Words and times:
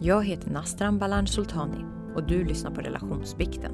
Jag 0.00 0.24
heter 0.24 0.50
Nastran 0.50 0.98
Balan 0.98 1.26
Sultani 1.26 1.84
och 2.14 2.26
du 2.26 2.44
lyssnar 2.44 2.70
på 2.70 2.80
Relationsbikten. 2.80 3.72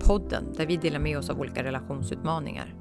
Podden 0.00 0.44
där 0.56 0.66
vi 0.66 0.76
delar 0.76 0.98
med 0.98 1.18
oss 1.18 1.30
av 1.30 1.40
olika 1.40 1.62
relationsutmaningar. 1.62 2.74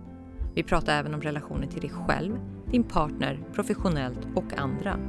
Vi 0.55 0.63
pratar 0.63 0.99
även 0.99 1.13
om 1.13 1.21
relationen 1.21 1.69
till 1.69 1.81
dig 1.81 1.89
själv, 1.89 2.39
din 2.71 2.83
partner, 2.83 3.39
professionellt 3.53 4.19
och 4.35 4.57
andra. 4.57 4.99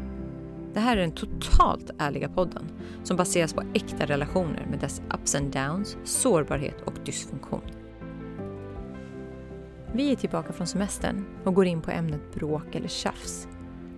Det 0.75 0.81
här 0.81 0.97
är 0.97 1.01
den 1.01 1.13
totalt 1.13 1.91
ärliga 1.99 2.29
podden 2.29 2.65
som 3.03 3.17
baseras 3.17 3.53
på 3.53 3.63
äkta 3.75 4.07
relationer 4.07 4.67
med 4.71 4.81
dess 4.81 5.03
ups 5.15 5.35
and 5.35 5.53
downs, 5.53 5.97
sårbarhet 6.05 6.83
och 6.85 6.95
dysfunktion. 7.05 7.63
Vi 9.93 10.13
är 10.13 10.17
tillbaka 10.17 10.53
från 10.53 10.67
semestern 10.67 11.25
och 11.45 11.55
går 11.55 11.67
in 11.67 11.81
på 11.81 11.91
ämnet 11.91 12.35
bråk 12.35 12.75
eller 12.75 12.89
tjafs. 12.89 13.49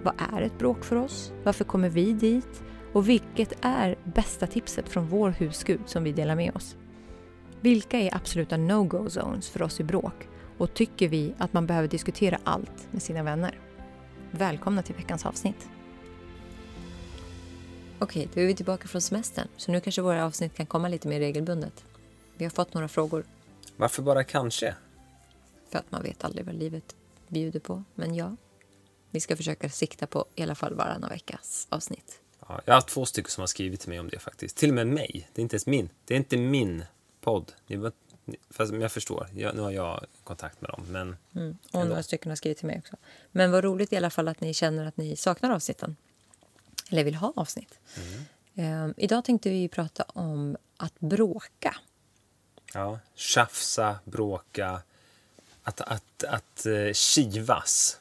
Vad 0.02 0.14
är 0.34 0.42
ett 0.42 0.58
bråk 0.58 0.84
för 0.84 0.96
oss? 0.96 1.32
Varför 1.44 1.64
kommer 1.64 1.88
vi 1.88 2.12
dit? 2.12 2.62
Och 2.92 3.08
vilket 3.08 3.52
är 3.60 3.96
bästa 4.04 4.46
tipset 4.46 4.88
från 4.88 5.06
vår 5.08 5.30
husgud 5.30 5.80
som 5.86 6.04
vi 6.04 6.12
delar 6.12 6.36
med 6.36 6.56
oss? 6.56 6.76
Vilka 7.60 7.98
är 7.98 8.16
absoluta 8.16 8.56
no-go 8.56 9.10
zones 9.10 9.48
för 9.48 9.62
oss 9.62 9.80
i 9.80 9.84
bråk? 9.84 10.28
Och 10.58 10.74
tycker 10.74 11.08
vi 11.08 11.34
att 11.38 11.52
man 11.52 11.66
behöver 11.66 11.88
diskutera 11.88 12.38
allt 12.44 12.88
med 12.90 13.02
sina 13.02 13.22
vänner? 13.22 13.58
Välkomna 14.30 14.82
till 14.82 14.94
veckans 14.94 15.26
avsnitt. 15.26 15.68
Okej, 17.98 18.28
då 18.34 18.40
är 18.40 18.46
vi 18.46 18.54
tillbaka 18.54 18.88
från 18.88 19.00
semestern, 19.00 19.48
så 19.56 19.72
nu 19.72 19.80
kanske 19.80 20.02
våra 20.02 20.24
avsnitt 20.24 20.54
kan 20.54 20.66
komma 20.66 20.88
lite 20.88 21.08
mer 21.08 21.18
regelbundet. 21.20 21.84
Vi 22.36 22.44
har 22.44 22.50
fått 22.50 22.74
några 22.74 22.88
frågor, 22.88 23.24
Varför 23.76 24.02
bara 24.02 24.24
kanske? 24.24 24.74
för 25.68 25.78
att 25.78 25.90
man 25.92 26.02
vet 26.02 26.24
aldrig 26.24 26.46
vad 26.46 26.54
livet 26.54 26.96
bjuder 27.28 27.60
på. 27.60 27.84
Men 27.94 28.14
ja, 28.14 28.36
vi 29.10 29.20
ska 29.20 29.36
försöka 29.36 29.70
sikta 29.70 30.06
på 30.06 30.24
i 30.34 30.42
alla 30.42 30.54
fall 30.54 30.74
varannan 30.74 31.10
veckas 31.10 31.66
avsnitt. 31.70 32.20
Ja, 32.48 32.60
jag 32.64 32.74
har 32.74 32.80
två 32.80 33.06
stycken 33.06 33.30
som 33.30 33.42
har 33.42 33.46
skrivit 33.46 33.80
till 33.80 33.88
mig 33.88 34.00
om 34.00 34.08
det 34.08 34.18
faktiskt. 34.18 34.56
Till 34.56 34.68
och 34.68 34.74
med 34.74 34.86
mig. 34.86 35.28
Det 35.32 35.40
är 35.40 35.42
inte 35.42 35.54
ens 35.56 35.66
min. 35.66 35.88
Det 36.04 36.14
är 36.14 36.18
inte 36.18 36.36
min 36.36 36.84
podd. 37.20 37.52
Ni, 37.66 37.76
var- 37.76 37.92
fast 38.50 38.72
jag 38.74 38.92
förstår. 38.92 39.28
Jag, 39.34 39.54
nu 39.54 39.60
har 39.62 39.70
jag 39.70 40.06
kontakt 40.24 40.60
med 40.60 40.70
dem. 40.70 40.86
Men 40.88 41.16
Mm. 41.34 41.58
Och 41.72 41.74
Ändå. 41.80 41.88
några 41.88 42.02
stycken 42.02 42.30
har 42.30 42.36
skrivit 42.36 42.58
till 42.58 42.66
mig 42.66 42.78
också. 42.78 42.96
Men 43.32 43.50
vad 43.50 43.64
roligt 43.64 43.92
i 43.92 43.96
alla 43.96 44.10
fall 44.10 44.28
att 44.28 44.40
ni 44.40 44.54
känner 44.54 44.86
att 44.86 44.96
ni 44.96 45.16
saknar 45.16 45.50
avsnitten. 45.50 45.96
Eller 46.90 47.04
vill 47.04 47.14
ha 47.14 47.32
avsnitt. 47.36 47.78
Eh, 48.54 48.88
idag 48.96 49.24
tänkte 49.24 49.50
vi 49.50 49.68
prata 49.68 50.02
om 50.02 50.56
att 50.76 51.00
bråka. 51.00 51.76
ja, 52.74 52.98
tjafsa, 53.14 53.98
bråka, 54.04 54.82
att, 55.62 55.80
att, 55.80 56.24
att 56.28 56.66
uh, 56.66 56.92
kivas. 56.92 58.00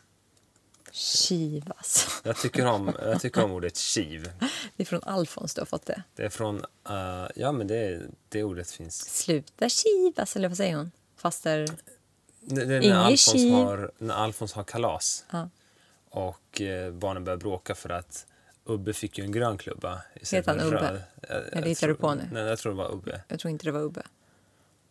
Kivas. 0.96 2.22
Jag 2.24 2.38
tycker 2.38 2.66
om, 2.66 2.94
jag 3.02 3.22
tycker 3.22 3.44
om 3.44 3.52
ordet 3.52 3.78
kiv. 3.78 4.32
Det 4.76 4.84
är 4.84 4.86
från 4.86 5.04
Alfons 5.04 5.54
du 5.54 5.62
har 5.62 5.66
fått 5.66 5.86
det. 5.86 6.04
Det 6.16 6.24
är 6.26 6.30
från... 6.30 6.66
eh, 6.90 7.28
ja, 7.36 7.52
men 7.52 7.68
det, 7.68 8.02
det 8.30 8.44
ordet 8.44 8.72
finns. 8.72 9.10
Sluta 9.24 9.70
kivas, 9.70 10.36
eller 10.36 10.48
vad 10.48 10.58
säger 10.58 10.76
hon? 10.76 10.92
Faster... 11.18 11.68
Det, 12.42 12.66
det 12.66 12.76
är 12.76 12.82
när 12.82 12.96
Alfons, 12.96 13.32
kiv. 13.32 13.54
har, 13.54 13.92
när 13.98 14.16
Alfons 14.16 14.54
har 14.54 14.64
kalas 14.64 15.26
Ja. 15.32 15.50
och 16.10 16.62
eh, 16.62 16.92
barnen 16.92 17.24
börjar 17.24 17.38
bråka 17.38 17.76
för 17.76 17.90
att 17.90 18.26
Ubbe 18.66 18.94
fick 18.94 19.18
ju 19.18 19.24
en 19.24 19.32
grön 19.32 19.58
klubba 19.58 20.02
Heter 20.32 20.44
han 20.48 20.60
Ubbe? 20.62 20.76
röd. 20.78 21.02
Jag- 21.54 21.62
hittar 21.62 21.88
du 21.88 21.96
på 21.96 22.16
nu? 22.16 22.30
Nej, 22.32 22.44
jag 22.44 22.60
tror 22.60 22.72
det 22.72 22.78
var 22.78 22.92
Ubbe. 22.94 23.22
Jag 23.28 23.40
tror 23.40 23.52
inte 23.52 23.66
det 23.66 23.72
var 23.72 23.82
Ubbe. 23.82 24.04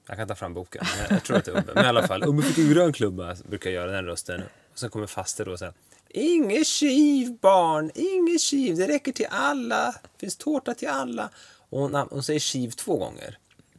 Jag 0.07 0.17
kan 0.17 0.29
ta 0.29 0.35
fram 0.35 0.55
boken. 0.55 0.85
Jag, 0.99 1.17
jag 1.17 1.25
tror 1.25 1.37
att 1.37 1.45
det 1.45 1.51
är 1.53 1.59
Ubbe. 1.59 1.73
Men 1.75 1.85
i 1.85 1.89
alla 1.89 2.07
fall, 2.07 2.25
Ubbe 2.25 2.43
fick 2.43 2.59
en 2.59 2.71
grön 2.71 2.93
klubba, 2.93 3.37
brukar 3.49 3.71
jag 3.71 3.75
göra 3.75 3.93
den 3.93 4.05
rösten. 4.05 4.43
Och 4.73 4.79
sen 4.79 4.91
kommer 4.91 5.07
faster 5.07 5.45
då 5.45 5.53
och 5.53 5.59
säger 5.59 5.75
Inget 6.17 6.67
kiv 6.67 7.33
barn, 7.41 7.91
inget 7.95 8.41
kiv, 8.41 8.77
det 8.77 8.89
räcker 8.89 9.13
till 9.13 9.27
alla. 9.31 9.87
Det 9.93 10.21
finns 10.21 10.37
tårta 10.37 10.75
till 10.75 10.89
alla. 10.89 11.31
Och 11.71 11.81
hon, 11.81 11.95
hon 11.95 12.23
säger 12.23 12.41
kiv 12.41 12.71
två 12.71 12.97
gånger. 12.97 13.39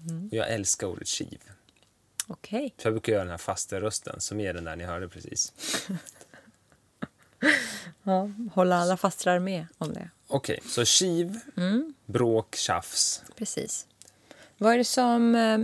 Mm. 0.10 0.30
Jag 0.32 0.50
älskar 0.54 0.88
ordet 0.88 1.08
kiv. 1.08 1.40
Okej. 2.28 2.74
För 2.78 2.86
jag 2.86 2.94
brukar 2.94 3.14
göra 3.14 3.24
den 3.24 3.32
här 3.32 3.38
fasterrösten 3.38 4.22
som 4.22 4.40
är 4.40 4.54
den 4.54 4.64
där 4.64 4.76
ni 4.76 4.84
hörde 4.84 5.10
precis. 5.10 5.54
Ja, 8.04 8.30
hålla 8.54 8.76
alla 8.78 8.98
fastrar 8.98 9.40
med 9.40 9.68
om 9.78 9.94
det. 9.94 10.10
Okej, 10.28 10.60
så 10.66 10.86
kiv, 10.86 11.40
Mm. 11.58 11.94
bråk, 12.06 12.56
tjafs. 12.56 13.24
Precis. 13.36 13.88
Vad 14.58 14.74
är 14.74 14.78
det 14.78 14.84
som... 14.86 15.36
eh, 15.36 15.60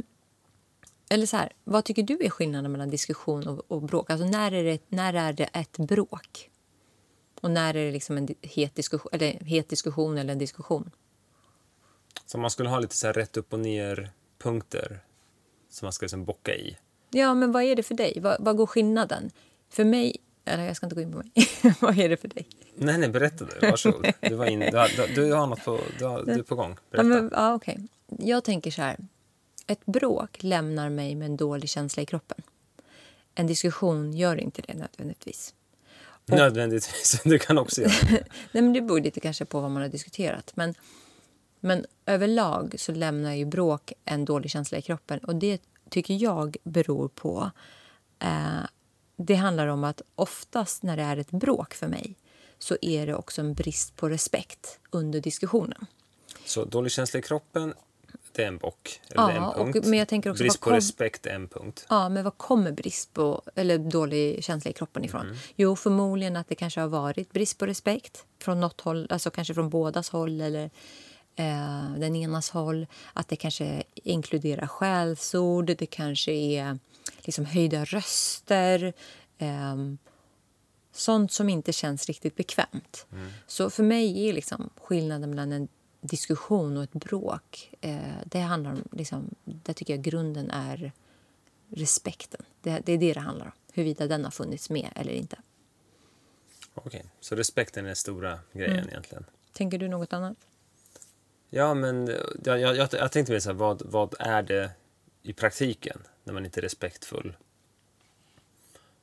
Eller 1.10 1.26
så 1.26 1.38
här, 1.38 1.52
vad 1.64 1.86
tycker 1.86 2.04
du 2.04 2.18
är 2.26 2.30
skillnaden 2.30 2.72
mellan 2.72 2.90
diskussion 2.90 3.48
och, 3.48 3.72
och 3.72 3.82
bråk? 3.82 4.10
Alltså 4.10 4.26
när 4.28 4.52
är, 4.52 4.64
det, 4.64 4.80
när 4.90 5.14
är 5.14 5.34
det 5.34 5.44
ett 5.54 5.78
bråk? 5.78 6.50
Och 7.42 7.52
när 7.52 7.74
är 7.74 7.86
det 7.86 7.92
liksom 7.92 8.18
en 8.18 8.28
het 8.42 8.76
diskussion, 8.76 9.10
eller, 9.12 9.40
het 9.46 9.70
diskussion 9.70 10.18
eller 10.18 10.32
en 10.32 10.40
diskussion? 10.40 10.92
Så 12.26 12.38
man 12.38 12.50
skulle 12.50 12.70
ha 12.70 12.80
lite 12.80 12.96
så 12.96 13.08
här 13.08 13.14
rätt 13.14 13.38
upp 13.38 13.54
och 13.54 13.60
ner 13.60 14.12
punkter 14.38 15.00
som 15.70 15.86
man 15.86 15.94
ska 15.94 16.04
liksom 16.04 16.26
bocka 16.26 16.56
i. 16.56 16.78
Ja, 17.10 17.34
men 17.34 17.52
vad 17.52 17.64
är 17.64 17.76
det 17.76 17.84
för 17.84 17.96
dig? 17.96 18.18
Vad, 18.22 18.38
vad 18.40 18.58
går 18.58 18.66
skillnaden? 18.66 19.32
För 19.70 19.84
mig... 19.84 20.18
Eller 20.46 20.64
jag 20.64 20.76
ska 20.76 20.86
inte 20.86 20.96
gå 20.96 21.02
in 21.02 21.12
på 21.12 21.18
mig. 21.18 21.32
vad 21.80 22.00
är 22.00 22.10
det 22.10 22.18
för 22.18 22.28
dig? 22.28 22.48
Nej, 22.76 22.98
nej, 22.98 23.10
berätta 23.10 23.46
du. 23.46 23.68
Varsågod. 23.70 24.14
Du, 24.20 24.36
var 24.36 24.46
in, 24.46 24.60
du, 24.60 24.78
har, 24.78 25.16
du, 25.16 25.34
har 25.34 25.48
något 25.48 25.66
på, 25.66 25.80
du, 26.00 26.06
har, 26.06 26.24
du 26.26 26.32
är 26.32 26.44
på 26.44 26.56
gång. 26.56 26.72
Ja, 26.72 26.78
Berätta. 26.92 27.08
men, 27.08 27.30
ja, 27.34 27.54
okej. 27.54 27.88
Jag 28.08 28.44
tänker 28.44 28.72
så 28.72 28.82
här. 28.82 28.98
Ett 29.68 29.86
bråk 29.86 30.44
lämnar 30.44 30.90
mig 30.90 31.16
med 31.16 31.26
en 31.26 31.38
dålig 31.38 31.70
känsla 31.70 32.04
i 32.04 32.06
kroppen. 32.06 32.42
En 33.36 33.48
diskussion 33.48 34.14
gör 34.14 34.36
inte 34.36 34.62
det 34.62 34.74
nödvändigtvis. 34.74 35.54
Nödvändigtvis. 36.26 37.22
Du 37.26 37.40
kan 37.40 37.58
också 37.58 37.82
göra 37.82 37.92
det. 38.10 38.12
Nej, 38.52 38.64
men 38.64 38.74
det 38.74 38.82
beror 38.82 39.02
lite 39.02 39.20
kanske 39.20 39.46
på 39.46 39.60
vad 39.60 39.72
man 39.72 39.82
har 39.82 39.90
diskuterat. 39.90 40.52
Men, 40.56 40.74
men 41.60 41.86
överlag 42.06 42.76
så 42.78 42.92
lämnar 42.92 43.34
ju 43.34 43.46
bråk 43.46 43.94
en 44.06 44.26
dålig 44.26 44.52
känsla 44.52 44.78
i 44.78 44.82
kroppen. 44.82 45.20
Och 45.20 45.36
det 45.36 45.62
tycker 45.90 46.14
jag 46.14 46.58
beror 46.64 47.08
på... 47.08 47.52
Eh, 48.20 48.66
det 49.16 49.36
handlar 49.36 49.68
om 49.68 49.84
att 49.84 50.02
oftast 50.16 50.84
när 50.84 50.98
det 50.98 51.04
är 51.04 51.18
ett 51.18 51.32
bråk 51.32 51.74
för 51.74 51.88
mig 51.88 52.16
så 52.60 52.78
är 52.82 53.08
det 53.08 53.16
också 53.16 53.42
en 53.42 53.54
brist 53.54 53.96
på 53.96 54.10
respekt 54.10 54.80
under 54.90 55.22
diskussionen. 55.22 55.86
Så 56.46 56.66
dålig 56.66 56.92
känsla 56.92 57.20
i 57.20 57.24
kroppen, 57.24 57.74
det 58.36 58.44
är 58.44 58.48
en 58.48 58.58
bock. 58.58 59.02
Eller 59.10 59.24
är 59.30 59.36
Ja, 59.36 59.38
en 59.38 59.44
och- 59.44 59.56
punkt. 59.74 59.86
men 59.88 60.00
jag 60.00 60.08
tänker 60.08 60.30
också, 60.30 60.44
Brist 60.44 60.60
på 60.60 60.64
kom- 60.64 60.74
respekt, 60.74 61.26
en 61.26 61.48
punkt. 61.48 61.86
Ja, 61.90 62.10
men 62.10 62.24
vad 62.24 62.38
kommer 62.38 62.72
brist 62.72 63.14
på, 63.14 63.42
eller 63.56 63.78
dålig 63.78 64.44
känsla 64.44 64.72
i 64.72 64.74
kroppen 64.74 65.06
ifrån? 65.06 65.36
Jo, 65.56 65.76
förmodligen 65.76 66.36
att 66.36 66.48
det 66.48 66.56
kanske 66.56 66.80
har 66.82 66.88
varit 66.88 67.32
brist 67.32 67.58
på 67.58 67.66
respekt 67.66 68.26
från 68.40 68.60
något 68.60 68.82
håll, 68.82 69.08
alltså 69.10 69.30
kanske 69.32 69.54
från 69.54 69.70
bådas 69.70 70.10
håll 70.10 70.42
eller 70.42 70.64
eh, 71.36 71.92
den 71.98 72.16
enas 72.16 72.50
håll. 72.50 72.88
Att 73.14 73.28
det 73.28 73.36
kanske 73.36 73.84
inkluderar 73.96 74.68
skällsord, 74.68 75.66
det 75.66 75.86
kanske 75.86 76.32
är 76.32 76.80
liksom 77.20 77.46
höjda 77.46 77.86
röster. 77.86 78.94
ehm, 79.38 79.98
sånt 80.94 81.32
som 81.32 81.50
inte 81.50 81.74
känns 81.74 82.06
riktigt 82.08 82.36
bekvämt. 82.36 83.06
Så 83.48 83.70
för 83.70 83.84
mig 83.84 84.30
är 84.30 84.34
liksom 84.34 84.70
skillnaden 84.82 85.30
mellan 85.30 85.52
en 85.52 85.68
diskussion 86.02 86.78
och 86.78 86.84
ett 86.84 86.94
bråk... 86.94 87.74
Eh, 87.82 88.00
det 88.26 88.40
handlar 88.40 88.72
om... 88.72 88.84
Liksom, 88.92 89.36
där 89.44 89.74
tycker 89.74 89.94
jag 89.94 90.04
grunden 90.04 90.52
är 90.52 90.92
respekten. 91.70 92.42
Det, 92.62 92.80
det 92.86 92.92
är 92.94 92.98
det 92.98 93.14
det 93.14 93.20
handlar 93.20 93.46
om. 93.46 93.52
Huruvida 93.74 94.08
den 94.08 94.24
har 94.24 94.32
funnits 94.32 94.70
med 94.70 94.90
eller 94.96 95.12
inte. 95.12 95.38
Okej, 96.74 97.06
så 97.20 97.36
respekten 97.36 97.86
är 97.86 97.90
den 97.90 97.96
stora 97.96 98.40
grejen 98.54 98.72
Mm. 98.78 98.90
egentligen. 98.90 99.26
Tänker 99.54 99.78
du 99.78 99.88
något 99.88 100.14
annat? 100.14 100.38
Ja, 101.50 101.74
men 101.74 102.08
jag, 102.44 102.60
jag, 102.60 102.76
jag, 102.76 102.90
jag 102.92 103.12
tänkte 103.12 103.32
mer 103.34 103.40
så 103.40 103.50
här, 103.50 103.56
vad, 103.56 103.82
vad 103.86 104.16
är 104.20 104.44
det 104.44 104.72
i 105.22 105.34
praktiken 105.34 106.02
när 106.24 106.34
man 106.34 106.46
inte 106.46 106.60
är 106.60 106.62
respektfull? 106.62 107.38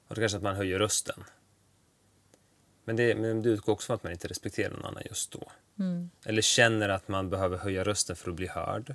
Och 0.08 0.14
det 0.14 0.20
kanske 0.20 0.36
att 0.36 0.42
man 0.42 0.56
höjer 0.56 0.78
rösten. 0.78 1.24
Men 2.88 2.96
det, 2.96 3.14
men 3.14 3.42
det 3.42 3.48
utgår 3.48 3.72
också 3.72 3.86
från 3.86 3.94
att 3.94 4.02
man 4.02 4.12
inte 4.12 4.28
respekterar 4.28 4.70
någon 4.70 4.84
annan 4.84 5.02
just 5.06 5.30
då. 5.30 5.50
Eller 6.24 6.42
känner 6.42 6.88
att 6.88 7.08
man 7.08 7.30
behöver 7.30 7.58
höja 7.58 7.84
rösten 7.84 8.16
för 8.16 8.30
att 8.30 8.36
bli 8.36 8.46
hörd. 8.46 8.94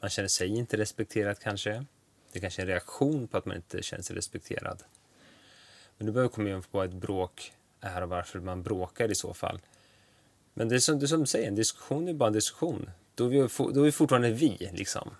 Man 0.00 0.10
känner 0.10 0.28
sig 0.28 0.48
inte 0.48 0.76
respekterad 0.76 1.38
kanske. 1.38 1.84
Det 2.32 2.40
kanske 2.40 2.62
är 2.62 2.64
en 2.64 2.68
reaktion 2.68 3.28
på 3.28 3.38
att 3.38 3.46
man 3.46 3.56
inte 3.56 3.82
känner 3.82 4.02
sig 4.02 4.16
respekterad. 4.16 4.82
Men 5.98 6.06
du 6.06 6.12
behöver 6.12 6.28
komma 6.28 6.50
in 6.50 6.62
på 6.62 6.68
vad 6.78 6.88
ett 6.88 6.94
bråk 6.94 7.52
är 7.80 8.02
och 8.02 8.08
varför 8.08 8.40
man 8.40 8.62
bråkar 8.62 9.10
i 9.10 9.14
så 9.14 9.34
fall. 9.34 9.60
Men 10.54 10.68
det 10.68 10.74
är 10.74 10.78
som, 10.78 10.98
det 10.98 11.04
är 11.04 11.08
som 11.08 11.20
du 11.20 11.26
säger, 11.26 11.48
en 11.48 11.54
diskussion 11.54 12.08
är 12.08 12.14
bara 12.14 12.26
en 12.26 12.32
diskussion. 12.32 12.90
Då 13.14 13.24
är 13.24 13.28
vi, 13.28 13.38
då 13.74 13.80
är 13.80 13.84
vi 13.84 13.92
fortfarande 13.92 14.30
vi. 14.30 14.70
Liksom. 14.72 15.10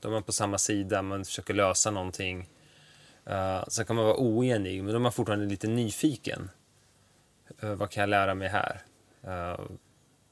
Då 0.00 0.08
är 0.08 0.12
man 0.12 0.22
på 0.22 0.32
samma 0.32 0.58
sida, 0.58 1.02
man 1.02 1.24
försöker 1.24 1.54
lösa 1.54 1.90
någonting. 1.90 2.48
Uh, 3.30 3.64
sen 3.68 3.86
kan 3.86 3.96
man 3.96 4.04
vara 4.04 4.16
oenig, 4.16 4.82
men 4.82 4.92
då 4.92 4.98
är 4.98 5.02
man 5.02 5.12
fortfarande 5.12 5.46
lite 5.46 5.68
nyfiken. 5.68 6.50
Eh, 7.60 7.74
vad 7.74 7.90
kan 7.90 8.00
jag 8.00 8.10
lära 8.10 8.34
mig 8.34 8.48
här? 8.48 8.82
Eh, 9.22 9.60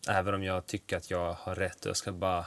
även 0.08 0.34
om 0.34 0.42
jag 0.42 0.66
tycker 0.66 0.96
att 0.96 1.10
jag 1.10 1.32
har 1.32 1.54
rätt 1.54 1.84
och 1.84 1.88
jag 1.88 1.96
ska 1.96 2.12
bara 2.12 2.46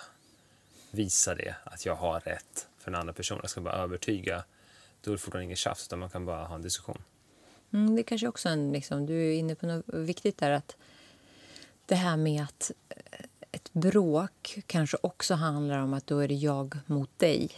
visa 0.91 1.35
det, 1.35 1.55
att 1.63 1.85
jag 1.85 1.95
har 1.95 2.19
rätt 2.19 2.67
för 2.77 2.91
en 2.91 2.95
annan 2.95 3.13
person. 3.13 3.39
Jag 3.41 3.49
ska 3.49 3.61
bara 3.61 3.75
övertyga. 3.75 4.43
Då 5.01 5.11
är 5.11 5.15
det 5.15 5.17
fortfarande 5.21 5.45
inget 5.45 5.57
tjafs, 5.57 5.87
utan 5.87 5.99
man 5.99 6.09
kan 6.09 6.25
bara 6.25 6.45
ha 6.45 6.55
en 6.55 6.61
diskussion. 6.61 7.01
Mm, 7.73 7.95
det 7.95 8.03
kanske 8.03 8.27
också 8.27 8.49
en... 8.49 8.71
Liksom, 8.71 9.05
du 9.05 9.27
är 9.27 9.33
inne 9.33 9.55
på 9.55 9.65
något 9.65 9.85
viktigt 9.87 10.37
där. 10.37 10.51
att 10.51 10.77
Det 11.85 11.95
här 11.95 12.17
med 12.17 12.43
att 12.43 12.71
eh, 12.89 13.25
ett 13.51 13.73
bråk 13.73 14.59
kanske 14.67 14.97
också 15.01 15.33
handlar 15.33 15.77
om 15.79 15.93
att 15.93 16.07
då 16.07 16.19
är 16.19 16.27
det 16.27 16.33
jag 16.33 16.77
mot 16.85 17.19
dig. 17.19 17.49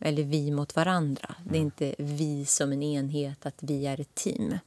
Eller 0.00 0.22
vi 0.22 0.50
mot 0.50 0.76
varandra. 0.76 1.34
Det 1.44 1.58
är 1.58 1.62
inte 1.62 1.94
vi 1.98 2.46
som 2.46 2.72
en 2.72 2.82
enhet, 2.82 3.46
att 3.46 3.54
vi 3.60 3.86
är 3.86 4.00
ett 4.00 4.14
team. 4.14 4.58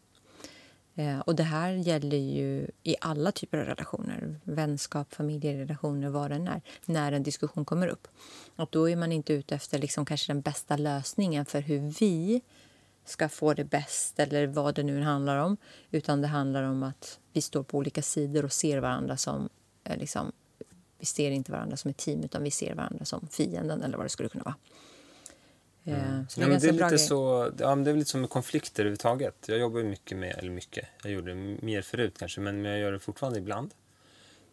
Eh, 0.95 1.19
och 1.19 1.35
det 1.35 1.43
här 1.43 1.71
gäller 1.71 2.17
ju 2.17 2.67
i 2.83 2.95
alla 3.01 3.31
typer 3.31 3.57
av 3.57 3.65
relationer. 3.65 4.39
Vänskap, 4.43 5.13
familjerelationer, 5.13 6.09
vad 6.09 6.31
det 6.31 6.35
är. 6.35 6.61
När 6.85 7.11
en 7.11 7.23
diskussion 7.23 7.65
kommer 7.65 7.87
upp. 7.87 8.07
Och 8.55 8.67
då 8.71 8.89
är 8.89 8.95
man 8.95 9.11
inte 9.11 9.33
ute 9.33 9.55
efter 9.55 9.79
liksom 9.79 10.05
kanske 10.05 10.33
den 10.33 10.41
bästa 10.41 10.77
lösningen 10.77 11.45
för 11.45 11.61
hur 11.61 11.79
vi 11.99 12.41
ska 13.05 13.29
få 13.29 13.53
det 13.53 13.63
bäst 13.63 14.19
eller 14.19 14.47
vad 14.47 14.75
det 14.75 14.83
nu 14.83 15.01
handlar 15.01 15.37
om. 15.37 15.57
Utan 15.91 16.21
det 16.21 16.27
handlar 16.27 16.63
om 16.63 16.83
att 16.83 17.19
vi 17.33 17.41
står 17.41 17.63
på 17.63 17.77
olika 17.77 18.01
sidor 18.01 18.45
och 18.45 18.53
ser 18.53 18.79
varandra 18.79 19.17
som... 19.17 19.49
Eh, 19.83 19.97
liksom, 19.97 20.31
vi 20.99 21.05
ser 21.05 21.31
inte 21.31 21.51
varandra 21.51 21.77
som 21.77 21.91
ett 21.91 21.97
team 21.97 22.23
utan 22.23 22.43
vi 22.43 22.51
ser 22.51 22.75
varandra 22.75 23.05
som 23.05 23.27
fienden 23.31 23.83
eller 23.83 23.97
vad 23.97 24.05
det 24.05 24.09
skulle 24.09 24.29
kunna 24.29 24.43
vara. 24.43 24.55
Eh, 25.85 25.93
Mm. 26.13 26.29
Så 26.29 26.41
Ja, 26.41 26.45
det 26.47 26.49
är 26.49 26.51
men 26.51 26.59
det, 26.61 26.67
är 26.67 26.71
lite 26.89 26.97
så, 26.97 27.51
ja, 27.59 27.75
men 27.75 27.83
det 27.83 27.91
är 27.91 27.95
lite 27.95 28.09
som 28.09 28.21
med 28.21 28.29
konflikter 28.29 28.83
överhuvudtaget. 28.83 29.35
Jag 29.47 29.57
jobbar 29.59 29.83
mycket 29.83 30.17
med, 30.17 30.35
eller 30.37 30.51
mycket, 30.51 30.87
jag 31.03 31.11
gjorde 31.11 31.33
det 31.33 31.57
mer 31.61 31.81
förut 31.81 32.15
kanske, 32.19 32.41
men 32.41 32.65
jag 32.65 32.79
gör 32.79 32.91
det 32.91 32.99
fortfarande 32.99 33.39
ibland. 33.39 33.73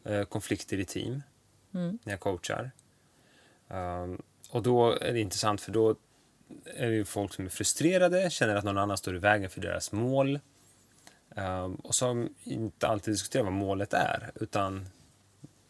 Eh, 0.04 0.22
konflikter 0.24 0.78
i 0.80 0.84
team, 0.84 1.22
Mm. 1.74 1.98
när 2.04 2.12
jag 2.12 2.20
coachar. 2.20 2.70
Um, 3.68 4.22
och 4.50 4.62
då 4.62 4.92
är 4.92 5.12
det 5.12 5.20
intressant 5.20 5.60
för 5.60 5.72
då 5.72 5.96
är 6.76 6.90
det 6.90 7.04
folk 7.04 7.34
som 7.34 7.44
är 7.44 7.48
frustrerade, 7.48 8.30
känner 8.30 8.56
att 8.56 8.64
någon 8.64 8.78
annan 8.78 8.96
står 8.96 9.16
i 9.16 9.18
vägen 9.18 9.50
för 9.50 9.60
deras 9.60 9.92
mål. 9.92 10.38
Um, 11.36 11.74
och 11.74 11.94
som 11.94 12.34
inte 12.42 12.86
alltid 12.86 13.14
diskuterar 13.14 13.44
vad 13.44 13.52
målet 13.52 13.92
är, 13.92 14.30
utan 14.34 14.88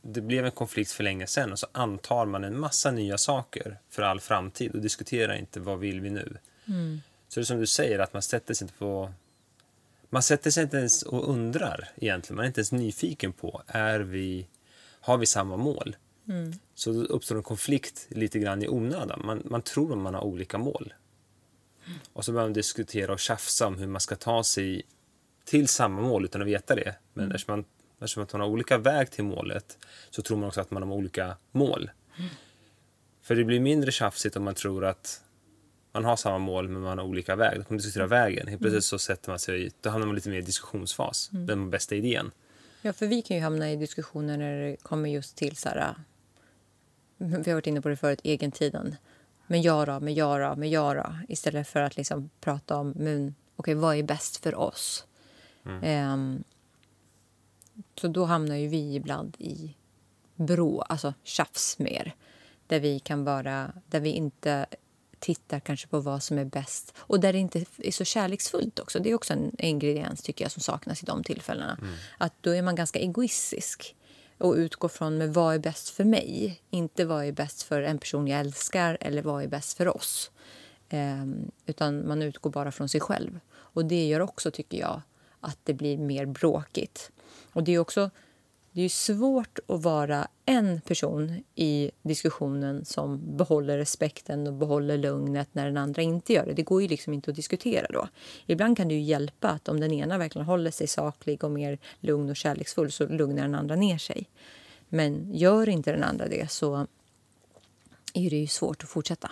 det 0.03 0.21
blev 0.21 0.45
en 0.45 0.51
konflikt 0.51 0.93
för 0.93 1.05
länge 1.05 1.27
sedan 1.27 1.53
och 1.53 1.59
så 1.59 1.67
antar 1.73 2.27
man 2.27 2.45
en 2.45 2.61
massa 2.61 2.91
nya 2.91 3.19
saker 3.19 3.79
för 3.91 4.03
all 4.03 4.21
framtid 4.21 4.75
och 4.75 4.81
diskuterar 4.81 5.35
inte 5.35 5.61
vad 5.61 5.79
vill 5.79 6.01
vi 6.01 6.11
nu. 6.11 6.37
Mm. 6.69 7.01
Så 7.29 7.41
det 7.41 7.43
är 7.43 7.45
som 7.45 7.59
du 7.59 7.67
säger, 7.67 7.99
att 7.99 8.13
man 8.13 8.23
sätter 8.23 8.55
sig 8.55 8.65
inte 8.65 8.79
på... 8.79 9.13
Man 10.11 10.23
sätter 10.23 10.51
sig 10.51 10.63
inte 10.63 10.77
ens 10.77 11.03
och 11.03 11.29
undrar 11.31 11.89
egentligen. 11.97 12.37
Man 12.37 12.45
är 12.45 12.47
inte 12.47 12.61
ens 12.61 12.73
nyfiken 12.73 13.33
på, 13.33 13.63
är 13.67 14.01
vi, 14.01 14.47
har 15.01 15.19
vi 15.19 15.27
samma 15.27 15.57
mål? 15.57 15.97
Mm. 16.29 16.53
Så 16.75 16.93
då 16.93 17.01
uppstår 17.01 17.37
en 17.37 17.43
konflikt 17.43 18.07
lite 18.09 18.39
grann 18.39 18.63
i 18.63 18.69
onödan. 18.69 19.23
Man, 19.25 19.43
man 19.45 19.63
tror 19.63 19.93
att 19.93 19.99
man 19.99 20.15
har 20.15 20.25
olika 20.25 20.59
mål. 20.59 20.95
Och 22.13 22.25
så 22.25 22.33
börjar 22.33 22.47
man 22.47 22.53
diskutera 22.53 23.13
och 23.13 23.19
tjafsa 23.19 23.67
om 23.67 23.79
hur 23.79 23.87
man 23.87 24.01
ska 24.01 24.17
ta 24.17 24.45
sig 24.45 24.83
till 25.45 25.69
samma 25.69 26.03
mål 26.03 26.25
utan 26.25 26.41
att 26.41 26.49
veta 26.49 26.75
det. 26.75 26.95
Men 27.15 27.33
eftersom 27.33 27.53
man, 27.53 27.65
eftersom 28.03 28.23
att 28.23 28.33
man 28.33 28.41
har 28.41 28.49
olika 28.49 28.79
väg 28.79 29.11
till 29.11 29.25
målet 29.25 29.79
så 30.11 30.23
tror 30.23 30.37
man 30.37 30.49
också 30.49 30.61
att 30.61 30.71
man 30.71 30.83
har 30.83 30.93
olika 30.93 31.37
mål. 31.53 31.91
För 33.23 33.35
det 33.35 33.45
blir 33.45 33.61
mindre 33.61 33.93
tjafsigt 33.93 34.37
om 34.37 34.45
man 34.45 34.55
tror 34.55 34.85
att 34.85 35.23
man 35.93 36.05
har 36.05 36.17
samma 36.17 36.39
mål 36.39 36.69
men 36.69 36.83
man 36.83 36.99
har 36.99 37.05
olika 37.05 37.37
väg. 37.37 37.59
Då 37.59 37.65
kommer 37.65 37.71
man 37.71 37.79
diskutera 37.79 38.07
vägen. 38.07 38.47
Helt 38.47 38.63
plötsligt 38.63 38.85
så 38.85 38.99
sätter 38.99 39.31
man 39.31 39.39
sig, 39.39 39.71
då 39.81 39.91
hamnar 39.91 40.07
man 40.07 40.15
lite 40.15 40.29
mer 40.29 40.39
i 40.39 40.43
diskussionsfas. 40.43 41.29
Den 41.33 41.71
bästa 41.71 41.95
idén. 41.95 42.31
Ja, 42.83 42.93
för 42.93 43.07
vi 43.07 43.23
kan 43.23 43.37
ju 43.37 43.43
hamna 43.43 43.73
i 43.73 43.77
diskussioner 43.77 44.37
när 44.37 44.63
det 44.63 44.77
kommer 44.77 45.09
just 45.09 45.37
till 45.37 45.57
så 45.57 45.69
här... 45.69 45.95
Vi 47.17 47.51
har 47.51 47.55
varit 47.55 47.67
inne 47.67 47.81
på 47.81 47.89
det 47.89 47.97
förut, 47.97 48.21
egentiden. 48.25 48.97
Men 49.47 49.63
jag 49.63 49.87
då, 49.87 50.01
men 50.01 50.15
jag 50.15 50.41
då, 50.41 50.57
men 50.57 50.71
jag 50.71 50.97
då. 50.97 51.17
Istället 51.29 51.69
för 51.69 51.81
att 51.81 51.97
liksom 51.97 52.31
prata 52.41 52.77
om 52.77 52.91
men, 52.97 53.35
okay, 53.57 53.75
vad 53.75 53.97
är 53.97 54.03
bäst 54.03 54.37
för 54.37 54.55
oss. 54.55 55.07
Ehm, 55.83 56.45
så 58.01 58.09
då 58.09 58.25
hamnar 58.25 58.57
ju 58.57 58.69
vi 58.69 58.95
ibland 58.95 59.37
i 59.39 59.77
brå, 60.35 60.83
alltså 60.83 61.15
tjafs 61.23 61.79
mer. 61.79 62.15
Där 62.67 62.81
vi 62.81 62.99
kan 62.99 63.25
vara, 63.25 63.73
där 63.87 64.01
vi 64.01 64.11
inte 64.11 64.67
tittar 65.19 65.61
kanske 65.61 65.89
på 65.89 66.01
vad 66.01 66.23
som 66.23 66.39
är 66.39 66.45
bäst. 66.45 66.95
Och 66.99 67.21
där 67.21 67.33
det 67.33 67.39
inte 67.39 67.65
är 67.79 67.91
så 67.91 68.05
kärleksfullt 68.05 68.79
också. 68.79 68.99
Det 68.99 69.11
är 69.11 69.15
också 69.15 69.33
en 69.33 69.53
ingrediens 69.59 70.23
tycker 70.23 70.45
jag 70.45 70.53
som 70.53 70.63
saknas 70.63 71.03
i 71.03 71.07
de 71.07 71.25
tillfällena. 71.25 71.79
Att 72.19 72.33
då 72.41 72.51
är 72.51 72.63
man 72.63 72.75
ganska 72.75 72.99
egoistisk 72.99 73.97
och 74.39 74.55
utgår 74.55 74.89
från 74.89 75.19
med 75.19 75.35
vad 75.35 75.55
är 75.55 75.59
bäst 75.59 75.89
för 75.89 76.05
mig. 76.05 76.61
Inte 76.71 77.05
vad 77.05 77.25
är 77.25 77.33
bäst 77.33 77.63
för 77.63 77.83
en 77.83 77.99
person 77.99 78.29
jag 78.29 78.41
älskar 78.41 78.99
eller 79.01 79.23
vad 79.23 79.43
är 79.43 79.49
bäst 79.49 79.77
för 79.77 79.97
oss. 79.97 80.31
Ehm, 80.89 81.51
utan 81.67 82.09
man 82.09 82.23
utgår 82.23 82.51
bara 82.51 82.73
från 82.73 82.89
sig 82.89 83.01
själv. 83.01 83.41
Och 83.53 83.85
det 83.85 84.07
gör 84.07 84.21
också, 84.21 84.51
tycker 84.51 84.79
jag, 84.79 85.01
att 85.43 85.59
det 85.65 85.75
blir 85.75 85.99
mer 85.99 86.27
bråkigt. 86.27 87.11
Och 87.53 87.65
det 87.65 87.75
är 87.75 87.79
också 87.79 88.11
det 88.75 88.83
är 88.83 88.89
svårt 88.89 89.59
att 89.67 89.83
vara 89.83 90.29
en 90.47 90.81
person 90.81 91.45
i 91.55 91.91
diskussionen 92.03 92.85
som 92.85 93.37
behåller 93.37 93.79
respekten 93.79 94.47
och 94.47 94.53
behåller 94.53 94.99
lugnet 94.99 95.49
när 95.53 95.65
den 95.65 95.77
andra 95.77 96.03
inte 96.03 96.33
gör 96.33 96.47
det. 96.47 96.53
Det 96.53 96.63
går 96.63 96.83
ju 96.83 96.89
liksom 96.89 97.13
inte 97.13 97.31
att 97.31 97.37
diskutera 97.37 97.87
då. 97.91 98.09
Ibland 98.47 98.77
kan 98.77 98.89
det 98.89 98.95
ju 98.95 99.01
hjälpa 99.01 99.49
att 99.49 99.69
om 99.69 99.81
den 99.81 99.93
ena 99.93 100.19
verkligen 100.19 100.47
håller 100.47 100.71
sig 100.71 100.87
saklig 100.87 101.45
och 101.45 101.51
mer 101.51 101.79
lugn 102.01 102.31
och 102.31 102.37
kärleksfull 102.37 102.93
så 102.93 103.07
lugnar 103.07 103.43
den 103.43 103.55
andra 103.55 103.77
ner 103.77 103.99
sig. 103.99 104.29
Men 104.89 105.35
gör 105.35 105.69
inte 105.69 105.93
den 105.93 106.05
andra 106.05 106.29
det 106.29 106.51
så 106.51 106.87
är 108.15 108.31
det 108.31 108.37
ju 108.37 108.47
svårt 108.47 108.83
att 108.83 108.91
fortsätta. 108.91 109.31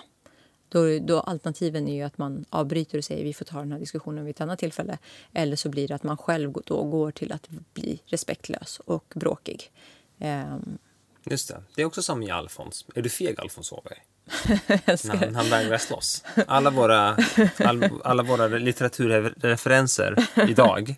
Då, 0.71 0.99
då 0.99 1.21
alternativen 1.21 1.89
är 1.89 1.95
ju 1.95 2.03
att 2.03 2.19
man 2.19 2.45
avbryter 2.51 2.99
och 2.99 3.05
säger 3.05 3.25
vi 3.25 3.33
får 3.35 3.45
ta 3.45 3.59
den 3.59 3.73
här 3.73 3.79
diskussionen 3.79 4.25
vid 4.25 4.35
ett 4.35 4.41
annat 4.41 4.59
tillfälle. 4.59 4.99
Eller 5.33 5.57
så 5.57 5.69
blir 5.69 5.89
det 5.89 5.95
att 5.95 6.03
man 6.03 6.17
själv 6.17 6.53
då 6.65 6.85
går 6.85 7.11
till 7.11 7.33
att 7.33 7.49
bli 7.75 8.03
respektlös 8.07 8.81
och 8.85 9.13
bråkig. 9.15 9.71
Ehm, 10.19 10.79
Just 11.25 11.49
det. 11.49 11.63
Det 11.75 11.83
är 11.83 11.87
också 11.87 12.03
som 12.03 12.23
i 12.23 12.31
Alfons. 12.31 12.85
Är 12.95 13.03
du 13.03 13.09
feg, 13.09 13.41
Alfons 13.41 13.73
Åberg? 13.73 13.99
När 14.87 15.17
han, 15.17 15.35
han 15.35 15.51
vägrar 15.51 15.79
slåss. 15.79 16.25
Alla 16.47 16.71
våra, 16.71 17.17
all, 17.59 17.91
alla 18.05 18.23
våra 18.23 18.47
litteraturreferenser 18.47 20.27
idag 20.49 20.95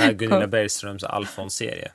är 0.00 0.12
Gunilla 0.18 0.46
Bergströms 0.46 1.04
Alfons-serie. 1.04 1.92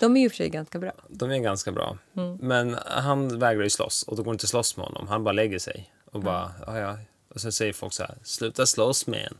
De 0.00 0.16
är 0.16 0.20
ju 0.20 0.30
för 0.30 0.36
sig 0.36 0.48
ganska 0.48 0.78
bra. 0.78 0.92
De 1.08 1.30
är 1.30 1.38
ganska 1.38 1.72
bra. 1.72 1.98
Mm. 2.16 2.36
Men 2.40 2.76
han 2.86 3.38
vägrar 3.38 3.62
ju 3.62 3.70
slåss 3.70 4.02
och 4.02 4.16
då 4.16 4.22
går 4.22 4.32
inte 4.32 4.46
slåss 4.46 4.76
med 4.76 4.86
honom. 4.86 5.08
Han 5.08 5.24
bara 5.24 5.32
lägger 5.32 5.58
sig 5.58 5.92
och 6.12 6.20
bara, 6.20 6.52
ja 6.66 6.78
ja. 6.78 6.98
Och 7.28 7.40
sen 7.40 7.52
säger 7.52 7.72
folk 7.72 7.92
så 7.92 8.02
här, 8.02 8.14
sluta 8.22 8.66
slåss 8.66 9.06
med 9.06 9.28
en. 9.30 9.36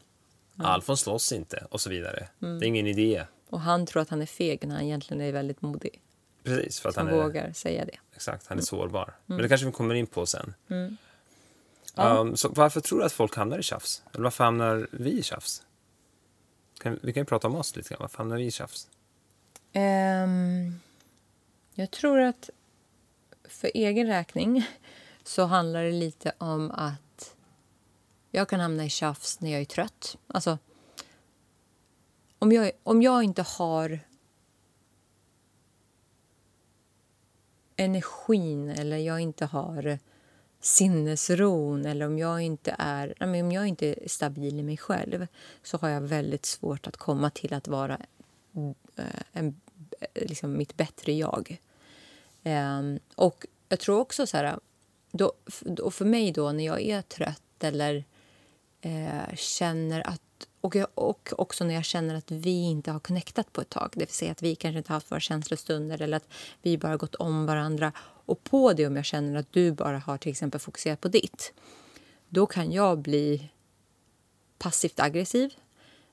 Alfons 0.67 1.01
slåss 1.01 1.33
inte 1.33 1.67
och 1.71 1.81
så 1.81 1.91
vidare. 1.91 2.29
Mm. 2.43 2.61
Det 2.61 2.67
är 2.67 2.69
ingen 2.69 2.87
idé. 2.87 3.27
Och 3.49 3.61
han 3.61 3.87
tror 3.87 4.03
att 4.03 4.09
han 4.09 4.23
är 4.23 4.27
feg 4.27 4.67
när 4.67 4.75
han 4.75 4.85
egentligen 4.85 5.21
är 5.21 5.33
väldigt 5.33 5.63
modig. 5.63 6.01
Precis, 6.45 6.81
för 6.81 6.89
att 6.89 6.95
Som 6.95 7.07
han 7.07 7.17
är, 7.19 7.23
vågar 7.23 7.53
säga 7.53 7.85
det. 7.85 7.99
exakt, 8.17 8.47
han 8.47 8.59
är 8.59 8.62
sårbar. 8.62 9.14
Men 9.26 9.38
det 9.38 9.49
kanske 9.49 9.67
vi 9.67 9.73
kommer 9.73 9.95
in 9.95 10.07
på 10.07 10.26
sen. 10.26 10.55
Mm. 10.69 10.97
Ja. 11.95 12.19
Um, 12.19 12.37
så 12.37 12.49
varför 12.49 12.81
tror 12.81 12.99
du 12.99 13.05
att 13.05 13.12
folk 13.12 13.37
hamnar 13.37 13.59
i 13.59 13.62
tjafs? 13.62 14.02
Eller 14.12 14.23
varför 14.23 14.45
hamnar 14.45 14.88
vi 14.91 15.11
i 15.11 15.23
tjafs? 15.23 15.62
Kan, 16.81 16.99
vi 17.02 17.12
kan 17.12 17.21
ju 17.21 17.25
prata 17.25 17.49
om 17.49 17.55
oss 17.55 17.76
lite 17.76 17.88
grann. 17.88 17.99
Varför 18.00 18.19
hamnar 18.19 18.37
vi 18.37 18.45
i 18.47 18.50
tjafs? 18.50 18.88
Ehm, 19.73 20.81
jag 21.75 21.91
tror 21.91 22.21
att 22.21 22.50
för 23.49 23.71
egen 23.75 24.07
räkning 24.07 24.67
så 25.25 25.45
handlar 25.45 25.85
det 25.85 25.93
lite 25.93 26.33
om 26.38 26.71
att 26.71 27.37
jag 28.31 28.49
kan 28.49 28.61
hamna 28.61 28.85
i 28.85 28.91
tjafs 28.91 29.41
när 29.41 29.50
jag 29.50 29.61
är 29.61 29.64
trött. 29.64 30.19
Alltså, 30.26 30.59
om 32.38 32.52
jag, 32.52 32.71
om 32.83 33.02
jag 33.02 33.23
inte 33.23 33.43
har 33.43 34.00
energin 37.76 38.69
eller 38.69 38.97
jag 38.97 39.21
inte 39.21 39.45
har 39.47 39.99
sinnesron 40.61 41.87
eller 41.87 42.07
om 42.07 42.19
jag 42.19 42.41
inte 42.41 42.76
är, 42.79 43.14
om 43.21 43.52
jag 43.52 43.67
inte 43.67 43.87
är 43.87 44.09
stabil 44.09 44.59
i 44.59 44.62
mig 44.62 44.76
själv 44.76 45.26
så 45.62 45.79
har 45.79 45.88
jag 45.88 46.00
väldigt 46.00 46.47
svårt 46.47 46.87
att 46.87 46.97
komma 46.97 47.31
till 47.31 47.55
att 47.55 47.69
vara 47.69 48.00
eh, 48.97 49.07
en, 49.33 49.61
eh, 50.00 50.26
liksom 50.29 50.57
mitt 50.57 50.76
bättre 50.76 51.12
jag. 51.12 51.61
Ehm, 52.43 52.99
och 53.14 53.47
jag 53.69 53.81
tror 53.81 54.00
också 54.00 54.26
så 54.26 54.37
här... 54.37 54.59
Då, 55.12 55.33
och 55.83 55.95
för 55.95 56.04
mig 56.04 56.33
då, 56.33 56.52
när 56.52 56.64
jag 56.64 56.83
är 56.83 57.02
trött 57.02 57.64
eller 57.64 58.04
eh, 58.81 59.35
känner 59.35 60.09
att... 60.09 60.21
Och, 60.61 60.76
jag, 60.76 60.87
och 60.95 61.33
också 61.37 61.64
när 61.64 61.75
jag 61.75 61.85
känner 61.85 62.14
att 62.14 62.31
vi 62.31 62.62
inte 62.62 62.90
har 62.90 63.00
connectat 63.00 63.52
på 63.52 63.61
ett 63.61 63.69
tag. 63.69 63.90
Det 63.92 64.00
vill 64.00 64.14
säga 64.14 64.33
att 64.33 64.42
vi 64.42 64.54
kanske 64.54 64.78
inte 64.78 64.90
har 64.90 64.97
haft 64.97 65.11
våra 65.11 65.21
känslostunder 65.21 66.02
eller 66.02 66.16
att 66.16 66.28
vi 66.62 66.78
bara 66.78 66.97
gått 66.97 67.14
om 67.14 67.47
varandra. 67.47 67.92
Och 68.26 68.45
på 68.45 68.73
det 68.73 68.87
om 68.87 68.97
jag 68.97 69.04
känner 69.04 69.40
att 69.40 69.52
du 69.52 69.73
bara 69.73 69.99
har 69.99 70.19
till 70.19 70.31
exempel 70.31 70.61
fokuserat 70.61 71.00
på 71.00 71.09
ditt. 71.09 71.52
Då 72.28 72.47
kan 72.47 72.73
jag 72.73 72.99
bli 72.99 73.50
passivt 74.59 75.00
aggressiv. 75.00 75.54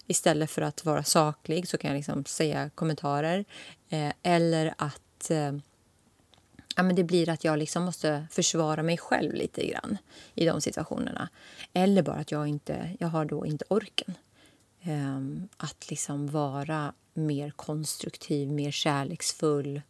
Istället 0.07 0.51
för 0.51 0.61
att 0.61 0.85
vara 0.85 1.03
saklig 1.03 1.67
så 1.67 1.77
kan 1.77 1.89
jag 1.91 1.97
liksom 1.97 2.25
säga 2.25 2.69
kommentarer. 2.75 3.45
Eh, 3.89 4.11
eller 4.23 4.73
att 4.77 5.31
eh, 5.31 5.53
ja, 6.79 6.83
men 6.83 6.95
det 6.95 7.03
blir 7.03 7.29
att 7.29 7.43
jag 7.43 7.59
liksom 7.59 7.83
måste 7.83 8.27
försvara 8.31 8.83
mig 8.83 8.97
själv 8.97 9.33
lite 9.33 9.65
grann 9.65 9.97
i 10.35 10.45
de 10.45 10.61
situationerna. 10.61 11.29
Eller 11.73 12.03
bara 12.03 12.15
att 12.15 12.31
jag 12.31 12.47
inte 12.47 12.95
jag 12.99 13.07
har 13.07 13.25
då 13.25 13.45
inte 13.45 13.65
orken. 13.67 14.17
Ehm, 14.81 15.49
att 15.57 15.89
liksom 15.89 16.27
vara 16.27 16.93
mer 17.13 17.51
konstruktiv, 17.51 18.51
mer 18.51 18.71
kärleksfull. 18.71 19.81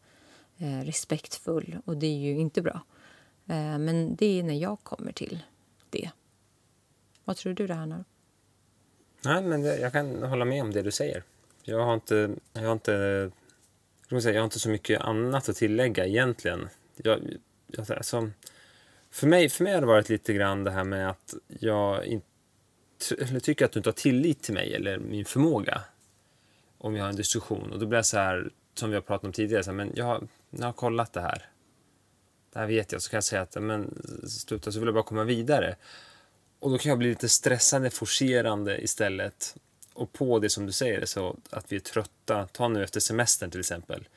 eh, 0.57 0.79
respektfull 0.85 1.77
och 1.85 1.97
det 1.97 2.07
är 2.07 2.17
ju 2.17 2.39
inte 2.39 2.61
bra. 2.61 2.81
Eh, 3.47 3.77
men 3.77 4.15
det 4.15 4.39
är 4.39 4.43
när 4.43 4.61
jag 4.61 4.83
kommer 4.83 5.11
till 5.11 5.39
det. 5.89 6.09
Vad 7.23 7.37
tror 7.37 7.53
du 7.53 7.67
det 7.67 8.03
Nej, 9.25 9.43
men 9.43 9.63
jag 9.63 9.91
kan 9.91 10.23
hålla 10.23 10.45
med 10.45 10.61
om 10.61 10.71
det 10.71 10.81
du 10.81 10.91
säger. 10.91 11.23
Jag 11.63 11.85
har 11.85 11.93
inte, 11.93 12.29
jag 12.53 12.61
har 12.61 12.73
inte, 12.73 13.31
jag 14.09 14.33
har 14.33 14.43
inte 14.43 14.59
så 14.59 14.69
mycket 14.69 15.01
annat 15.01 15.49
att 15.49 15.55
tillägga 15.55 16.05
egentligen. 16.05 16.69
Jag, 17.03 17.37
jag, 17.67 17.91
alltså, 17.91 18.31
för, 19.11 19.27
mig, 19.27 19.49
för 19.49 19.63
mig 19.63 19.73
har 19.73 19.81
det 19.81 19.87
varit 19.87 20.09
lite 20.09 20.33
grann 20.33 20.63
det 20.63 20.71
här 20.71 20.83
med 20.83 21.09
att 21.09 21.33
jag 21.47 22.05
inte, 22.05 22.25
eller 23.19 23.39
tycker 23.39 23.65
att 23.65 23.71
du 23.71 23.79
inte 23.79 23.89
har 23.89 23.93
tillit 23.93 24.41
till 24.41 24.53
mig 24.53 24.75
eller 24.75 24.97
min 24.97 25.25
förmåga 25.25 25.81
om 26.77 26.93
vi 26.93 26.99
har 26.99 27.09
en 27.09 27.15
diskussion. 27.15 27.71
Och 27.71 27.79
då 27.79 27.85
blir 27.85 27.97
jag 27.97 28.05
så 28.05 28.17
här, 28.17 28.49
som 28.73 28.89
vi 28.89 28.95
har 28.95 29.01
pratat 29.01 29.25
om 29.25 29.31
tidigare, 29.31 29.63
så 29.63 29.69
här, 29.69 29.77
men 29.77 29.91
jag, 29.95 30.27
jag 30.49 30.65
har 30.65 30.73
kollat 30.73 31.13
det 31.13 31.21
här. 31.21 31.49
Det 32.53 32.59
här 32.59 32.67
vet 32.67 32.91
jag. 32.91 33.01
Så 33.01 33.09
kan 33.09 33.17
jag 33.17 33.23
säga 33.23 33.41
att 33.41 33.55
men, 33.55 34.01
sluta 34.27 34.71
så 34.71 34.79
vill 34.79 34.87
jag 34.87 34.93
bara 34.93 35.03
komma 35.03 35.23
vidare. 35.23 35.75
Och 36.59 36.71
då 36.71 36.77
kan 36.77 36.89
jag 36.89 36.99
bli 36.99 37.09
lite 37.09 37.29
stressande, 37.29 37.89
forcerande 37.89 38.81
istället. 38.81 39.55
Och 39.93 40.13
på 40.13 40.39
det 40.39 40.49
som 40.49 40.65
du 40.65 40.71
säger, 40.71 41.05
så 41.05 41.37
att 41.49 41.71
vi 41.71 41.75
är 41.75 41.79
trötta. 41.79 42.47
Ta 42.47 42.67
nu 42.67 42.83
efter 42.83 42.99
semestern 42.99 43.51
till 43.51 43.59
exempel. 43.59 44.07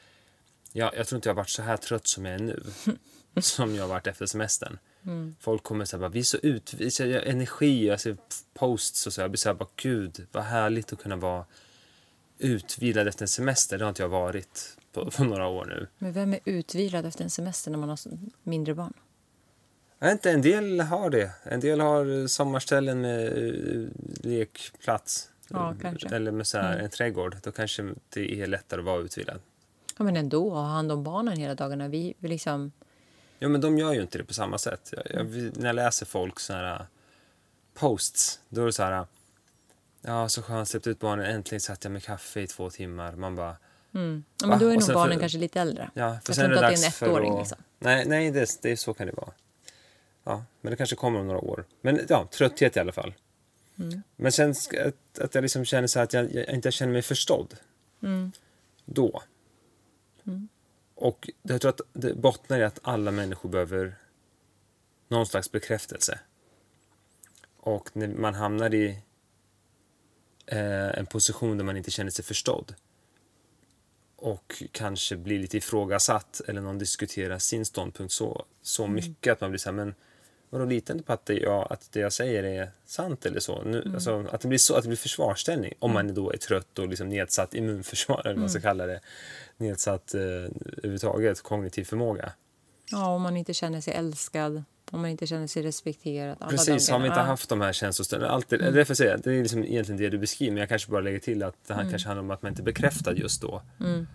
Jag, 0.72 0.96
jag 0.96 1.06
tror 1.06 1.16
inte 1.16 1.28
jag 1.28 1.34
har 1.34 1.36
varit 1.42 1.48
så 1.48 1.62
här 1.62 1.76
trött 1.76 2.06
som 2.06 2.24
jag 2.24 2.34
är 2.34 2.38
nu. 2.38 2.62
som 3.40 3.74
jag 3.74 3.82
har 3.82 3.88
varit 3.88 4.06
efter 4.06 4.26
semestern. 4.26 4.78
Mm. 5.06 5.36
Folk 5.40 5.62
kommer 5.62 5.84
säga 5.84 6.08
vi 6.08 6.18
är 6.18 6.22
så 6.22 6.36
ut, 6.36 6.74
vi 6.74 6.90
så 6.90 7.04
energi, 7.04 7.86
jag 7.86 8.00
ser 8.00 8.16
posts 8.54 9.06
och 9.06 9.12
så. 9.12 9.20
Jag 9.20 9.30
blir 9.30 9.38
så 9.38 9.48
här, 9.48 9.54
bara, 9.54 9.68
gud 9.76 10.26
vad 10.32 10.44
härligt 10.44 10.92
att 10.92 11.02
kunna 11.02 11.16
vara 11.16 11.44
utvilad 12.38 13.08
efter 13.08 13.24
en 13.24 13.28
semester. 13.28 13.78
Det 13.78 13.84
har 13.84 13.88
inte 13.88 14.02
jag 14.02 14.08
varit 14.08 14.76
på, 14.92 15.10
på 15.10 15.24
några 15.24 15.46
år 15.46 15.64
nu. 15.64 15.86
Men 15.98 16.12
vem 16.12 16.32
är 16.32 16.40
utvilad 16.44 17.06
efter 17.06 17.24
en 17.24 17.30
semester 17.30 17.70
när 17.70 17.78
man 17.78 17.88
har 17.88 17.98
mindre 18.42 18.74
barn? 18.74 18.92
Jag 19.98 20.12
inte, 20.12 20.30
en 20.30 20.42
del 20.42 20.80
har 20.80 21.10
det. 21.10 21.30
En 21.42 21.60
del 21.60 21.80
har 21.80 22.26
sommarställen 22.26 23.00
med 23.00 23.26
eh, 23.26 23.88
lekplats. 24.22 25.28
Ja. 25.48 25.74
Eller 26.10 26.30
med 26.30 26.46
så 26.46 26.58
här, 26.58 26.72
mm. 26.72 26.84
en 26.84 26.90
trädgård. 26.90 27.36
Då 27.42 27.52
kanske 27.52 27.94
det 28.08 28.42
är 28.42 28.46
lättare 28.46 28.80
att 28.80 28.84
vara 28.84 29.02
utvilad. 29.02 29.40
Ja, 29.99 30.04
men 30.04 30.16
ändå, 30.16 30.50
ha 30.50 30.62
hand 30.62 30.92
om 30.92 31.04
barnen 31.04 31.37
hela 31.37 31.54
dagarna. 31.54 31.88
Vi 31.88 32.14
liksom... 32.20 32.72
Ja, 33.38 33.49
men 33.49 33.61
de 33.61 33.78
gör 33.78 33.92
ju 33.92 34.02
inte 34.02 34.18
det 34.18 34.25
på 34.25 34.34
samma 34.34 34.58
sätt. 34.58 34.92
Jag, 34.92 35.04
jag, 35.11 35.26
när 35.56 35.66
jag 35.66 35.76
läser 35.76 36.06
folk 36.06 36.40
så 36.40 36.52
här 36.52 36.80
uh, 36.80 36.87
posts, 37.75 38.40
då 38.49 38.62
är 38.62 38.66
det 38.66 38.72
så 38.72 38.82
här... 38.82 39.00
Uh, 39.00 39.06
ja, 40.00 40.28
så 40.28 40.42
skönt, 40.42 40.68
släppt 40.68 40.87
ut 40.87 41.00
barnen. 41.00 41.26
Äntligen 41.26 41.61
satt 41.61 41.84
jag 41.84 41.90
med 41.92 42.02
kaffe 42.02 42.40
i 42.40 42.46
två 42.46 42.70
timmar. 42.70 43.12
Man 43.12 43.37
bara... 43.37 43.56
Mm. 43.94 44.25
Ja, 44.40 44.46
men 44.46 44.58
då 44.58 44.68
är 44.68 44.72
nog 44.72 44.94
barnen 44.94 45.14
för, 45.14 45.20
kanske 45.20 45.38
lite 45.38 45.61
äldre. 45.61 45.90
Ja, 45.94 46.18
för 46.25 46.30
jag 46.30 46.37
tror 46.37 46.52
inte 46.52 46.66
att 46.66 46.75
det 46.75 46.82
är 46.82 47.06
en 47.06 47.12
ettåring. 47.12 47.32
Att, 47.32 47.38
liksom. 47.38 47.58
Nej, 47.78 48.04
nej 48.06 48.30
det, 48.30 48.58
det, 48.62 48.76
så 48.76 48.94
kan 48.94 49.06
det 49.06 49.12
vara. 49.12 49.32
Ja, 50.25 50.44
men 50.61 50.70
det 50.70 50.76
kanske 50.76 50.96
kommer 50.96 51.20
om 51.20 51.26
några 51.26 51.40
år. 51.40 51.64
Men 51.80 52.00
ja, 52.08 52.28
trötthet 52.32 52.76
i 52.76 52.80
alla 52.80 52.92
fall. 52.92 53.14
Mm. 53.78 54.02
Men 54.16 54.32
sen 54.32 54.50
att, 54.87 55.18
att 55.18 55.34
jag 55.34 55.42
liksom 55.42 55.64
känner 55.64 55.87
så 55.87 56.00
att 56.00 56.12
jag, 56.12 56.34
jag 56.34 56.49
inte 56.49 56.70
känner 56.70 56.92
mig 56.92 57.02
förstådd. 57.02 57.54
Mm. 58.02 58.32
Då. 58.84 59.22
Mm. 60.26 60.48
Och 60.94 61.30
jag 61.42 61.60
tror 61.60 61.68
att 61.68 61.80
det 61.92 62.14
bottnar 62.14 62.58
i 62.58 62.64
att 62.64 62.78
alla 62.82 63.10
människor 63.10 63.48
behöver 63.48 63.94
någon 65.08 65.26
slags 65.26 65.52
bekräftelse. 65.52 66.20
Och 67.56 67.96
när 67.96 68.08
man 68.08 68.34
hamnar 68.34 68.74
i 68.74 68.98
eh, 70.46 70.98
en 70.98 71.06
position 71.06 71.56
där 71.56 71.64
man 71.64 71.76
inte 71.76 71.90
känner 71.90 72.10
sig 72.10 72.24
förstådd 72.24 72.74
och 74.22 74.62
kanske 74.72 75.16
blir 75.16 75.38
lite 75.38 75.56
ifrågasatt 75.56 76.40
eller 76.48 76.60
någon 76.60 76.78
diskuterar 76.78 77.38
sin 77.38 77.64
ståndpunkt 77.64 78.12
så, 78.12 78.44
så 78.62 78.84
mm. 78.84 78.94
mycket 78.94 79.32
att 79.32 79.40
man 79.40 79.50
blir 79.50 79.58
så 79.58 79.68
här, 79.68 79.76
men 79.76 79.94
Vadå, 80.52 80.64
litar 80.64 80.94
inte 80.94 81.04
på 81.06 81.12
att 81.12 81.26
det, 81.26 81.35
jag, 81.35 81.66
att 81.71 81.92
det 81.92 82.00
jag 82.00 82.12
säger 82.12 82.44
är 82.44 82.71
sant 82.85 83.26
eller 83.26 83.40
så? 83.40 83.62
Nu, 83.62 83.82
mm. 83.82 83.94
alltså, 83.94 84.26
att, 84.30 84.40
det 84.40 84.49
blir 84.49 84.59
så 84.59 84.75
att 84.75 84.82
det 84.82 84.88
blir 84.88 84.97
försvarsställning 84.97 85.75
om 85.78 85.90
mm. 85.90 86.06
man 86.06 86.14
då 86.14 86.32
är 86.32 86.37
trött 86.37 86.78
och 86.78 86.88
liksom 86.88 87.09
nedsatt 87.09 87.54
immunförsvar, 87.54 88.21
eller 88.21 88.35
vad 88.35 88.40
man 88.40 88.50
ska 88.50 88.59
mm. 88.59 88.62
kalla 88.62 88.87
det. 88.87 89.00
Nedsatt 89.56 90.14
eh, 90.14 90.21
överhuvudtaget 90.21 91.42
kognitiv 91.42 91.85
förmåga. 91.85 92.32
Ja, 92.90 93.14
om 93.14 93.23
man 93.23 93.37
inte 93.37 93.54
känner 93.54 93.80
sig 93.80 93.94
älskad, 93.94 94.62
om 94.90 95.00
man 95.00 95.11
inte 95.11 95.26
känner 95.26 95.47
sig 95.47 95.62
respekterad. 95.62 96.37
Precis, 96.50 96.90
har 96.90 96.99
vi 96.99 97.06
inte 97.06 97.21
haft 97.21 97.49
de 97.49 97.61
här 97.61 97.73
känslostunderna. 97.73 98.32
Alltid, 98.32 98.62
mm. 98.62 98.85
Säger 98.85 99.11
jag, 99.11 99.21
det 99.21 99.35
är 99.35 99.42
liksom 99.42 99.64
egentligen 99.64 100.00
det 100.00 100.09
du 100.09 100.18
beskriver, 100.18 100.52
men 100.52 100.61
jag 100.61 100.68
kanske 100.68 100.90
bara 100.90 101.00
lägger 101.00 101.18
till 101.18 101.42
att 101.42 101.56
det 101.66 101.75
här 101.75 101.80
mm. 101.80 101.92
kanske 101.92 102.09
handlar 102.09 102.23
om 102.23 102.30
att 102.30 102.42
man 102.42 102.52
inte 102.52 102.62
är 102.62 102.64
bekräftad 102.64 103.12
just 103.12 103.42
då. 103.42 103.62
Mm. 103.80 104.06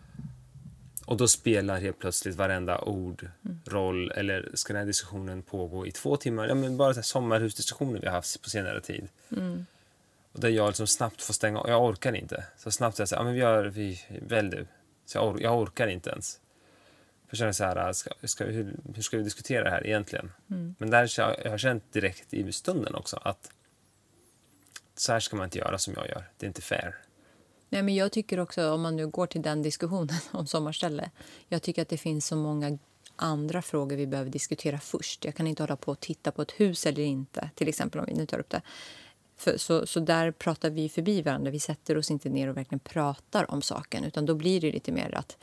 Och 1.08 1.18
då 1.18 1.28
spelar 1.28 1.80
helt 1.80 2.00
plötsligt 2.00 2.36
varenda 2.36 2.82
ord 2.82 3.30
roll. 3.66 4.12
Eller 4.12 4.50
ska 4.54 4.74
den 4.74 4.80
här 4.80 4.88
diskussionen 4.88 5.42
pågå 5.42 5.88
i 5.88 5.92
två 5.92 6.18
timmar? 6.18 6.48
Ja, 6.48 6.56
men 6.56 6.78
bara 6.78 6.94
sommarhusdiskussioner 6.94 8.00
vi 8.00 8.08
har 8.08 8.14
haft 8.14 8.42
på 8.42 8.50
senare 8.50 8.82
tid. 8.82 9.08
Mm. 9.32 9.66
Och 10.32 10.40
där 10.40 10.50
jag 10.50 10.68
liksom 10.68 10.88
snabbt 10.88 11.22
får 11.22 11.34
stänga 11.34 11.64
Jag 11.68 11.84
orkar 11.84 12.16
inte. 12.16 12.46
Så 12.58 12.72
snabbt 12.72 12.98
säger 12.98 13.08
jag 13.12 13.20
ja, 13.20 13.24
men 13.24 13.34
vi 13.34 13.40
gör, 13.40 13.66
vi, 13.66 14.02
välj 14.28 14.50
du. 14.50 14.68
Så 15.06 15.18
jag, 15.18 15.28
or, 15.28 15.42
jag 15.42 15.60
orkar 15.60 15.88
inte 15.88 16.10
ens. 16.10 16.40
För 17.30 17.38
känner 17.38 17.52
så 17.52 17.64
här, 17.64 17.94
ska, 17.94 18.10
ska, 18.24 18.46
hur, 18.46 18.76
hur, 18.96 19.02
ska 19.02 19.18
vi 19.18 19.24
diskutera 19.24 19.64
det 19.64 19.70
här 19.70 19.88
egentligen? 19.88 20.32
Mm. 20.50 20.76
Men 20.78 20.90
där 20.90 21.10
jag 21.18 21.52
har 21.52 21.58
känt 21.58 21.94
direkt 21.94 22.34
i 22.34 22.52
stunden 22.52 22.96
också 22.96 23.20
att 23.24 23.52
så 24.96 25.12
här 25.12 25.20
ska 25.20 25.36
man 25.36 25.46
inte 25.46 25.58
göra 25.58 25.78
som 25.78 25.94
jag 25.98 26.08
gör. 26.08 26.30
Det 26.38 26.46
är 26.46 26.48
inte 26.48 26.62
fair. 26.62 26.96
Nej, 27.70 27.84
men 27.84 27.96
jag 27.96 28.12
tycker 28.12 28.40
också, 28.40 28.72
om 28.72 28.82
man 28.82 28.96
nu 28.96 29.08
går 29.08 29.28
till 29.28 29.42
den 29.42 29.62
diskussionen 29.62 30.16
om 30.32 30.48
sommarställe, 30.48 31.12
jag 31.48 31.62
tycker 31.62 31.82
att 31.82 31.90
det 31.90 31.98
finns 31.98 32.28
så 32.28 32.36
många 32.36 32.78
andra 33.16 33.62
frågor 33.62 33.96
vi 33.96 34.08
behöver 34.08 34.32
diskutera 34.32 34.80
först. 34.80 35.26
Jag 35.26 35.36
kan 35.36 35.48
inte 35.48 35.64
hålla 35.64 35.76
på 35.76 35.92
och 35.92 36.00
titta 36.00 36.32
på 36.32 36.42
ett 36.42 36.52
hus 36.52 36.86
eller 36.86 37.04
inte, 37.04 37.50
till 37.56 37.68
exempel 37.68 38.00
om 38.00 38.06
vi 38.08 38.14
nu 38.14 38.26
tar 38.26 38.40
upp 38.40 38.50
det. 38.50 38.62
För, 39.38 39.58
så, 39.58 39.88
så 39.88 40.00
där 40.00 40.32
pratar 40.32 40.70
vi 40.70 40.90
förbi 40.90 41.22
varandra. 41.22 41.52
Vi 41.52 41.60
sätter 41.60 41.98
oss 41.98 42.12
inte 42.12 42.30
ner 42.30 42.48
och 42.48 42.58
verkligen 42.58 42.80
pratar 42.80 43.52
om 43.52 43.62
saken, 43.62 44.04
utan 44.04 44.26
då 44.26 44.36
blir 44.36 44.62
det 44.62 44.72
lite 44.72 44.92
mer 44.92 45.16
att 45.16 45.38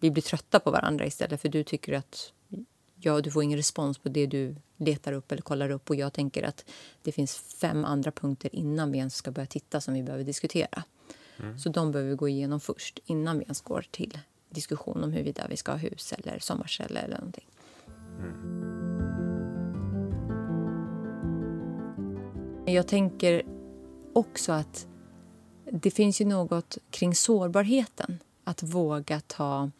vi 0.00 0.10
blir 0.10 0.22
trötta 0.22 0.60
på 0.60 0.70
varandra 0.70 1.06
istället 1.06 1.40
för 1.40 1.48
du 1.48 1.64
tycker 1.64 1.92
att 1.92 2.32
ja, 3.00 3.20
du 3.20 3.30
får 3.30 3.42
ingen 3.42 3.56
respons 3.56 3.98
på 3.98 4.08
det 4.08 4.26
du 4.26 4.56
letar 4.76 5.12
upp 5.12 5.32
eller 5.32 5.42
kollar 5.42 5.70
upp 5.70 5.90
och 5.90 5.96
jag 5.96 6.12
tänker 6.12 6.42
att 6.42 6.64
det 7.02 7.12
finns 7.12 7.36
fem 7.60 7.84
andra 7.84 8.10
punkter 8.10 8.54
innan 8.54 8.92
vi 8.92 8.98
ens 8.98 9.14
ska 9.14 9.30
börja 9.30 9.46
titta 9.46 9.80
som 9.80 9.94
vi 9.94 10.02
behöver 10.02 10.24
diskutera. 10.24 10.82
Mm. 11.42 11.58
Så 11.58 11.68
de 11.68 11.92
behöver 11.92 12.10
vi 12.10 12.16
gå 12.16 12.28
igenom 12.28 12.60
först 12.60 12.98
innan 13.04 13.38
vi 13.38 13.44
ens 13.44 13.60
går 13.60 13.86
till 13.90 14.18
diskussion 14.50 15.04
om 15.04 15.12
huruvida 15.12 15.46
vi 15.48 15.56
ska 15.56 15.72
ha 15.72 15.78
hus 15.78 16.12
eller 16.12 16.38
sommarställe 16.38 17.00
eller 17.00 17.16
någonting. 17.16 17.46
Mm. 18.18 18.70
Jag 22.66 22.88
tänker 22.88 23.42
också 24.12 24.52
att 24.52 24.86
det 25.72 25.90
finns 25.90 26.20
ju 26.20 26.24
något 26.24 26.78
kring 26.90 27.14
sårbarheten. 27.14 28.18
Att 28.44 28.62
våga 28.62 29.20
ta... 29.20 29.70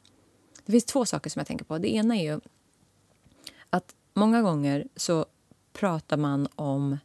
Det 0.66 0.72
finns 0.72 0.84
två 0.84 1.06
saker 1.06 1.30
som 1.30 1.40
jag 1.40 1.46
tänker 1.46 1.64
på. 1.64 1.78
Det 1.78 1.94
ena 1.94 2.16
är 2.16 2.22
ju 2.22 2.40
att 3.70 3.94
många 4.14 4.42
gånger 4.42 4.88
så 4.96 5.26
pratar 5.72 6.16
man 6.16 6.48
om 6.54 6.98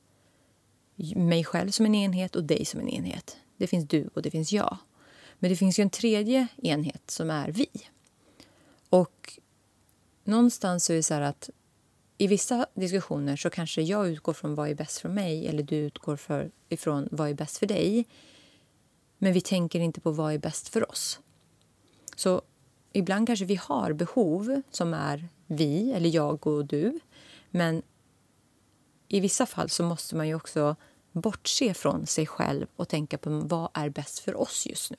mig 1.16 1.44
själv 1.44 1.72
som 1.72 1.86
en 1.86 1.96
enhet 1.96 2.36
och 2.36 2.44
dig 2.44 2.66
som 2.66 2.80
en 2.80 2.90
enhet. 2.90 3.38
Det 3.58 3.68
finns 3.68 3.88
du 3.88 4.10
och 4.14 4.22
det 4.22 4.32
finns 4.32 4.52
jag. 4.52 4.78
Men 5.40 5.50
det 5.50 5.56
finns 5.56 5.80
ju 5.80 5.82
en 5.82 5.90
tredje 5.90 6.48
enhet 6.58 7.12
som 7.12 7.30
är 7.30 7.52
vi. 7.52 7.68
Och 8.90 9.40
någonstans 10.24 10.90
är 10.90 10.96
det 10.96 11.04
så 11.04 11.14
här 11.14 11.22
att 11.22 11.50
i 12.18 12.28
vissa 12.28 12.66
diskussioner 12.74 13.36
så 13.36 13.50
kanske 13.50 13.82
jag 13.82 14.10
utgår 14.10 14.34
från 14.34 14.56
vad 14.56 14.70
är 14.70 14.76
bäst 14.76 15.00
för 15.00 15.10
mig 15.10 15.48
eller 15.48 15.64
du 15.64 15.76
utgår 15.76 16.16
för, 16.16 16.52
ifrån 16.70 17.08
vad 17.12 17.30
är 17.30 17.34
bäst 17.34 17.58
för 17.58 17.66
dig. 17.66 18.06
Men 19.18 19.34
vi 19.34 19.42
tänker 19.42 19.80
inte 19.80 20.02
på 20.02 20.12
vad 20.12 20.34
är 20.34 20.38
bäst 20.38 20.70
för 20.70 20.92
oss. 20.92 21.20
Så 22.16 22.42
ibland 22.94 23.28
kanske 23.28 23.46
vi 23.46 23.56
har 23.56 23.94
behov 23.94 24.62
som 24.72 24.94
är 24.94 25.28
vi, 25.48 25.92
eller 25.92 26.10
jag 26.10 26.48
och 26.48 26.66
du. 26.66 27.00
Men 27.50 27.82
i 29.08 29.20
vissa 29.20 29.46
fall 29.46 29.70
så 29.70 29.84
måste 29.84 30.16
man 30.16 30.28
ju 30.28 30.36
också 30.36 30.76
bortse 31.16 31.74
från 31.74 32.08
sig 32.08 32.26
själv 32.26 32.68
och 32.76 32.90
tänka 32.90 33.18
på 33.18 33.30
vad 33.30 33.70
är 33.74 33.90
bäst 33.90 34.20
för 34.20 34.42
oss 34.42 34.68
just 34.70 34.92
nu. 34.92 34.98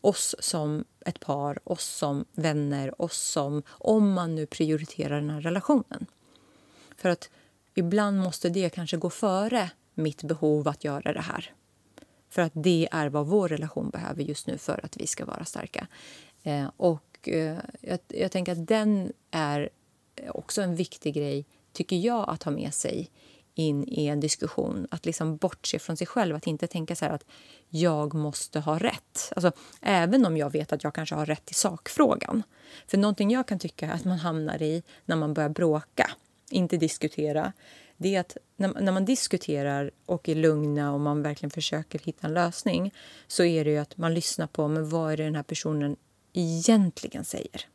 Oss 0.00 0.34
som 0.38 0.84
ett 1.06 1.20
par, 1.20 1.58
oss 1.64 1.84
som 1.84 2.24
vänner, 2.32 3.02
oss 3.02 3.18
som... 3.18 3.62
Om 3.68 4.12
man 4.12 4.34
nu 4.34 4.46
prioriterar 4.46 5.20
den 5.20 5.30
här 5.30 5.40
relationen. 5.40 6.06
För 6.96 7.08
att 7.08 7.30
ibland 7.74 8.18
måste 8.18 8.48
det 8.48 8.70
kanske 8.70 8.96
gå 8.96 9.10
före 9.10 9.70
mitt 9.94 10.22
behov 10.22 10.68
att 10.68 10.84
göra 10.84 11.12
det 11.12 11.20
här. 11.20 11.54
För 12.28 12.42
att 12.42 12.52
det 12.54 12.88
är 12.92 13.08
vad 13.08 13.26
vår 13.26 13.48
relation 13.48 13.90
behöver 13.90 14.22
just 14.22 14.46
nu 14.46 14.58
för 14.58 14.80
att 14.84 14.96
vi 14.96 15.06
ska 15.06 15.24
vara 15.24 15.44
starka. 15.44 15.86
Eh, 16.42 16.70
och 16.76 17.28
eh, 17.28 17.58
jag, 17.80 17.98
jag 18.08 18.32
tänker 18.32 18.52
att 18.52 18.66
den 18.66 19.12
är 19.30 19.68
också 20.28 20.62
en 20.62 20.76
viktig 20.76 21.14
grej, 21.14 21.46
tycker 21.72 21.96
jag, 21.96 22.28
att 22.28 22.42
ha 22.42 22.52
med 22.52 22.74
sig 22.74 23.10
in 23.54 23.84
i 23.88 24.06
en 24.06 24.20
diskussion. 24.20 24.86
Att 24.90 25.06
liksom 25.06 25.36
bortse 25.36 25.78
från 25.78 25.96
sig 25.96 26.06
själv, 26.06 26.36
att 26.36 26.46
inte 26.46 26.66
tänka 26.66 26.96
så 26.96 27.04
att 27.04 27.24
jag 27.68 28.14
måste 28.14 28.60
ha 28.60 28.78
rätt 28.78 29.00
rätt. 29.10 29.32
Alltså, 29.36 29.52
även 29.80 30.26
om 30.26 30.36
jag 30.36 30.52
vet 30.52 30.72
att 30.72 30.84
jag 30.84 30.94
kanske 30.94 31.14
har 31.14 31.26
rätt 31.26 31.50
i 31.50 31.54
sakfrågan. 31.54 32.42
För 32.86 32.98
någonting 32.98 33.30
jag 33.30 33.46
kan 33.46 33.58
tycka 33.58 33.92
att 33.92 34.04
man 34.04 34.18
hamnar 34.18 34.62
i 34.62 34.82
när 35.04 35.16
man 35.16 35.34
börjar 35.34 35.48
bråka, 35.48 36.10
inte 36.50 36.76
diskutera, 36.76 37.52
det 37.96 38.14
är 38.14 38.20
att 38.20 38.36
när, 38.56 38.80
när 38.80 38.92
man 38.92 39.04
diskuterar 39.04 39.90
och 40.06 40.28
är 40.28 40.34
lugna 40.34 40.92
och 40.92 41.00
man 41.00 41.22
verkligen 41.22 41.50
försöker 41.50 41.98
hitta 41.98 42.26
en 42.26 42.34
lösning 42.34 42.94
så 43.26 43.44
är 43.44 43.64
det 43.64 43.70
ju 43.70 43.78
att 43.78 43.96
man 43.96 44.14
lyssnar 44.14 44.46
på 44.46 44.68
men 44.68 44.88
vad 44.88 45.12
är 45.12 45.16
det 45.16 45.24
den 45.24 45.34
här 45.34 45.42
personen 45.42 45.96
egentligen 46.32 47.24
säger. 47.24 47.66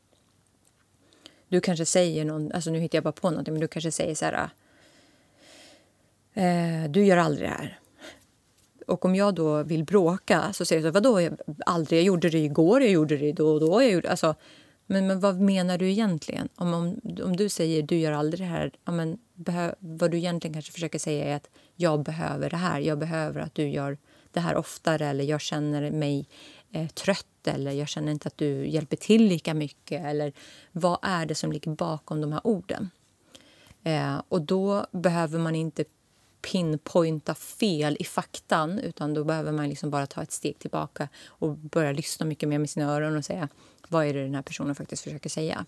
Du 1.47 1.61
kanske 1.61 1.85
säger 1.85 2.25
någon, 2.25 2.51
alltså 2.51 2.69
nu 2.69 2.79
hittar 2.79 2.97
jag 2.97 3.03
bara 3.03 3.11
på 3.11 3.29
någonting, 3.29 3.53
men 3.53 3.61
du 3.61 3.67
kanske 3.67 3.91
säger 3.91 4.15
så 4.15 4.25
här. 4.25 4.49
Eh, 6.35 6.89
du 6.89 7.05
gör 7.05 7.17
aldrig 7.17 7.49
det 7.49 7.53
här. 7.53 7.79
Och 8.87 9.05
om 9.05 9.15
jag 9.15 9.35
då 9.35 9.63
vill 9.63 9.83
bråka 9.83 10.53
så 10.53 10.65
säger 10.65 10.83
jag 10.83 10.93
så 10.93 11.01
vadå 11.01 11.35
aldrig? 11.65 11.99
Jag 11.99 12.05
gjorde 12.05 12.29
det 12.29 12.37
igår, 12.37 12.81
jag 12.81 12.91
gjorde 12.91 13.17
det 13.17 13.31
då 13.31 13.53
och 13.53 13.59
då. 13.59 13.81
Jag 13.81 13.91
gjorde, 13.91 14.09
alltså, 14.09 14.35
men, 14.85 15.07
men 15.07 15.19
vad 15.19 15.39
menar 15.39 15.77
du 15.77 15.89
egentligen? 15.89 16.49
Om, 16.55 16.73
om, 16.73 17.01
om 17.23 17.35
du 17.35 17.49
säger 17.49 17.83
du 17.83 17.97
gör 17.97 18.11
aldrig 18.11 18.39
det 18.39 18.51
här, 18.51 18.71
ja, 18.85 18.91
men 18.91 19.17
behö, 19.33 19.73
vad 19.79 20.11
du 20.11 20.17
egentligen 20.17 20.53
kanske 20.53 20.71
försöker 20.71 20.99
säga 20.99 21.25
är 21.25 21.35
att 21.35 21.49
jag 21.75 22.03
behöver 22.03 22.49
det 22.49 22.57
här. 22.57 22.79
Jag 22.79 22.99
behöver 22.99 23.41
att 23.41 23.55
du 23.55 23.69
gör 23.69 23.97
det 24.31 24.39
här 24.39 24.55
oftare 24.55 25.07
eller 25.07 25.23
jag 25.23 25.41
känner 25.41 25.91
mig 25.91 26.27
eh, 26.71 26.87
trött 26.87 27.47
eller 27.47 27.71
jag 27.71 27.87
känner 27.87 28.11
inte 28.11 28.27
att 28.27 28.37
du 28.37 28.67
hjälper 28.67 28.97
till 28.97 29.25
lika 29.25 29.53
mycket. 29.53 30.05
Eller 30.05 30.33
vad 30.71 30.99
är 31.01 31.25
det 31.25 31.35
som 31.35 31.51
ligger 31.51 31.71
bakom 31.71 32.21
de 32.21 32.31
här 32.31 32.47
orden? 32.47 32.89
Eh, 33.83 34.21
och 34.29 34.41
då 34.41 34.85
behöver 34.91 35.39
man 35.39 35.55
inte 35.55 35.83
pinpointa 36.51 37.35
fel 37.35 37.97
i 37.99 38.03
faktan 38.03 38.79
utan 38.79 39.13
då 39.13 39.23
behöver 39.23 39.51
man 39.51 39.69
liksom 39.69 39.89
bara 39.89 40.07
ta 40.07 40.23
ett 40.23 40.31
steg 40.31 40.59
tillbaka 40.59 41.09
och 41.27 41.57
börja 41.57 41.91
lyssna 41.91 42.25
mycket 42.25 42.49
mer 42.49 42.59
med 42.59 42.69
sina 42.69 42.93
öron 42.93 43.17
och 43.17 43.25
säga 43.25 43.49
vad 43.87 44.05
är 44.05 44.13
det 44.13 44.23
den 44.23 44.35
här 44.35 44.41
personen 44.41 44.75
faktiskt 44.75 45.03
försöker 45.03 45.29
säga. 45.29 45.65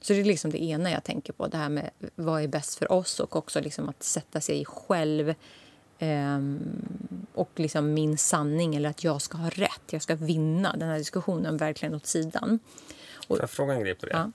Så 0.00 0.12
det 0.12 0.20
är 0.20 0.24
liksom 0.24 0.50
det 0.50 0.62
ena 0.62 0.90
jag 0.90 1.04
tänker 1.04 1.32
på, 1.32 1.46
det 1.46 1.56
här 1.56 1.68
med 1.68 1.90
vad 2.14 2.42
är 2.42 2.48
bäst 2.48 2.74
för 2.74 2.92
oss 2.92 3.20
och 3.20 3.36
också 3.36 3.60
liksom 3.60 3.88
att 3.88 4.02
sätta 4.02 4.40
sig 4.40 4.64
själv 4.64 5.34
Um, 6.02 7.26
och 7.34 7.50
liksom 7.56 7.94
min 7.94 8.18
sanning 8.18 8.74
eller 8.74 8.90
att 8.90 9.04
jag 9.04 9.22
ska 9.22 9.38
ha 9.38 9.50
rätt. 9.50 9.82
Jag 9.90 10.02
ska 10.02 10.14
vinna 10.14 10.76
den 10.76 10.88
här 10.88 10.98
diskussionen 10.98 11.56
verkligen 11.56 11.94
åt 11.94 12.06
sidan. 12.06 12.58
Och, 13.16 13.26
Får 13.26 13.40
jag 13.40 13.50
fråga 13.50 13.74
en 13.74 13.80
grej 13.80 13.94
på 13.94 14.06
det? 14.06 14.12
Ja. 14.12 14.32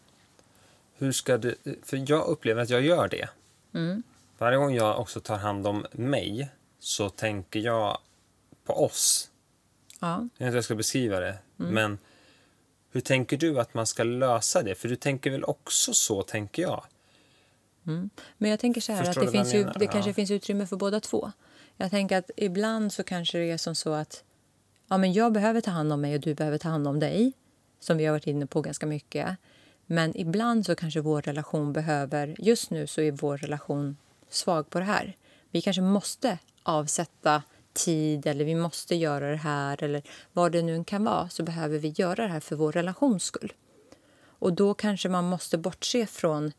Hur 0.98 1.12
ska 1.12 1.38
du, 1.38 1.56
för 1.84 2.12
jag 2.12 2.28
upplever 2.28 2.62
att 2.62 2.70
jag 2.70 2.82
gör 2.82 3.08
det. 3.08 3.30
Mm. 3.74 4.04
Varje 4.38 4.58
gång 4.58 4.76
jag 4.76 5.00
också 5.00 5.20
tar 5.20 5.38
hand 5.38 5.68
om 5.68 5.86
mig 5.92 6.50
så 6.80 7.10
tänker 7.10 7.60
jag 7.60 7.98
på 8.64 8.86
oss. 8.86 9.32
Ja. 10.00 10.08
Jag 10.08 10.22
vet 10.22 10.32
inte 10.32 10.46
hur 10.46 10.56
jag 10.56 10.64
ska 10.64 10.76
beskriva 10.76 11.20
det. 11.20 11.38
Mm. 11.60 11.74
Men 11.74 11.98
hur 12.92 13.02
tänker 13.02 13.38
du 13.38 13.60
att 13.60 13.74
man 13.74 13.88
ska 13.88 14.04
lösa 14.04 14.64
det? 14.64 14.76
För 14.76 14.90
du 14.90 14.96
tänker 14.96 15.32
väl 15.32 15.44
också 15.44 15.94
så, 15.94 16.24
tänker 16.24 16.62
jag. 16.62 16.86
Mm. 17.88 18.10
Men 18.38 18.52
jag 18.52 18.60
tänker 18.60 18.82
så 18.82 18.92
här 18.92 19.04
Förstår 19.04 19.22
att 19.22 19.28
det, 19.28 19.32
finns 19.32 19.54
ju, 19.54 19.64
det 19.76 19.88
kanske 19.88 20.14
finns 20.14 20.32
utrymme 20.32 20.68
för 20.68 20.76
båda 20.76 21.00
två. 21.00 21.32
Jag 21.78 21.92
tänker 21.92 22.18
att 22.18 22.32
ibland 22.38 22.94
så 22.94 23.04
kanske 23.04 23.38
det 23.38 23.52
är 23.52 23.58
som 23.58 23.76
så 23.76 23.94
att 23.94 24.24
ja, 24.88 24.98
men 24.98 25.14
jag 25.14 25.34
behöver 25.34 25.62
ta 25.62 25.72
hand 25.72 25.94
om 25.94 26.02
mig 26.02 26.16
och 26.16 26.22
du 26.22 26.34
behöver 26.34 26.58
ta 26.58 26.70
hand 26.70 26.88
om 26.88 27.00
dig. 27.00 27.34
Som 27.80 27.98
vi 27.98 28.06
har 28.06 28.12
varit 28.12 28.28
inne 28.28 28.46
på 28.46 28.62
ganska 28.62 28.86
mycket. 28.86 29.38
Men 29.86 30.18
ibland 30.18 30.66
så 30.66 30.76
kanske 30.76 31.02
vår 31.02 31.22
relation 31.22 31.74
behöver... 31.74 32.36
Just 32.40 32.70
nu 32.70 32.88
så 32.88 33.02
är 33.02 33.12
vår 33.12 33.38
relation 33.38 33.98
svag 34.30 34.70
på 34.70 34.80
det 34.80 34.86
här. 34.86 35.18
Vi 35.52 35.62
kanske 35.62 35.82
måste 35.82 36.38
avsätta 36.64 37.44
tid 37.74 38.28
eller 38.28 38.46
vi 38.46 38.56
måste 38.56 38.96
göra 38.96 39.30
det 39.30 39.38
här 39.38 39.84
eller 39.84 40.04
vad 40.34 40.52
det 40.52 40.62
nu 40.62 40.84
kan 40.84 41.04
vara 41.04 41.30
så 41.30 41.44
behöver 41.44 41.80
vi 41.80 41.94
göra 41.98 42.24
det 42.24 42.32
här 42.32 42.40
för 42.40 42.56
vår 42.56 42.72
relations 42.72 43.24
skull. 43.24 43.54
Och 44.40 44.54
då 44.54 44.74
kanske 44.74 45.10
man 45.10 45.24
måste 45.24 45.58
bortse 45.58 46.06
från 46.06 46.52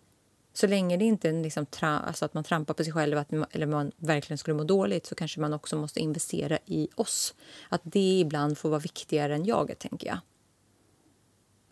så 0.53 0.67
länge 0.67 0.97
det 0.97 1.05
inte 1.05 1.29
är 1.29 1.43
liksom 1.43 1.67
alltså 1.81 2.25
att 2.25 2.35
man 2.35 2.45
trampar 2.45 2.75
på 2.75 2.85
sig 2.85 2.93
själv 2.93 3.19
att, 3.19 3.33
eller 3.51 3.67
man 3.67 3.93
verkligen 3.97 4.39
skulle 4.39 4.57
må 4.57 4.65
dåligt 4.65 5.07
så 5.07 5.15
kanske 5.15 5.41
man 5.41 5.53
också 5.53 5.77
måste 5.77 6.01
investera 6.01 6.59
i 6.67 6.89
oss. 6.95 7.35
Att 7.69 7.81
det 7.85 8.21
ibland 8.21 8.59
får 8.59 8.69
vara 8.69 8.81
viktigare 8.81 9.35
än 9.35 9.45
jaget, 9.45 9.79
tänker 9.79 10.07
jag. 10.07 10.19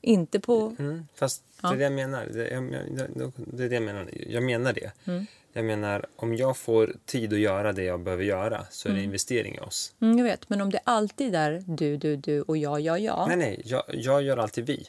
Inte 0.00 0.40
på... 0.40 0.76
Mm, 0.78 1.08
fast 1.14 1.44
ja. 1.62 1.68
det 1.68 1.74
är 1.74 1.78
det 1.78 1.84
jag 1.84 1.92
menar. 1.92 2.26
Det, 2.26 2.48
jag, 2.48 3.32
det 3.36 3.74
jag 3.74 3.82
menar. 3.82 4.10
Jag 4.28 4.42
menar 4.42 4.72
det. 4.72 4.92
Mm. 5.04 5.26
Jag 5.56 5.64
menar, 5.64 6.06
om 6.16 6.36
jag 6.36 6.56
får 6.56 6.96
tid 7.04 7.32
att 7.32 7.38
göra 7.38 7.72
det 7.72 7.82
jag 7.82 8.00
behöver 8.00 8.24
göra 8.24 8.66
så 8.70 8.88
är 8.88 8.92
det 8.92 8.98
mm. 8.98 9.04
investering 9.04 9.54
i 9.54 9.58
oss. 9.58 9.94
Mm, 10.00 10.18
jag 10.18 10.24
vet, 10.24 10.48
men 10.48 10.60
om 10.60 10.70
det 10.70 10.80
alltid 10.84 11.34
är 11.34 11.64
du, 11.66 11.96
du, 11.96 12.16
du 12.16 12.42
och 12.42 12.56
jag, 12.56 12.80
jag, 12.80 13.00
jag. 13.00 13.28
Nej, 13.28 13.36
nej, 13.36 13.62
jag, 13.64 13.82
jag 13.88 14.22
gör 14.22 14.36
alltid 14.36 14.66
vi. 14.66 14.86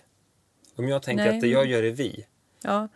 Om 0.75 0.87
jag 0.87 1.03
tänker 1.03 1.25
nej, 1.25 1.35
att 1.35 1.41
det 1.41 1.47
jag 1.47 1.65
gör 1.65 1.83
är 1.83 1.91
vi, 1.91 2.25
ja. 2.63 2.87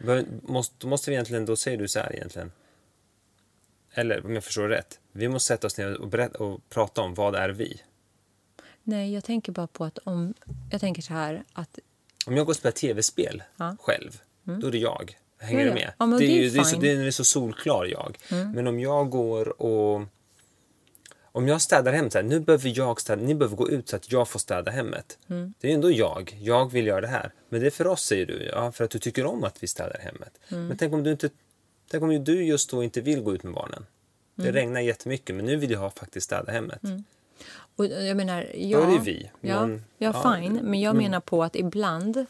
måste, 0.41 0.88
måste 0.88 1.10
vi 1.10 1.15
egentligen, 1.15 1.45
då 1.45 1.55
säger 1.55 1.77
du 1.77 1.88
så 1.88 1.99
här 1.99 2.15
egentligen, 2.15 2.51
eller 3.93 4.25
om 4.25 4.34
jag 4.34 4.43
förstår 4.43 4.67
rätt, 4.67 4.99
vi 5.12 5.27
måste 5.27 5.47
sätta 5.47 5.67
oss 5.67 5.77
ner 5.77 6.01
och, 6.01 6.07
berätta, 6.07 6.43
och 6.43 6.69
prata 6.69 7.01
om 7.01 7.13
vad 7.13 7.36
är 7.36 7.49
vi? 7.49 7.81
Nej, 8.84 9.13
jag 9.13 9.23
tänker 9.23 9.51
bara 9.51 9.67
på 9.67 9.86
att 9.86 9.97
om, 9.97 10.34
jag 10.71 10.81
tänker 10.81 11.01
så 11.01 11.13
här 11.13 11.43
att... 11.53 11.79
Om 12.25 12.38
jag 12.38 12.45
går 12.45 12.53
och 12.53 12.57
spelar 12.57 12.71
tv-spel 12.71 13.43
ja. 13.57 13.75
själv, 13.79 14.21
mm. 14.47 14.60
då 14.60 14.67
är 14.67 14.71
det 14.71 14.77
jag. 14.77 15.17
Hänger 15.41 15.65
du 15.65 15.73
med? 15.73 15.93
Ja, 15.97 16.06
det, 16.06 16.25
är 16.25 16.30
ju, 16.30 16.49
det, 16.49 16.60
är 16.60 16.63
så, 16.63 16.77
det 16.77 16.91
är 16.91 17.12
så 17.12 17.23
solklar 17.23 17.86
jag. 17.86 18.17
Mm. 18.32 18.51
Men 18.51 18.67
om 18.67 18.80
jag 18.80 19.10
går 19.10 19.62
och... 19.62 20.01
Om 21.34 21.47
jag 21.47 21.62
städar 21.62 21.93
hemmet, 21.93 22.13
så 22.13 22.17
här, 22.17 22.25
nu 22.25 22.39
behöver 22.39 22.73
jag 22.75 23.01
städa, 23.01 23.21
ni 23.21 23.36
behöver 23.36 23.56
gå 23.56 23.69
ut 23.69 23.89
så 23.89 23.95
att 23.95 24.12
jag 24.12 24.27
får 24.27 24.39
städa 24.39 24.71
hemmet. 24.71 25.17
Mm. 25.30 25.54
Det 25.60 25.69
är 25.69 25.73
ändå 25.73 25.91
jag. 25.91 26.38
Jag 26.41 26.71
vill 26.71 26.88
göra 26.88 27.01
det 27.01 27.08
här. 27.08 27.32
Men 27.49 27.62
det 27.62 27.67
är 27.67 27.71
för 27.71 27.88
oss, 27.88 28.04
säger 28.04 28.25
du. 28.25 28.43
Ja, 28.43 28.71
för 28.71 28.84
att 28.84 28.91
du 28.91 28.99
tycker 28.99 29.25
om 29.25 29.43
att 29.43 29.63
vi 29.63 29.67
städar 29.67 29.99
hemmet. 29.99 30.39
Mm. 30.49 30.67
Men 30.67 30.77
tänk 30.77 30.93
om 30.93 31.04
du 31.04 31.12
inte... 31.12 31.30
Tänk 31.91 32.04
om 32.04 32.23
du 32.23 32.43
just 32.43 32.69
då 32.69 32.84
inte 32.84 33.01
vill 33.01 33.21
gå 33.21 33.34
ut 33.34 33.43
med 33.43 33.54
barnen. 33.54 33.86
Det 34.36 34.43
mm. 34.43 34.56
regnar 34.56 34.82
jättemycket, 34.82 35.36
men 35.36 35.45
nu 35.45 35.56
vill 35.56 35.71
jag 35.71 35.93
faktiskt 35.93 36.25
städa 36.25 36.51
hemmet. 36.51 36.84
Mm. 36.84 37.04
Och 37.75 37.86
jag 37.86 38.17
menar, 38.17 38.47
ja, 38.56 38.77
då 38.77 38.84
är 38.84 38.97
det 38.97 39.04
vi. 39.04 39.32
Men, 39.41 39.84
ja, 39.97 40.12
ja, 40.13 40.36
fine. 40.36 40.60
Men 40.63 40.82
jag 40.82 40.91
mm. 40.91 41.04
menar 41.04 41.19
på 41.19 41.43
att 41.43 41.56
ibland 41.56 42.25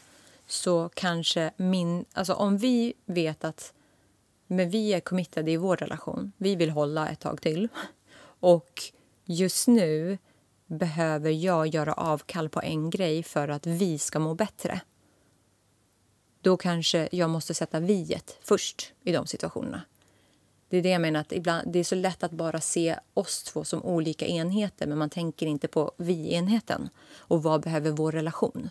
så 0.46 0.88
kanske 0.94 1.50
min... 1.56 2.04
Alltså 2.12 2.34
om 2.34 2.58
vi 2.58 2.94
vet 3.06 3.44
att 3.44 3.72
men 4.46 4.70
vi 4.70 4.94
är 4.94 5.00
committade 5.00 5.50
i 5.50 5.56
vår 5.56 5.76
relation, 5.76 6.32
vi 6.36 6.56
vill 6.56 6.70
hålla 6.70 7.08
ett 7.08 7.20
tag 7.20 7.40
till 7.40 7.68
och 8.40 8.82
just 9.24 9.68
nu 9.68 10.18
behöver 10.66 11.30
jag 11.30 11.66
göra 11.66 11.92
avkall 11.92 12.48
på 12.48 12.62
en 12.62 12.90
grej 12.90 13.22
för 13.22 13.48
att 13.48 13.66
vi 13.66 13.98
ska 13.98 14.18
må 14.18 14.34
bättre. 14.34 14.80
Då 16.40 16.56
kanske 16.56 17.08
jag 17.12 17.30
måste 17.30 17.54
sätta 17.54 17.80
viet 17.80 18.38
först 18.42 18.92
i 19.02 19.12
de 19.12 19.26
situationerna. 19.26 19.82
Det 20.68 20.76
är 20.76 20.82
det 20.82 20.88
jag 20.88 21.00
menar, 21.00 21.20
att 21.20 21.32
ibland, 21.32 21.72
det 21.72 21.78
är 21.78 21.84
så 21.84 21.94
lätt 21.94 22.22
att 22.22 22.32
bara 22.32 22.60
se 22.60 22.96
oss 23.14 23.42
två 23.42 23.64
som 23.64 23.84
olika 23.84 24.26
enheter 24.26 24.86
men 24.86 24.98
man 24.98 25.10
tänker 25.10 25.46
inte 25.46 25.68
på 25.68 25.92
vi-enheten 25.96 26.88
och 27.16 27.42
vad 27.42 27.62
behöver 27.62 27.90
vår 27.90 28.12
relation. 28.12 28.70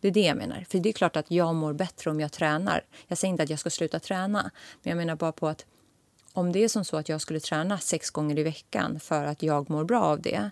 Det 0.00 0.08
är 0.08 0.12
det 0.12 0.20
jag 0.20 0.36
menar. 0.36 0.66
För 0.68 0.78
det 0.78 0.88
är 0.88 0.92
klart 0.92 1.16
att 1.16 1.30
jag 1.30 1.54
mår 1.54 1.72
bättre 1.72 2.10
om 2.10 2.20
jag 2.20 2.32
tränar. 2.32 2.84
Jag 3.06 3.18
säger 3.18 3.30
inte 3.30 3.42
att 3.42 3.50
jag 3.50 3.58
ska 3.58 3.70
sluta 3.70 4.00
träna, 4.00 4.50
men 4.82 4.90
jag 4.90 4.96
menar 4.96 5.16
bara 5.16 5.32
på 5.32 5.48
att 5.48 5.66
om 6.32 6.52
det 6.52 6.64
är 6.64 6.68
som 6.68 6.84
så 6.84 6.96
att 6.96 7.08
jag 7.08 7.20
skulle 7.20 7.40
träna 7.40 7.78
sex 7.78 8.10
gånger 8.10 8.38
i 8.38 8.42
veckan 8.42 9.00
för 9.00 9.24
att 9.24 9.42
jag 9.42 9.70
mår 9.70 9.84
bra 9.84 10.02
av 10.02 10.22
det, 10.22 10.50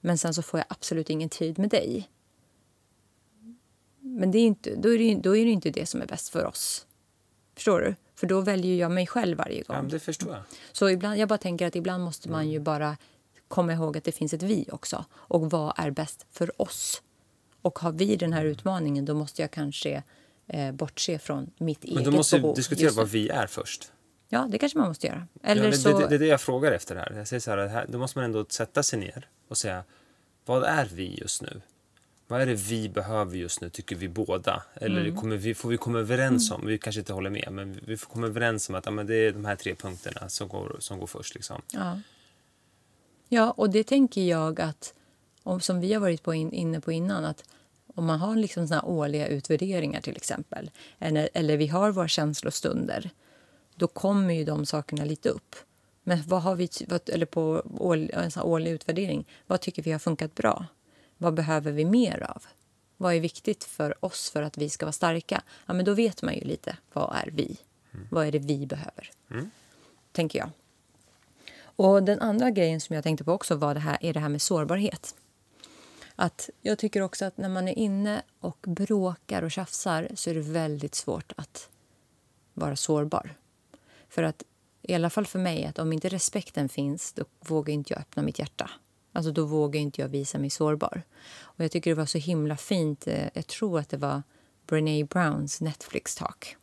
men 0.00 0.18
sen 0.18 0.34
så 0.34 0.42
får 0.42 0.60
jag 0.60 0.66
absolut 0.68 1.10
ingen 1.10 1.28
tid 1.28 1.58
med 1.58 1.70
dig. 1.70 2.08
Men 4.00 4.30
det 4.30 4.38
är 4.38 4.46
inte, 4.46 4.74
då, 4.74 4.94
är 4.94 4.98
det, 4.98 5.14
då 5.14 5.36
är 5.36 5.44
det 5.44 5.50
inte 5.50 5.70
det 5.70 5.86
som 5.86 6.02
är 6.02 6.06
bäst 6.06 6.28
för 6.28 6.44
oss. 6.44 6.86
Förstår 7.54 7.80
du? 7.80 7.94
För 8.14 8.26
då 8.26 8.40
väljer 8.40 8.76
jag 8.76 8.90
mig 8.90 9.06
själv 9.06 9.38
varje 9.38 9.62
gång. 9.62 9.76
Ja, 9.76 9.82
det 9.82 10.00
förstår 10.00 10.32
jag. 10.32 10.42
Så 10.72 10.90
ibland, 10.90 11.18
jag 11.18 11.28
bara 11.28 11.38
tänker 11.38 11.66
att 11.66 11.76
ibland 11.76 12.04
måste 12.04 12.28
man 12.30 12.48
ju 12.48 12.56
mm. 12.56 12.64
bara 12.64 12.96
komma 13.48 13.72
ihåg 13.72 13.96
att 13.96 14.04
det 14.04 14.12
finns 14.12 14.34
ett 14.34 14.42
vi 14.42 14.68
också. 14.72 15.04
Och 15.12 15.50
vad 15.50 15.72
är 15.76 15.90
bäst 15.90 16.26
för 16.30 16.62
oss? 16.62 17.02
Och 17.62 17.78
har 17.78 17.92
vi 17.92 18.16
den 18.16 18.32
här 18.32 18.44
utmaningen 18.44 19.04
då 19.04 19.14
måste 19.14 19.42
jag 19.42 19.50
kanske 19.50 20.02
eh, 20.46 20.72
bortse 20.72 21.18
från 21.18 21.50
mitt 21.58 21.84
eget 21.84 21.94
behov. 21.94 22.04
Men 22.04 22.12
då 22.12 22.16
måste 22.16 22.38
vi 22.38 22.52
diskutera 22.52 22.90
vad 22.90 23.08
vi 23.08 23.28
är 23.28 23.46
först. 23.46 23.92
Ja, 24.28 24.48
det 24.50 24.58
kanske 24.58 24.78
man 24.78 24.88
måste 24.88 25.06
göra. 25.06 25.26
Eller 25.42 25.64
ja, 25.64 25.70
det, 25.70 25.76
så... 25.76 25.98
det, 25.98 26.08
det, 26.08 26.14
är 26.14 26.18
det 26.18 26.26
jag 26.26 26.40
frågar 26.40 26.72
efter 26.72 26.96
här. 26.96 27.12
Jag 27.16 27.28
säger 27.28 27.40
så 27.40 27.50
här, 27.50 27.66
här, 27.66 27.86
då 27.88 27.98
måste 27.98 28.18
man 28.18 28.24
ändå 28.24 28.46
sätta 28.48 28.82
sig 28.82 28.98
ner 28.98 29.28
och 29.48 29.58
säga 29.58 29.84
vad 30.44 30.64
är 30.64 30.88
vi 30.94 31.18
just 31.20 31.42
nu? 31.42 31.60
Vad 32.26 32.40
är 32.40 32.46
det 32.46 32.54
vi 32.54 32.88
behöver 32.88 33.36
just 33.36 33.60
nu, 33.60 33.70
tycker 33.70 33.96
vi 33.96 34.08
båda? 34.08 34.62
Eller 34.74 35.00
mm. 35.00 35.16
kommer 35.16 35.36
vi, 35.36 35.54
får 35.54 35.68
vi 35.68 35.76
komma 35.76 35.98
överens 35.98 36.50
om, 36.50 36.66
vi 36.66 36.78
kanske 36.78 36.98
inte 36.98 37.12
håller 37.12 37.30
med, 37.30 37.48
men 37.52 37.80
vi 37.86 37.96
får 37.96 38.10
komma 38.10 38.26
överens 38.26 38.68
om 38.68 38.74
att 38.74 38.86
ja, 38.86 38.92
men 38.92 39.06
det 39.06 39.14
är 39.14 39.32
de 39.32 39.44
här 39.44 39.56
tre 39.56 39.74
punkterna 39.74 40.28
som 40.28 40.48
går, 40.48 40.76
som 40.80 40.98
går 40.98 41.06
först. 41.06 41.34
Liksom. 41.34 41.62
Ja. 41.72 42.00
ja, 43.28 43.50
och 43.50 43.70
det 43.70 43.84
tänker 43.84 44.22
jag 44.22 44.60
att, 44.60 44.94
som 45.60 45.80
vi 45.80 45.92
har 45.92 46.00
varit 46.00 46.22
på 46.22 46.34
in, 46.34 46.52
inne 46.52 46.80
på 46.80 46.92
innan, 46.92 47.24
att 47.24 47.44
om 47.94 48.04
man 48.04 48.20
har 48.20 48.36
liksom 48.36 48.68
såna 48.68 48.82
årliga 48.82 49.26
utvärderingar 49.26 50.00
till 50.00 50.16
exempel, 50.16 50.70
eller, 50.98 51.28
eller 51.34 51.56
vi 51.56 51.66
har 51.66 51.90
våra 51.90 52.08
känslostunder, 52.08 53.10
då 53.74 53.86
kommer 53.86 54.34
ju 54.34 54.44
de 54.44 54.66
sakerna 54.66 55.04
lite 55.04 55.28
upp. 55.28 55.56
Men 56.02 56.22
vad 56.26 56.42
har 56.42 56.54
vi, 56.54 56.68
eller 57.12 57.26
på 57.26 57.62
en 58.12 58.30
sån 58.30 58.42
årlig 58.42 58.70
utvärdering, 58.70 59.26
vad 59.46 59.60
tycker 59.60 59.82
vi 59.82 59.92
har 59.92 59.98
funkat 59.98 60.34
bra? 60.34 60.66
vad 61.18 61.34
behöver 61.34 61.72
vi 61.72 61.84
mer 61.84 62.22
av? 62.22 62.42
Vad 62.96 63.14
är 63.14 63.20
viktigt 63.20 63.64
för 63.64 64.04
oss 64.04 64.30
för 64.30 64.42
att 64.42 64.58
vi 64.58 64.70
ska 64.70 64.86
vara 64.86 64.92
starka? 64.92 65.42
Ja, 65.66 65.74
men 65.74 65.84
då 65.84 65.94
vet 65.94 66.22
man 66.22 66.34
ju 66.34 66.40
lite. 66.40 66.76
Vad 66.92 67.16
är 67.16 67.30
vi? 67.32 67.56
Vad 68.10 68.26
är 68.26 68.32
det 68.32 68.38
vi 68.38 68.66
behöver? 68.66 69.10
Mm. 69.30 69.50
Tänker 70.12 70.38
jag. 70.38 70.50
Och 71.60 72.02
den 72.02 72.20
andra 72.20 72.50
grejen 72.50 72.80
som 72.80 72.94
jag 72.94 73.04
tänkte 73.04 73.24
på 73.24 73.32
också 73.32 73.54
var 73.54 73.74
det 73.74 73.80
här, 73.80 73.98
är 74.00 74.12
det 74.12 74.20
här 74.20 74.28
med 74.28 74.42
sårbarhet. 74.42 75.14
Att 76.20 76.50
jag 76.62 76.78
tycker 76.78 77.02
också 77.02 77.24
att 77.24 77.38
när 77.38 77.48
man 77.48 77.68
är 77.68 77.78
inne 77.78 78.22
och 78.40 78.58
bråkar 78.60 79.42
och 79.42 79.50
tjafsar 79.50 80.08
så 80.14 80.30
är 80.30 80.34
det 80.34 80.40
väldigt 80.40 80.94
svårt 80.94 81.32
att 81.36 81.68
vara 82.54 82.76
sårbar. 82.76 83.34
För 84.08 84.22
att, 84.22 84.42
i 84.82 84.94
alla 84.94 85.10
fall 85.10 85.26
för 85.26 85.38
mig, 85.38 85.64
att 85.64 85.78
om 85.78 85.92
inte 85.92 86.08
respekten 86.08 86.68
finns 86.68 87.12
då 87.12 87.24
vågar 87.40 87.74
inte 87.74 87.92
jag 87.92 88.00
öppna 88.00 88.22
mitt 88.22 88.38
hjärta. 88.38 88.70
Alltså 89.12 89.32
då 89.32 89.44
vågar 89.44 89.80
inte 89.80 90.00
jag 90.00 90.08
visa 90.08 90.38
mig 90.38 90.50
sårbar. 90.50 91.02
Och 91.40 91.64
jag 91.64 91.70
tycker 91.70 91.90
det 91.90 91.94
var 91.94 92.06
så 92.06 92.18
himla 92.18 92.56
fint. 92.56 93.06
Eh, 93.06 93.28
jag 93.34 93.46
tror 93.46 93.78
att 93.78 93.88
det 93.88 93.96
var 93.96 94.22
Brené 94.66 95.04
Browns 95.04 95.60
Netflix-talk. 95.60 96.56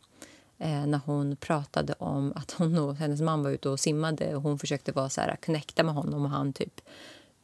Eh, 0.58 0.86
när 0.86 1.00
hon 1.04 1.36
pratade 1.36 1.92
om 1.92 2.32
att 2.36 2.50
hon 2.50 2.78
och 2.78 2.96
hennes 2.96 3.20
man 3.20 3.42
var 3.42 3.50
ute 3.50 3.68
och 3.68 3.80
simmade 3.80 4.36
och 4.36 4.42
hon 4.42 4.58
försökte 4.58 4.92
vara 4.92 5.08
så 5.08 5.20
här, 5.20 5.36
connecta 5.36 5.82
med 5.82 5.94
honom 5.94 6.24
och 6.24 6.30
han 6.30 6.52
typ 6.52 6.80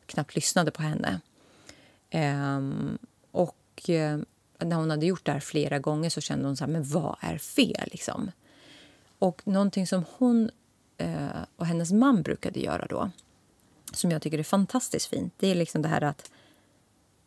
knappt 0.07 0.35
lyssnade 0.35 0.71
på 0.71 0.83
henne. 0.83 1.21
Ehm, 2.15 2.99
och 3.31 3.91
eh, 3.91 4.19
när 4.59 4.77
hon 4.77 4.91
hade 4.91 5.07
gjort 5.07 5.25
det 5.25 5.33
här 5.33 5.41
flera 5.41 5.79
gånger 5.79 6.11
så 6.11 6.21
kände 6.21 6.47
hon 6.47 6.57
så 6.57 6.65
här, 6.65 6.73
men 6.73 6.85
vad 6.85 7.17
är 7.21 7.39
fel 7.39 7.89
liksom? 7.93 8.31
Och 9.19 9.43
någonting 9.45 9.87
som 9.87 10.05
hon 10.19 10.51
eh, 10.99 11.43
och 11.57 11.67
hennes 11.67 11.93
man 11.93 12.23
brukade 12.23 12.61
göra 12.61 12.87
då, 12.87 13.11
som 13.93 14.11
jag 14.11 14.23
tycker 14.23 14.39
är 14.39 14.43
fantastiskt 14.43 15.07
fint, 15.07 15.35
det 15.37 15.49
är 15.49 15.55
liksom 15.55 15.83
det 15.83 15.89
här 15.89 16.03
att 16.03 16.31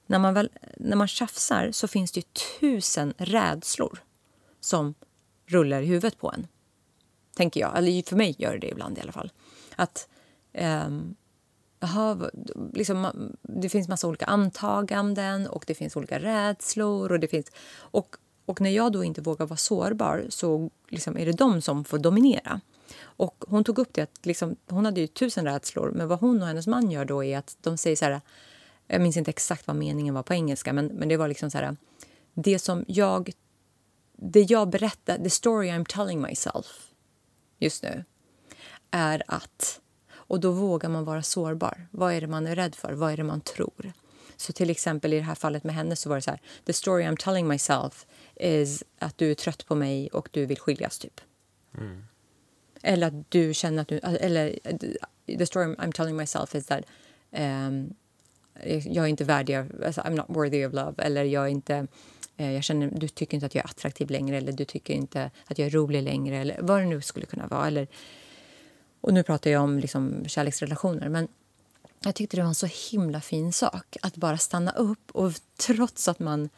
när 0.07 0.19
man, 0.19 0.33
väl, 0.33 0.49
när 0.77 0.95
man 0.95 1.07
tjafsar 1.07 1.71
så 1.71 1.87
finns 1.87 2.11
det 2.11 2.19
ju 2.19 2.25
tusen 2.59 3.13
rädslor 3.17 3.99
som 4.59 4.93
rullar 5.45 5.81
i 5.81 5.85
huvudet 5.85 6.17
på 6.17 6.31
en. 6.31 6.47
Tänker 7.35 7.59
jag. 7.59 7.77
Eller 7.77 8.09
för 8.09 8.15
mig 8.15 8.35
gör 8.37 8.53
det 8.53 8.59
det 8.59 8.69
ibland 8.69 8.97
i 8.97 9.01
alla 9.01 9.11
fall. 9.11 9.31
Att 9.75 10.07
ehm, 10.53 11.15
Jaha, 11.85 12.29
liksom, 12.73 13.07
det 13.41 13.69
finns 13.69 13.87
massa 13.87 14.07
olika 14.07 14.25
antaganden 14.25 15.47
och 15.47 15.63
det 15.67 15.75
finns 15.75 15.95
olika 15.95 16.19
rädslor. 16.19 17.11
Och, 17.11 17.19
det 17.19 17.27
finns, 17.27 17.51
och, 17.77 18.15
och 18.45 18.61
när 18.61 18.69
jag 18.69 18.91
då 18.91 19.03
inte 19.03 19.21
vågar 19.21 19.45
vara 19.45 19.57
sårbar 19.57 20.25
så 20.29 20.69
liksom 20.89 21.17
är 21.17 21.25
det 21.25 21.31
de 21.31 21.61
som 21.61 21.85
får 21.85 21.97
dominera. 21.97 22.61
Och 23.03 23.43
hon 23.47 23.63
tog 23.63 23.79
upp 23.79 23.93
det 23.93 24.01
att 24.01 24.25
liksom, 24.25 24.55
hon 24.69 24.85
hade 24.85 25.01
ju 25.01 25.07
tusen 25.07 25.45
rädslor 25.45 25.91
men 25.91 26.07
vad 26.07 26.19
hon 26.19 26.41
och 26.41 26.47
hennes 26.47 26.67
man 26.67 26.91
gör 26.91 27.05
då 27.05 27.23
är 27.23 27.37
att 27.37 27.57
de 27.61 27.77
säger 27.77 27.95
så 27.95 28.05
här, 28.05 28.21
jag 28.87 29.01
minns 29.01 29.17
inte 29.17 29.31
exakt 29.31 29.67
vad 29.67 29.75
meningen 29.75 30.13
var 30.13 30.23
på 30.23 30.33
engelska 30.33 30.73
men, 30.73 30.85
men 30.85 31.09
det 31.09 31.17
var 31.17 31.27
liksom 31.27 31.51
så 31.51 31.57
här, 31.57 31.77
det 32.33 32.59
som 32.59 32.85
jag, 32.87 33.31
det 34.17 34.41
jag 34.41 34.69
berättar, 34.69 35.17
the 35.17 35.29
story 35.29 35.69
I'm 35.69 35.85
telling 35.89 36.21
myself 36.21 36.65
just 37.59 37.83
nu 37.83 38.03
är 38.91 39.23
att 39.27 39.79
och 40.27 40.39
då 40.39 40.51
vågar 40.51 40.89
man 40.89 41.03
vara 41.05 41.23
sårbar. 41.23 41.87
Vad 41.91 42.13
är 42.13 42.21
det 42.21 42.27
man 42.27 42.47
är 42.47 42.55
rädd 42.55 42.75
för? 42.75 42.93
Vad 42.93 43.11
är 43.11 43.17
det 43.17 43.23
man 43.23 43.41
tror? 43.41 43.93
Så 44.37 44.53
till 44.53 44.69
exempel 44.69 45.13
i 45.13 45.17
det 45.17 45.21
här 45.23 45.35
fallet 45.35 45.63
med 45.63 45.75
henne 45.75 45.95
så 45.95 46.09
var 46.09 46.15
det 46.15 46.21
så 46.21 46.31
här. 46.31 46.41
The 46.65 46.73
story 46.73 47.03
I'm 47.03 47.17
telling 47.17 47.47
myself 47.47 48.05
is 48.35 48.83
att 48.99 49.17
du 49.17 49.31
är 49.31 49.35
trött 49.35 49.65
på 49.65 49.75
mig 49.75 50.09
och 50.09 50.29
du 50.31 50.45
vill 50.45 50.59
skiljas 50.59 50.99
typ. 50.99 51.21
Eller 52.81 53.07
att 53.07 53.31
du 53.31 53.53
känner 53.53 53.81
att 53.81 53.87
du... 53.87 53.97
Eller 53.99 54.59
the 55.37 55.45
story 55.45 55.65
I'm 55.65 55.91
telling 55.91 56.15
myself 56.15 56.55
is 56.55 56.65
that 56.65 56.83
um, 57.31 57.93
jag 58.85 59.05
är 59.05 59.07
inte 59.07 59.23
värdig. 59.23 59.55
Alltså, 59.55 60.01
I'm 60.01 60.15
not 60.15 60.25
worthy 60.29 60.65
of 60.65 60.73
love. 60.73 60.93
Eller 61.03 61.23
jag 61.23 61.43
är 61.43 61.49
inte... 61.49 61.87
eh, 62.37 62.51
Jag 62.51 62.63
känner, 62.63 62.91
du 62.95 63.07
tycker 63.07 63.37
inte 63.37 63.45
att 63.45 63.55
jag 63.55 63.65
är 63.65 63.69
attraktiv 63.69 64.09
längre 64.09 64.37
eller 64.37 64.51
du 64.51 64.65
tycker 64.65 64.93
inte 64.93 65.31
att 65.45 65.57
jag 65.59 65.65
är 65.65 65.69
rolig 65.69 66.03
längre 66.03 66.37
eller 66.37 66.59
vad 66.61 66.81
det 66.81 66.85
nu 66.85 67.01
skulle 67.01 67.25
kunna 67.25 67.47
vara. 67.47 67.67
Eller, 67.67 67.87
och 69.05 69.13
nu 69.13 69.23
pratar 69.23 69.51
jag 69.51 69.63
om 69.63 69.79
liksom 69.79 70.23
kärleksrelationer. 70.27 71.09
Men 71.09 71.27
jag 72.03 72.15
tyckte 72.15 72.37
det 72.37 72.41
var 72.41 72.49
en 72.49 72.55
så 72.55 72.67
himla 72.91 73.21
fin 73.21 73.53
sak 73.53 73.97
att 74.01 74.15
bara 74.15 74.37
stanna 74.37 74.71
upp 74.71 75.11
och 75.11 75.31
trots 75.57 76.07
att 76.07 76.19
man 76.19 76.49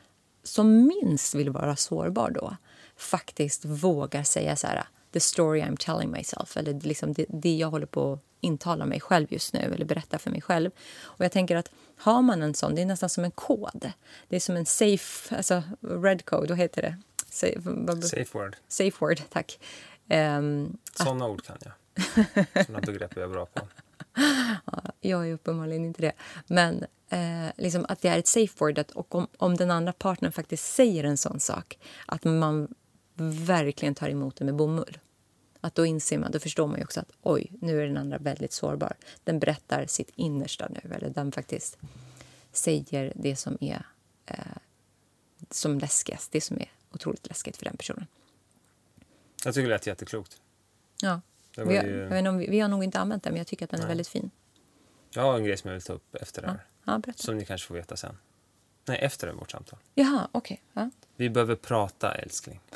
som 0.44 0.88
minst 0.88 1.36
vill 1.36 1.50
vara 1.50 1.76
sårbar 1.76 2.30
då 2.30 2.58
faktiskt 2.98 3.66
vågar 3.66 4.24
säga 4.24 4.56
så 4.56 4.68
här 4.68 4.84
the 5.14 5.20
story 5.20 5.62
I'm 5.62 5.78
telling 5.78 6.12
myself 6.12 6.58
eller 6.58 6.74
liksom 6.74 7.14
det, 7.14 7.26
det 7.30 7.56
jag 7.56 7.70
håller 7.70 7.86
på 7.86 8.14
att 8.14 8.20
intala 8.42 8.86
mig 8.86 9.00
själv 9.00 9.28
just 9.30 9.54
nu 9.54 9.60
eller 9.60 9.86
berätta 9.86 10.20
för 10.20 10.32
mig 10.32 10.42
själv. 10.42 10.72
Och 11.02 11.26
jag 11.26 11.32
tänker 11.32 11.56
att 11.56 11.72
har 11.98 12.22
man 12.22 12.42
en 12.42 12.54
sån, 12.54 12.76
det 12.76 12.82
är 12.82 12.86
nästan 12.86 13.10
som 13.10 13.24
en 13.24 13.32
kod. 13.32 13.92
Det 14.28 14.36
är 14.36 14.40
som 14.40 14.56
en 14.56 14.66
safe, 14.66 15.36
alltså 15.36 15.64
red 15.82 16.26
code, 16.26 16.48
vad 16.50 16.58
heter 16.58 16.82
det? 16.82 16.98
Safe, 17.30 17.62
Safe 18.02 18.38
word. 18.38 18.56
safe 18.68 18.98
word, 19.00 19.22
tack. 19.30 19.60
Ehm, 20.08 20.78
Sådana 20.94 21.28
ord 21.28 21.44
kan 21.46 21.58
jag. 21.64 21.74
Sådana 22.66 22.82
begrepp 22.82 23.18
är 23.18 23.22
jag 23.22 23.32
bra 23.32 23.46
på. 23.46 23.68
Jag 25.02 25.28
är 25.30 25.34
uppenbarligen 25.34 25.86
inte 25.86 26.02
det. 26.02 26.12
Men 26.48 26.86
eh, 27.10 27.52
liksom 27.58 27.86
att 27.90 28.02
det 28.02 28.10
är 28.10 28.20
ett 28.20 28.28
safe 28.28 28.54
word. 28.58 28.80
Och 28.94 29.16
om, 29.16 29.28
om 29.38 29.56
den 29.56 29.72
andra 29.72 29.94
partnern 29.94 30.32
faktiskt 30.32 30.74
säger 30.74 31.04
en 31.04 31.18
sån 31.18 31.40
sak, 31.40 31.80
att 32.06 32.24
man 32.24 32.76
verkligen 33.46 33.96
tar 33.96 34.10
emot 34.10 34.36
det 34.36 34.46
med 34.46 34.56
bomull. 34.56 34.98
Att 35.62 35.76
då 35.76 35.86
inser 35.86 36.18
man, 36.18 36.32
då 36.32 36.40
förstår 36.40 36.68
man 36.68 36.84
också 36.84 37.00
att 37.00 37.12
oj, 37.22 37.52
nu 37.62 37.82
är 37.82 37.88
den 37.88 37.98
andra 37.98 38.18
väldigt 38.18 38.54
sårbar. 38.54 38.94
Den 39.24 39.40
berättar 39.40 39.86
sitt 39.86 40.12
innersta 40.16 40.68
nu, 40.70 40.96
eller 40.96 41.10
den 41.10 41.32
faktiskt 41.32 41.78
säger 42.52 43.14
det 43.16 43.36
som 43.36 43.58
är 43.62 43.86
eh, 44.26 44.36
som 45.50 45.80
läskigast, 45.80 46.32
det 46.32 46.42
som 46.42 46.58
är 46.58 46.72
otroligt 46.92 47.28
läskigt 47.28 47.58
för 47.58 47.66
den 47.66 47.78
personen. 47.78 48.08
Jag 49.46 49.54
tycker 49.54 49.68
det 49.68 49.76
lät 49.76 49.88
jätteklokt. 49.88 50.38
Ja. 51.02 51.22
Det 51.58 51.63
var 51.63 51.72
Vi, 51.72 51.78
har, 51.78 51.84
ju- 51.86 52.00
jag 52.00 52.10
vet 52.10 52.17
inte 52.17 52.30
om 52.30 52.38
vi, 52.38 52.50
vi 52.50 52.60
har 52.60 52.70
nog 52.70 52.84
inte 52.84 53.00
använt 53.00 53.24
den, 53.24 53.34
men 53.34 53.38
jag 53.38 53.48
tycker 53.48 53.65
att 53.65 53.70
den 53.72 53.80
är 53.80 53.84
Nej. 53.84 53.88
väldigt 53.88 54.08
fin. 54.08 54.32
Jag 55.10 55.22
har 55.24 55.36
en 55.38 55.43
grej 55.43 55.58
som 55.58 55.67
jag 55.67 55.74
vill 55.76 55.84
ta 55.84 55.93
upp 55.93 56.15
efter 56.15 56.41
det 56.41 56.48
Ja, 56.48 56.52
här. 56.52 56.65
ja 56.93 56.98
berätta. 57.00 57.24
Som 57.24 57.38
ni 57.38 57.46
kanske 57.46 57.67
får 57.67 57.76
veta 57.76 57.98
sen. 57.98 58.17
Nej, 58.86 58.98
efter 59.02 59.32
vårt 59.32 59.52
samtal. 59.52 59.80
Jaha, 59.96 60.28
okej. 60.32 60.62
Ja. 60.74 60.89
Vi 61.15 61.30
behöver 61.30 61.56
prata, 61.56 62.15
älskling. 62.15 62.60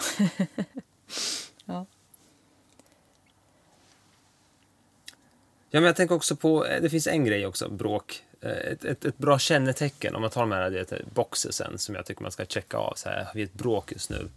Ja. 1.65 1.86
Ja, 5.74 5.80
men 5.80 5.84
jag 5.84 5.96
tänker 5.96 6.15
också 6.15 6.36
på, 6.36 6.65
eh, 6.65 6.82
det 6.82 6.89
finns 6.89 7.08
en 7.08 7.26
grej 7.26 7.46
också, 7.46 7.70
bråk. 7.70 8.24
Eh, 8.41 8.50
Ett, 8.52 8.86
ett, 8.86 9.06
ett 9.06 9.17
bra 9.17 9.39
kännetecken, 9.39 10.15
om 10.15 10.22
man 10.22 10.32
tar 10.32 10.41
de 10.41 10.52
här 10.52 10.70
det, 10.70 10.91
är 10.91 11.06
boxesen 11.13 11.78
som 11.78 11.96
jag 11.96 12.06
tycker 12.06 12.22
man 12.22 12.32
ska 12.32 12.46
checka 12.46 12.78
av. 12.78 12.94
Så 12.96 13.10
här, 13.10 13.28
vi 13.36 13.41
ett 13.44 13.54
bråk 13.54 13.91
just 13.91 14.10
nu? 14.10 14.30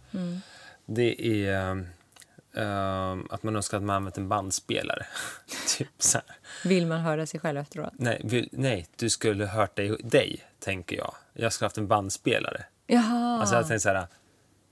Det 0.85 1.27
är 1.45 1.87
eh, 2.55 3.11
att 3.29 3.43
man 3.43 3.55
önskar 3.55 3.77
att 3.77 3.83
man 3.83 3.95
använt 3.95 4.17
en 4.17 4.27
bandspelare. 4.29 5.05
typ 5.77 5.87
så 5.99 6.17
här. 6.17 6.37
Vill 6.69 6.87
man 6.87 6.99
höra 7.01 7.25
sig 7.25 7.39
själv 7.39 7.57
efteråt? 7.59 7.93
Nej, 7.97 8.21
vill, 8.23 8.49
nej, 8.51 8.87
du 8.95 9.09
skulle 9.09 9.45
hört 9.45 9.75
dig, 9.75 9.97
dig, 10.03 10.43
tänker 10.59 10.95
jag. 10.97 11.15
Jag 11.33 11.53
skulle 11.53 11.65
haft 11.65 11.77
en 11.77 11.87
bandspelare. 11.87 12.63
Jaha. 12.87 13.39
Alltså 13.39 13.55
jag 13.55 13.67
tänkte 13.67 13.79
så 13.79 13.89
här, 13.89 14.07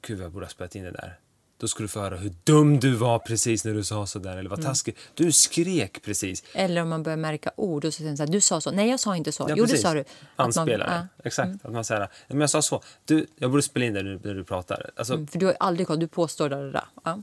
gud 0.07 0.19
jag 0.21 0.31
borde 0.31 0.45
ha 0.45 0.49
spelat 0.49 0.75
in 0.75 0.83
det 0.83 0.91
där. 0.91 1.19
Då 1.57 1.67
skulle 1.67 1.83
du 1.83 1.89
få 1.91 1.99
höra 1.99 2.17
hur 2.17 2.33
dum 2.43 2.79
du 2.79 2.95
var 2.95 3.19
precis 3.19 3.65
när 3.65 3.73
du 3.73 3.83
sa 3.83 4.05
så 4.07 4.19
där 4.19 4.37
eller 4.37 4.49
vad 4.49 4.61
taskig. 4.61 4.97
Du 5.13 5.31
skrek 5.31 6.01
precis. 6.03 6.43
Eller 6.53 6.81
om 6.81 6.89
man 6.89 7.03
börjar 7.03 7.17
märka 7.17 7.51
ord 7.55 7.85
och 7.85 7.93
så 7.93 7.97
säger 7.97 8.15
så 8.15 8.23
här, 8.23 8.31
du 8.31 8.41
sa 8.41 8.61
så. 8.61 8.71
Nej, 8.71 8.89
jag 8.89 8.99
sa 8.99 9.15
inte 9.15 9.31
så. 9.31 9.45
Ja, 9.49 9.55
jo, 9.57 9.65
det 9.65 9.77
sa 9.77 9.93
du. 9.93 10.03
Att 10.35 10.55
man- 10.55 10.67
ja. 10.69 11.07
Exakt. 11.23 11.65
Att 11.65 11.71
man 11.73 11.83
säger, 11.85 12.07
men 12.27 12.39
jag 12.41 12.49
sa 12.49 12.61
så. 12.61 12.81
Du, 13.05 13.25
jag 13.35 13.51
borde 13.51 13.63
spela 13.63 13.85
in 13.85 13.93
det 13.93 14.03
när 14.03 14.11
du, 14.11 14.19
när 14.23 14.33
du 14.35 14.43
pratar. 14.43 14.89
Alltså, 14.95 15.13
Mm, 15.13 15.27
För 15.27 15.39
du 15.39 15.45
har 15.45 15.55
aldrig 15.59 15.87
koll, 15.87 15.99
du 15.99 16.07
påstår 16.07 16.49
det 16.49 16.71
där. 16.71 16.83
Ja. 17.03 17.21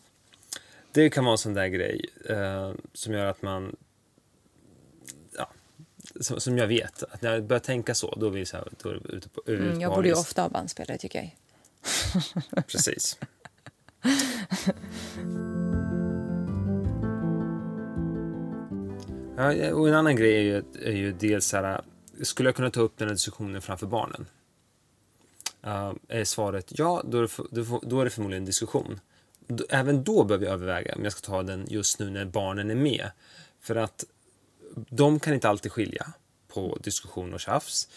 Det 0.93 1.11
kan 1.11 1.25
vara 1.25 1.33
en 1.33 1.39
sån 1.39 1.55
där 1.55 1.67
grej 1.67 2.11
eh, 2.29 2.73
som 2.93 3.13
gör 3.13 3.27
att 3.27 3.43
man... 3.43 3.77
Ja, 5.37 5.51
som, 6.21 6.41
som 6.41 6.59
jag 6.59 6.67
vet, 6.67 7.03
att 7.03 7.23
när 7.23 7.33
jag 7.33 7.45
börjar 7.45 7.61
tänka 7.61 7.95
så, 7.95 8.15
då 8.15 8.27
är 8.27 8.31
vi 8.31 8.47
så 8.47 8.57
här, 8.57 8.69
då 8.83 8.89
är 8.89 9.01
vi 9.05 9.15
ute 9.15 9.29
på, 9.29 9.43
Mm, 9.47 9.75
på 9.75 9.83
jag 9.83 9.95
borde 9.95 10.09
ju 10.09 10.15
ofta 10.15 10.43
ha 10.43 10.49
bandspelare, 10.49 10.99
tycker 10.99 11.19
jag. 11.19 11.33
Precis. 12.67 13.19
Ja, 19.37 19.73
och 19.75 19.89
en 19.89 19.95
annan 19.95 20.17
grej 20.17 20.35
är 20.37 20.41
ju, 20.41 20.63
är 20.83 20.93
ju 20.93 21.13
dels 21.13 21.47
så 21.47 21.57
här, 21.57 21.85
skulle 22.23 22.49
jag 22.49 22.57
kunna 22.57 22.71
ta 22.71 22.81
upp 22.81 22.99
den 22.99 23.09
här 23.09 23.15
diskussionen 23.15 23.63
framför 23.63 23.87
barnen? 23.87 24.27
Uh, 25.67 25.93
är 26.09 26.25
svaret 26.25 26.79
ja, 26.79 27.03
då 27.05 27.19
är, 27.19 27.31
det, 27.51 27.89
då 27.89 28.01
är 28.01 28.05
det 28.05 28.11
förmodligen 28.11 28.43
en 28.43 28.47
diskussion. 28.47 29.01
Även 29.69 30.05
då 30.05 30.25
behöver 30.25 30.47
jag 30.47 30.55
överväga 30.55 30.95
om 30.95 31.05
jag 31.05 31.13
ska 31.13 31.27
ta 31.27 31.43
den 31.43 31.67
just 31.69 31.99
nu 31.99 32.11
när 32.11 32.25
barnen 32.25 32.71
är 32.71 32.75
med. 32.75 33.11
För 33.61 33.77
att 33.77 34.05
de 34.75 35.21
kan 35.21 35.35
inte 35.35 35.49
alltid 35.49 35.73
skilja 35.73 36.07
på 36.49 36.79
diskussion 36.81 37.35
och 37.35 37.41
tjafs. 37.41 37.89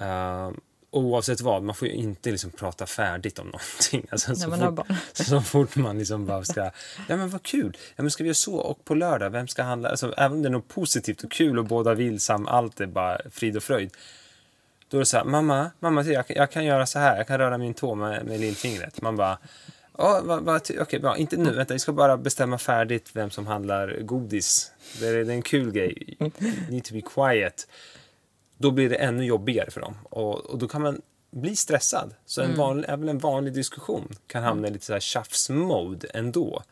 Uh, 0.00 0.50
oavsett 0.90 1.40
vad, 1.40 1.62
man 1.62 1.74
får 1.74 1.88
ju 1.88 1.94
inte 1.94 2.30
liksom 2.30 2.50
prata 2.50 2.86
färdigt 2.86 3.38
om 3.38 3.46
någonting. 3.46 4.06
Alltså, 4.10 4.34
så, 4.36 4.50
fort, 4.50 4.86
så 5.12 5.40
fort 5.40 5.76
man 5.76 5.98
liksom 5.98 6.26
bara 6.26 6.44
ska, 6.44 6.70
ja 7.08 7.16
men 7.16 7.28
vad 7.30 7.42
kul, 7.42 7.76
ja 7.96 8.02
men 8.02 8.10
ska 8.10 8.24
vi 8.24 8.28
göra 8.28 8.34
så, 8.34 8.56
och 8.56 8.84
på 8.84 8.94
lördag, 8.94 9.30
vem 9.30 9.48
ska 9.48 9.62
handla? 9.62 9.88
Alltså, 9.88 10.14
även 10.16 10.36
om 10.36 10.42
det 10.42 10.48
är 10.48 10.50
något 10.50 10.68
positivt 10.68 11.24
och 11.24 11.30
kul 11.30 11.58
och 11.58 11.64
båda 11.64 11.94
vill 11.94 12.20
sam, 12.20 12.46
allt 12.46 12.80
är 12.80 12.86
bara 12.86 13.20
frid 13.30 13.56
och 13.56 13.62
fröjd. 13.62 13.90
Då 14.88 14.96
är 14.96 14.98
det 14.98 15.06
så 15.06 15.16
här, 15.16 15.24
mamma, 15.24 15.70
mamma 15.78 16.02
jag, 16.02 16.24
jag 16.28 16.50
kan 16.50 16.64
göra 16.64 16.86
så 16.86 16.98
här, 16.98 17.16
jag 17.16 17.26
kan 17.26 17.38
röra 17.38 17.58
min 17.58 17.74
tå 17.74 17.94
med, 17.94 18.26
med 18.26 18.40
lillfingret. 18.40 19.02
Man 19.02 19.16
bara, 19.16 19.38
oh, 20.00 20.26
va, 20.26 20.40
va, 20.40 20.56
okej, 20.56 20.80
okay, 20.80 21.00
bra, 21.00 21.16
inte 21.16 21.36
nu, 21.36 21.52
vänta, 21.52 21.74
vi 21.74 21.80
ska 21.80 21.92
bara 21.92 22.16
bestämma 22.16 22.58
färdigt 22.58 23.10
vem 23.12 23.30
som 23.30 23.46
handlar 23.46 24.00
godis. 24.00 24.72
Det 25.00 25.08
är, 25.08 25.12
det 25.12 25.32
är 25.32 25.36
en 25.36 25.42
kul 25.42 25.72
grej, 25.72 26.16
need 26.68 26.84
to 26.84 26.94
be 26.94 27.00
quiet. 27.00 27.66
Då 28.58 28.70
blir 28.70 28.90
det 28.90 28.96
ännu 28.96 29.24
jobbigare 29.24 29.70
för 29.70 29.80
dem. 29.80 29.94
Och, 30.10 30.36
och 30.40 30.58
då 30.58 30.68
kan 30.68 30.82
man 30.82 31.00
bli 31.30 31.56
stressad. 31.56 32.14
Så 32.26 32.40
en 32.40 32.46
mm. 32.46 32.58
vanlig, 32.58 32.88
även 32.88 33.08
en 33.08 33.18
vanlig 33.18 33.54
diskussion 33.54 34.08
kan 34.26 34.42
hamna 34.42 34.68
i 34.68 34.70
lite 34.70 34.84
så 34.84 34.92
här 34.92 35.00
tjafs-mode 35.00 36.06
ändå. 36.14 36.62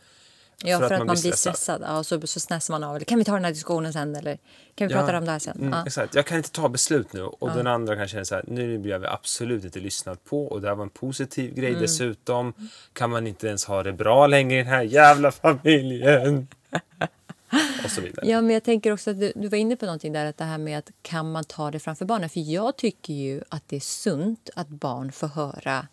Ja, 0.64 0.78
för, 0.78 0.88
för 0.88 0.94
att, 0.94 1.00
man, 1.00 1.06
man 1.06 1.14
blir 1.14 1.32
stressad. 1.32 1.56
stressad. 1.56 1.82
Ja, 1.84 2.04
så, 2.04 2.26
så 2.26 2.40
snäsar 2.40 2.74
man 2.74 2.84
av. 2.84 2.96
Eller, 2.96 3.04
kan 3.04 3.18
vi 3.18 3.24
ta 3.24 3.32
den 3.32 3.44
här 3.44 3.52
diskussionen 3.52 3.92
sen? 3.92 4.16
Eller 4.16 4.38
kan 4.74 4.88
vi 4.88 4.94
ja, 4.94 5.00
prata 5.00 5.18
om 5.18 5.24
det 5.24 5.30
här 5.30 5.38
sen? 5.38 5.56
Mm, 5.58 5.72
ja. 5.72 5.86
Exakt. 5.86 6.14
Jag 6.14 6.26
kan 6.26 6.36
inte 6.36 6.50
ta 6.50 6.68
beslut 6.68 7.12
nu. 7.12 7.22
Och 7.22 7.50
ja. 7.50 7.54
den 7.54 7.66
andra 7.66 7.96
kan 7.96 8.08
känna 8.08 8.24
så 8.24 8.34
här, 8.34 8.44
nu 8.46 8.78
blir 8.78 8.92
jag 8.92 9.06
absolut 9.06 9.64
inte 9.64 9.80
lyssnad 9.80 10.24
på. 10.24 10.46
Och 10.46 10.60
det 10.60 10.68
här 10.68 10.74
var 10.74 10.84
en 10.84 10.90
positiv 10.90 11.54
grej 11.54 11.68
mm. 11.68 11.82
dessutom. 11.82 12.54
Kan 12.92 13.10
man 13.10 13.26
inte 13.26 13.46
ens 13.46 13.64
ha 13.64 13.82
det 13.82 13.92
bra 13.92 14.26
längre 14.26 14.54
i 14.54 14.62
den 14.62 14.72
här 14.72 14.82
jävla 14.82 15.30
familjen? 15.30 16.48
och 17.84 17.90
så 17.90 18.00
vidare. 18.00 18.26
Ja, 18.30 18.40
men 18.40 18.54
jag 18.54 18.62
tänker 18.64 18.92
också 18.92 19.10
att 19.10 19.20
du, 19.20 19.32
du, 19.36 19.48
var 19.48 19.58
inne 19.58 19.76
på 19.76 19.84
någonting 19.84 20.12
där, 20.12 20.26
att 20.26 20.36
det 20.36 20.44
här 20.44 20.58
med 20.58 20.78
att 20.78 20.90
kan 21.02 21.32
man 21.32 21.44
ta 21.44 21.70
det 21.70 21.78
framför 21.78 22.04
barnen? 22.04 22.28
För 22.28 22.40
jag 22.40 22.76
tycker 22.76 23.14
ju 23.14 23.42
att 23.48 23.62
det 23.66 23.76
är 23.76 23.80
sunt 23.80 24.50
att 24.56 24.68
barn 24.68 25.12
får 25.12 25.28
höra 25.28 25.86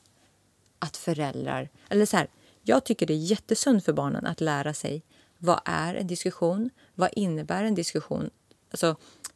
att 0.79 0.97
föräldrar, 0.97 1.69
eller 1.89 2.05
så 2.05 2.17
här, 2.17 2.27
jag 2.67 2.83
tycker 2.83 3.05
det 3.05 3.13
är 3.13 3.17
jättesunt 3.17 3.85
för 3.85 3.93
barnen 3.93 4.25
att 4.25 4.41
lära 4.41 4.73
sig 4.73 5.03
vad 5.37 5.59
är 5.65 5.95
en 5.95 6.07
diskussion? 6.07 6.69
Vad 6.95 7.09
innebär 7.13 7.63
en 7.63 7.75
diskussion? 7.75 8.29
Alltså, 8.71 8.95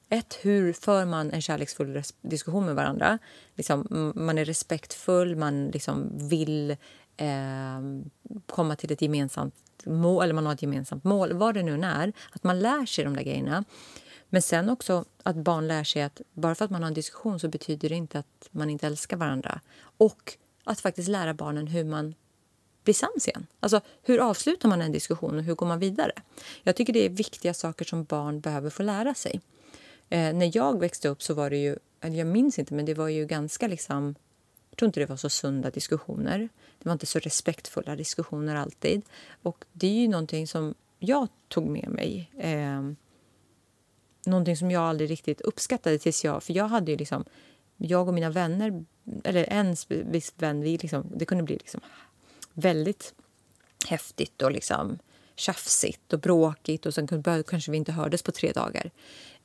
ett, 0.10 0.38
hur 0.42 0.74
för 0.74 1.06
man 1.06 1.32
en 1.32 1.42
kärleksfull 1.42 2.04
diskussion 2.22 2.66
med 2.66 2.76
varandra? 2.76 3.20
Liksom, 3.56 4.12
man 4.16 4.38
är 4.38 4.46
respektfull, 4.46 5.36
man 5.36 5.68
liksom 5.68 6.10
vill 6.30 6.72
eh, 7.18 7.80
komma 8.46 8.76
till 8.76 8.92
ett 8.92 9.02
gemensamt 9.02 9.56
mål, 9.86 10.24
eller 10.24 10.34
man 10.34 10.46
har 10.46 10.54
ett 10.54 10.62
gemensamt 10.62 11.04
mål, 11.04 11.34
vad 11.34 11.54
det 11.54 11.64
nu 11.64 11.82
är. 11.84 12.14
Att 12.32 12.44
man 12.44 12.60
lär 12.60 12.86
sig 12.86 13.04
de 13.04 13.16
där 13.16 13.24
grejerna. 13.24 13.64
Men 14.30 14.42
sen 14.42 14.70
också 14.70 15.06
att 15.24 15.36
barn 15.36 15.68
lär 15.68 15.84
sig 15.84 16.02
att 16.02 16.22
bara 16.34 16.56
för 16.56 16.66
att 16.66 16.72
man 16.72 16.84
har 16.84 16.88
en 16.88 16.94
diskussion 16.94 17.40
så 17.40 17.48
betyder 17.48 17.90
det 17.90 17.96
inte 17.96 18.20
att 18.20 18.50
man 18.52 18.70
inte 18.70 18.88
älskar 18.88 19.18
varandra. 19.18 19.62
Och 19.98 20.38
att 20.64 20.80
faktiskt 20.80 21.10
lära 21.10 21.34
barnen 21.34 21.68
hur 21.68 21.84
man 21.84 22.16
bli 22.84 22.94
sams 22.94 23.28
igen. 23.28 23.48
Alltså, 23.60 23.82
hur 24.04 24.20
avslutar 24.20 24.70
man 24.70 24.82
en 24.82 24.92
diskussion 24.92 25.38
och 25.38 25.44
hur 25.44 25.56
går 25.56 25.66
man 25.66 25.80
vidare? 25.80 26.12
Jag 26.64 26.76
tycker 26.76 26.94
det 26.94 27.06
är 27.06 27.10
viktiga 27.10 27.54
saker 27.54 27.86
som 27.86 28.04
barn 28.04 28.40
behöver 28.40 28.70
få 28.70 28.84
lära 28.84 29.14
sig. 29.14 29.42
Eh, 30.10 30.34
när 30.34 30.58
jag 30.58 30.80
växte 30.80 31.10
upp 31.10 31.24
så 31.24 31.34
var 31.34 31.50
det 31.50 31.58
ju, 31.58 31.78
eller 32.02 32.18
jag 32.18 32.28
minns 32.28 32.60
inte, 32.60 32.74
men 32.74 32.86
det 32.86 32.94
var 32.94 33.08
ju 33.08 33.26
ganska 33.26 33.68
liksom 33.68 34.16
jag 34.70 34.78
tror 34.78 34.88
inte 34.88 35.00
det 35.00 35.06
var 35.06 35.18
så 35.18 35.30
sunda 35.30 35.70
diskussioner. 35.70 36.50
Det 36.80 36.86
var 36.86 36.94
inte 36.94 37.06
så 37.06 37.20
respektfulla 37.20 37.96
diskussioner 37.96 38.56
alltid. 38.56 39.02
Och 39.42 39.66
det 39.72 39.88
är 39.88 40.02
ju 40.02 40.08
någonting 40.08 40.48
som 40.48 40.76
jag 41.00 41.28
tog 41.48 41.68
med 41.68 41.90
mig. 41.90 42.32
Eh, 42.38 42.92
någonting 44.26 44.58
som 44.58 44.72
jag 44.72 44.84
aldrig 44.84 45.10
riktigt 45.10 45.42
uppskattade 45.42 45.98
tills 45.98 46.26
jag... 46.26 46.44
För 46.44 46.54
jag 46.54 46.68
hade 46.68 46.92
ju 46.92 46.98
liksom... 46.98 47.26
Jag 47.78 48.08
och 48.08 48.14
mina 48.14 48.30
vänner, 48.30 48.86
eller 49.24 49.46
en 49.50 49.76
viss 49.88 50.34
vän, 50.38 50.62
vi 50.62 50.78
liksom, 50.78 51.12
det 51.16 51.26
kunde 51.26 51.44
bli 51.44 51.56
liksom 51.56 51.82
väldigt 52.60 53.14
häftigt 53.88 54.42
och 54.42 54.52
liksom 54.52 55.00
tjafsigt 55.36 56.14
och 56.14 56.20
bråkigt 56.20 56.86
och 56.86 56.94
sen 56.94 57.08
kanske 57.48 57.72
vi 57.72 57.78
inte 57.78 57.92
hördes 57.92 58.24
på 58.24 58.32
tre 58.32 58.52
dagar. 58.52 58.92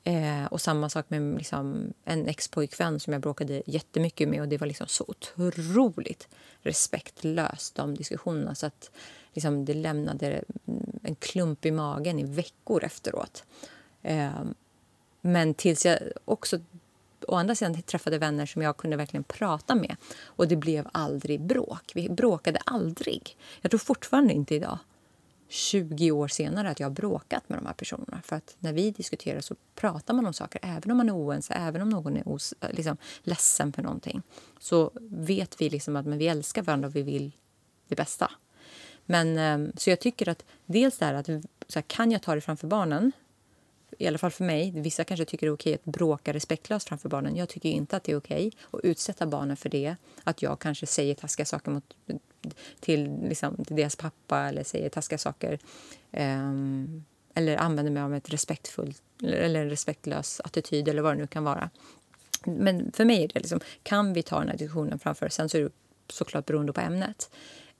Eh, 0.03 0.45
och 0.45 0.61
samma 0.61 0.89
sak 0.89 1.05
med 1.09 1.37
liksom 1.37 1.93
en 2.03 2.27
expojkvän 2.27 2.99
som 2.99 3.13
jag 3.13 3.21
bråkade 3.21 3.63
jättemycket 3.65 4.29
med 4.29 4.41
och 4.41 4.47
det 4.47 4.57
var 4.57 4.67
liksom 4.67 4.87
så 4.87 5.05
otroligt 5.07 6.27
respektlöst 6.61 7.75
de 7.75 7.95
diskussionerna 7.95 8.55
så 8.55 8.65
att 8.65 8.91
liksom, 9.33 9.65
det 9.65 9.73
lämnade 9.73 10.43
en 11.03 11.15
klump 11.15 11.65
i 11.65 11.71
magen 11.71 12.19
i 12.19 12.23
veckor 12.23 12.83
efteråt. 12.83 13.43
Eh, 14.01 14.43
men 15.21 15.53
tills 15.53 15.85
jag 15.85 15.99
också 16.25 16.59
å 17.27 17.35
andra 17.35 17.55
sidan 17.55 17.81
träffade 17.81 18.17
vänner 18.17 18.45
som 18.45 18.61
jag 18.61 18.77
kunde 18.77 18.97
verkligen 18.97 19.23
prata 19.23 19.75
med. 19.75 19.95
Och 20.23 20.47
det 20.47 20.55
blev 20.55 20.87
aldrig 20.91 21.41
bråk. 21.41 21.91
Vi 21.95 22.09
bråkade 22.09 22.59
aldrig. 22.65 23.37
Jag 23.61 23.71
tror 23.71 23.79
fortfarande 23.79 24.33
inte 24.33 24.55
idag, 24.55 24.77
20 25.49 26.11
år 26.11 26.27
senare, 26.27 26.69
att 26.69 26.79
jag 26.79 26.87
har 26.87 26.93
bråkat 26.93 27.49
med 27.49 27.57
de 27.57 27.65
här 27.65 27.73
personerna. 27.73 28.21
För 28.23 28.35
att 28.35 28.55
när 28.59 28.73
vi 28.73 28.91
diskuterar 28.91 29.41
så 29.41 29.55
pratar 29.75 30.13
man 30.13 30.25
om 30.25 30.33
saker, 30.33 30.61
även 30.63 30.91
om 30.91 30.97
man 30.97 31.09
är 31.09 31.15
oense, 31.15 31.53
även 31.53 31.81
om 31.81 31.89
någon 31.89 32.17
är 32.17 32.27
os 32.27 32.53
eh, 32.61 32.69
liksom, 32.71 32.97
ledsen 33.23 33.73
för 33.73 33.81
någonting. 33.81 34.21
Så 34.59 34.91
vet 35.09 35.61
vi 35.61 35.69
liksom 35.69 35.95
att 35.95 36.05
men 36.05 36.17
vi 36.17 36.27
älskar 36.27 36.61
varandra 36.61 36.87
och 36.87 36.95
vi 36.95 37.01
vill 37.01 37.31
det 37.87 37.95
bästa. 37.95 38.31
Men, 39.05 39.37
ehm, 39.37 39.71
så 39.77 39.89
jag 39.89 39.99
tycker 39.99 40.29
att 40.29 40.45
dels 40.65 40.97
det 40.97 41.05
här 41.05 41.13
att 41.13 41.25
så 41.67 41.79
här, 41.79 41.81
kan 41.81 42.11
jag 42.11 42.21
ta 42.21 42.35
det 42.35 42.41
framför 42.41 42.67
barnen 42.67 43.11
i 43.97 44.07
alla 44.07 44.17
fall 44.17 44.31
för 44.31 44.43
mig, 44.43 44.71
vissa 44.75 45.03
kanske 45.03 45.25
tycker 45.25 45.47
det 45.47 45.49
är 45.49 45.53
okej 45.53 45.73
att 45.73 45.85
bråka 45.85 46.33
respektlöst 46.33 46.87
framför 46.87 47.09
barnen. 47.09 47.35
Jag 47.35 47.49
tycker 47.49 47.69
inte 47.69 47.97
att 47.97 48.03
det 48.03 48.11
är 48.11 48.17
okej 48.17 48.51
att 48.71 48.79
utsätta 48.83 49.25
barnen 49.25 49.57
för 49.57 49.69
det. 49.69 49.95
Att 50.23 50.41
jag 50.41 50.59
kanske 50.59 50.85
säger 50.85 51.15
taskiga 51.15 51.45
saker 51.45 51.71
mot, 51.71 51.95
till, 52.79 53.19
liksom, 53.23 53.65
till 53.65 53.75
deras 53.75 53.95
pappa 53.95 54.39
eller 54.39 54.63
säger 54.63 54.89
taskiga 54.89 55.17
saker. 55.17 55.59
Um, 56.11 57.05
eller 57.33 57.57
använder 57.57 57.91
mig 57.91 58.03
av 58.03 58.15
ett 58.15 58.29
respektfullt 58.29 59.01
eller 59.23 59.61
en 59.61 59.69
respektlös 59.69 60.41
attityd 60.43 60.87
eller 60.87 61.01
vad 61.01 61.13
det 61.13 61.21
nu 61.21 61.27
kan 61.27 61.43
vara. 61.43 61.69
Men 62.45 62.91
för 62.91 63.05
mig 63.05 63.23
är 63.23 63.27
det 63.27 63.39
liksom, 63.39 63.59
kan 63.83 64.13
vi 64.13 64.23
ta 64.23 64.39
den 64.39 64.49
här 64.49 64.57
diskussionen 64.57 64.99
framför? 64.99 65.29
Sen 65.29 65.49
så 65.49 65.57
är 65.57 65.61
det 65.61 65.71
såklart 66.09 66.45
beroende 66.45 66.73
på 66.73 66.81
ämnet. 66.81 67.29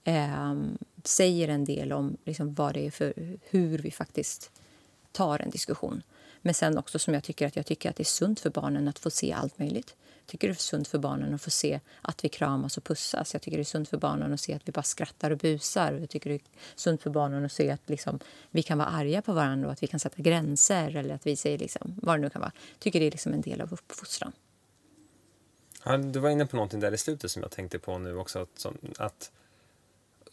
Um, 0.04 0.78
säger 1.04 1.48
en 1.48 1.64
del 1.64 1.92
om 1.92 2.16
liksom, 2.24 2.54
vad 2.54 2.74
det 2.74 2.86
är 2.86 2.90
för, 2.90 3.38
hur 3.50 3.78
vi 3.78 3.90
faktiskt 3.90 4.50
tar 5.16 5.42
en 5.42 5.50
diskussion. 5.50 6.02
Men 6.42 6.54
sen 6.54 6.78
också 6.78 6.98
som 6.98 7.14
jag 7.14 7.24
tycker 7.24 7.46
att 7.46 7.56
jag 7.56 7.66
tycker 7.66 7.90
att 7.90 7.96
det 7.96 8.02
är 8.02 8.04
sunt 8.04 8.40
för 8.40 8.50
barnen 8.50 8.88
att 8.88 8.98
få 8.98 9.10
se 9.10 9.32
allt 9.32 9.58
möjligt. 9.58 9.94
Jag 10.18 10.26
tycker 10.26 10.48
det 10.48 10.52
är 10.52 10.54
sunt 10.54 10.88
för 10.88 10.98
barnen 10.98 11.34
att 11.34 11.42
få 11.42 11.50
se 11.50 11.80
att 12.02 12.24
vi 12.24 12.28
kramas 12.28 12.76
och 12.76 12.84
pussas. 12.84 13.32
Jag 13.32 13.42
tycker 13.42 13.56
det 13.56 13.62
är 13.62 13.64
sunt 13.64 13.88
för 13.88 13.96
barnen 13.96 14.32
att 14.32 14.40
se 14.40 14.54
att 14.54 14.68
vi 14.68 14.72
bara 14.72 14.82
skrattar 14.82 15.30
och 15.30 15.38
busar. 15.38 15.92
Jag 15.92 16.10
tycker 16.10 16.30
det 16.30 16.36
är 16.36 16.40
sunt 16.74 17.02
för 17.02 17.10
barnen 17.10 17.44
att 17.44 17.52
se 17.52 17.70
att 17.70 17.80
liksom, 17.86 18.18
vi 18.50 18.62
kan 18.62 18.78
vara 18.78 18.88
arga 18.88 19.22
på 19.22 19.32
varandra 19.32 19.66
och 19.66 19.72
att 19.72 19.82
vi 19.82 19.86
kan 19.86 20.00
sätta 20.00 20.22
gränser 20.22 20.96
eller 20.96 21.14
att 21.14 21.26
vi 21.26 21.36
säger 21.36 21.58
liksom, 21.58 22.00
vad 22.02 22.18
det 22.18 22.22
nu 22.22 22.30
kan 22.30 22.40
vara. 22.40 22.52
Jag 22.72 22.80
tycker 22.80 23.00
det 23.00 23.06
är 23.06 23.10
liksom 23.10 23.32
en 23.32 23.40
del 23.40 23.60
av 23.60 23.72
uppfostran. 23.72 24.32
Ja, 25.84 25.96
du 25.96 26.18
var 26.18 26.30
inne 26.30 26.46
på 26.46 26.56
någonting 26.56 26.80
där 26.80 26.94
i 26.94 26.98
slutet 26.98 27.30
som 27.30 27.42
jag 27.42 27.50
tänkte 27.50 27.78
på 27.78 27.98
nu 27.98 28.16
också. 28.16 28.38
Att, 28.38 28.58
som, 28.58 28.78
att 28.98 29.30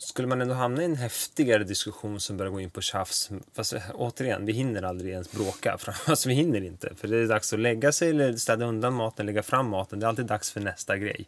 skulle 0.04 0.28
man 0.28 0.42
ändå 0.42 0.54
hamna 0.54 0.82
i 0.82 0.86
en 0.86 0.96
häftigare 0.96 1.64
diskussion 1.64 2.20
som 2.20 2.38
börjar 2.38 2.52
gå 2.52 2.60
in 2.60 2.70
på 2.70 2.82
tjafs, 2.82 3.30
fast 3.54 3.74
eh, 3.74 3.82
återigen, 3.94 4.46
vi 4.46 4.54
hinner 4.54 4.84
aldrig 4.84 5.12
ens 5.12 5.32
bråka, 5.32 5.78
alltså 6.06 6.30
vi 6.30 6.36
hinner 6.36 6.64
inte, 6.64 6.96
för 6.96 7.08
det 7.08 7.18
är 7.18 7.28
dags 7.28 7.54
att 7.54 7.60
lägga 7.60 7.92
sig 7.92 8.10
eller 8.10 8.38
städa 8.38 8.66
undan 8.66 8.94
maten, 8.94 9.26
lägga 9.26 9.44
fram 9.44 9.70
maten, 9.70 10.00
det 10.00 10.06
är 10.06 10.08
alltid 10.08 10.26
dags 10.26 10.52
för 10.52 10.60
nästa 10.60 10.98
grej. 10.98 11.28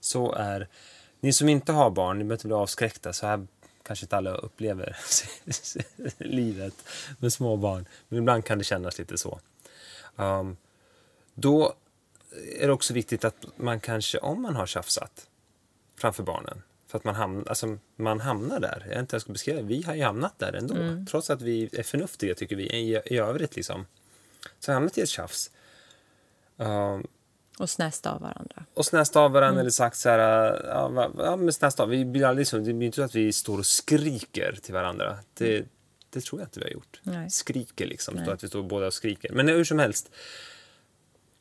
Så 0.00 0.32
är, 0.32 0.68
ni 1.20 1.32
som 1.32 1.48
inte 1.48 1.72
har 1.72 1.90
barn, 1.90 2.18
ni 2.18 2.24
behöver 2.24 2.34
inte 2.34 2.46
bli 2.46 2.54
avskräckta, 2.54 3.12
så 3.12 3.26
här 3.26 3.46
kanske 3.82 4.04
inte 4.04 4.16
alla 4.16 4.34
upplever 4.34 4.96
livet 6.18 6.74
med 7.18 7.32
små 7.32 7.56
barn, 7.56 7.88
men 8.08 8.18
ibland 8.18 8.44
kan 8.44 8.58
det 8.58 8.64
kännas 8.64 8.98
lite 8.98 9.18
så. 9.18 9.40
Um, 10.16 10.56
då 11.34 11.74
är 12.58 12.66
det 12.66 12.72
också 12.72 12.94
viktigt 12.94 13.24
att 13.24 13.46
man 13.56 13.80
kanske, 13.80 14.18
om 14.18 14.42
man 14.42 14.56
har 14.56 14.66
tjafsat 14.66 15.26
framför 15.96 16.22
barnen, 16.22 16.62
för 16.92 16.98
att 16.98 17.04
man, 17.04 17.14
hamn, 17.14 17.44
alltså, 17.48 17.78
man 17.96 18.20
hamnar 18.20 18.60
där. 18.60 18.86
Jag 18.90 19.00
inte 19.00 19.14
jag 19.14 19.22
ska 19.22 19.32
beskriva 19.32 19.62
Vi 19.62 19.82
har 19.82 19.94
ju 19.94 20.02
hamnat 20.02 20.38
där 20.38 20.52
ändå. 20.52 20.74
Mm. 20.74 21.06
Trots 21.06 21.30
att 21.30 21.42
vi 21.42 21.68
är 21.72 21.82
förnuftiga, 21.82 22.34
tycker 22.34 22.56
vi, 22.56 22.62
i, 22.62 23.00
i 23.06 23.18
övrigt. 23.18 23.56
Liksom. 23.56 23.86
Så 24.60 24.70
har 24.70 24.74
hamnat 24.74 24.98
i 24.98 25.00
ett 25.00 25.08
tjafs. 25.08 25.50
Uh, 26.60 27.00
och 27.58 27.70
snäst 27.70 28.06
av 28.06 28.20
varandra. 28.20 28.64
Och 28.74 28.86
snäst 28.86 29.16
av 29.16 29.32
varandra 29.32 29.48
mm. 29.48 29.60
eller 29.60 29.70
sagt 29.70 29.96
så 29.96 30.08
här... 30.08 30.18
Ja, 30.66 31.10
ja 31.18 31.36
men 31.36 31.52
snäst 31.52 31.80
av. 31.80 31.88
Vi 31.88 32.04
blir 32.04 32.24
aldrig 32.24 32.46
så, 32.46 32.58
det 32.58 32.72
blir 32.72 32.86
inte 32.86 32.96
så 32.96 33.02
att 33.02 33.14
vi 33.14 33.32
står 33.32 33.58
och 33.58 33.66
skriker 33.66 34.58
till 34.62 34.74
varandra. 34.74 35.18
Det, 35.34 35.56
mm. 35.56 35.68
det 36.10 36.20
tror 36.20 36.40
jag 36.40 36.46
inte 36.46 36.60
vi 36.60 36.64
har 36.64 36.72
gjort. 36.72 37.00
Nej. 37.02 37.30
Skriker 37.30 37.86
liksom. 37.86 38.24
Så 38.24 38.30
att 38.30 38.44
vi 38.44 38.48
står 38.48 38.62
båda 38.62 38.86
och 38.86 38.94
skriker. 38.94 39.32
Men 39.32 39.48
hur 39.48 39.64
som 39.64 39.78
helst. 39.78 40.10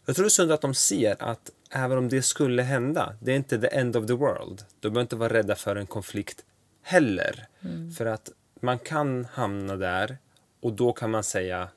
Jag 0.05 0.15
tror 0.15 0.23
det 0.23 0.27
är 0.27 0.29
sunt 0.29 0.51
att 0.51 0.61
de 0.61 0.73
ser 0.73 1.23
att 1.23 1.51
även 1.69 1.97
om 1.97 2.09
det 2.09 2.21
skulle 2.21 2.61
hända, 2.61 3.15
det 3.19 3.31
är 3.31 3.35
inte 3.35 3.59
the 3.59 3.67
end 3.67 3.95
of 3.95 4.07
the 4.07 4.13
world. 4.13 4.63
De 4.79 4.89
behöver 4.89 5.01
inte 5.01 5.15
vara 5.15 5.33
rädda 5.33 5.55
för 5.55 5.75
en 5.75 5.87
konflikt 5.87 6.45
heller. 6.81 7.47
Mm. 7.61 7.91
För 7.91 8.05
att 8.05 8.31
man 8.59 8.79
kan 8.79 9.25
hamna 9.25 9.75
där 9.75 10.17
och 10.61 10.73
då 10.73 10.93
kan 10.93 11.11
man 11.11 11.23
säga 11.23 11.69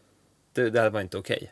det 0.53 0.71
där 0.71 0.91
var 0.91 1.01
inte 1.01 1.19
okej. 1.19 1.37
Okay. 1.37 1.49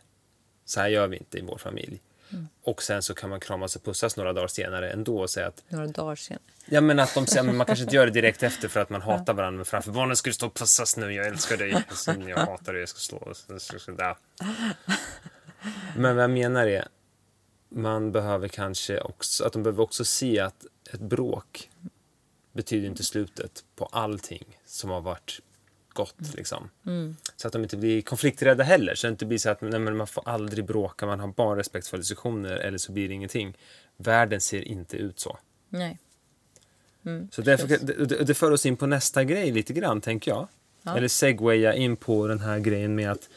Så 0.65 0.81
här 0.81 0.89
gör 0.89 1.09
vi 1.09 1.17
inte 1.17 1.39
i 1.39 1.43
vår 1.43 1.59
familj. 1.59 2.01
Mm. 2.31 2.49
Och 2.63 2.83
sen 2.83 3.03
så 3.03 3.15
kan 3.15 3.31
man 3.31 3.41
kramas 3.41 3.77
och 3.77 3.85
pussas 3.85 4.17
några 4.17 4.33
dagar 4.33 4.49
senare 4.49 4.91
ändå 4.91 5.19
och 5.19 5.31
säga 5.31 5.47
att... 5.47 5.63
Några 5.69 5.87
dagar 5.87 6.17
senare? 6.17 6.43
Ja 6.67 6.81
men 6.81 6.99
att 6.99 7.15
de 7.15 7.27
säger, 7.27 7.43
men 7.43 7.57
man 7.57 7.67
kanske 7.67 7.83
inte 7.83 7.97
gör 7.97 8.07
det 8.07 8.13
direkt 8.13 8.43
efter 8.49 8.69
för 8.69 8.81
att 8.81 8.91
man 8.91 9.03
hatar 9.03 9.35
varandra. 9.35 9.57
Men 9.57 9.65
framför 9.65 9.93
barnen 9.93 10.17
ska 10.17 10.31
du 10.31 10.35
stå 10.35 10.47
och 10.47 10.55
pussas 10.55 10.97
nu, 10.97 11.13
jag 11.13 11.27
älskar 11.27 11.57
dig. 11.57 11.71
Jag 12.29 12.37
hatar 12.37 12.73
dig, 12.73 12.83
jag 12.83 12.89
ska 12.89 12.99
slå. 12.99 13.33
Men 15.97 16.17
vad 16.17 16.23
jag 16.23 16.31
menar 16.31 16.67
är, 16.67 16.89
man 17.69 18.13
behöver 18.13 18.49
kanske 18.49 19.01
också, 19.01 19.45
att 19.45 19.53
de 19.53 19.63
behöver 19.63 19.83
också 19.83 20.05
se 20.05 20.41
att 20.41 20.67
ett 20.93 21.01
bråk 21.01 21.71
betyder 22.53 22.89
inte 22.89 23.03
slutet 23.05 23.65
på 23.77 23.85
allting 23.85 24.59
som 24.67 24.91
har 24.91 25.01
varit 25.01 25.41
gott. 25.93 26.35
Liksom. 26.35 26.71
Så 27.37 27.47
att 27.47 27.53
de 27.53 27.63
inte 27.63 27.77
blir 27.77 28.03
konflikträdda 28.03 28.65
heller. 28.65 28.95
Så 28.95 29.07
det 29.07 29.11
inte 29.11 29.27
blir 29.27 29.39
så 29.39 29.51
att 29.51 29.61
nej, 29.61 29.81
man 29.81 30.07
får 30.07 30.29
aldrig 30.29 30.65
bråka, 30.67 31.07
man 31.07 31.21
har 31.21 31.29
bara 31.29 31.59
respekt 31.59 31.87
för 31.87 31.99
diskussioner 31.99 32.51
eller 32.57 32.79
så 32.79 32.93
blir 32.93 33.09
det 33.09 33.15
ingenting. 33.15 33.57
Världen 33.97 34.41
ser 34.41 34.63
inte 34.63 34.97
ut 34.97 35.21
så. 35.21 35.39
Nej. 35.69 35.99
Så 37.31 37.43
därför, 37.43 37.69
det, 37.69 38.25
det- 38.25 38.35
för 38.35 38.51
oss 38.51 38.67
in 38.67 38.77
på 38.77 38.87
nästa 38.87 39.25
grej 39.25 39.51
lite 39.53 39.73
grann, 39.73 40.01
tänker 40.01 40.31
jag. 40.31 40.49
Eller 40.97 41.09
segwaya 41.09 41.75
in 41.75 41.97
på 41.97 42.27
den 42.27 42.41
här 42.41 42.59
grejen 42.59 42.95
med 42.95 43.11
att 43.11 43.29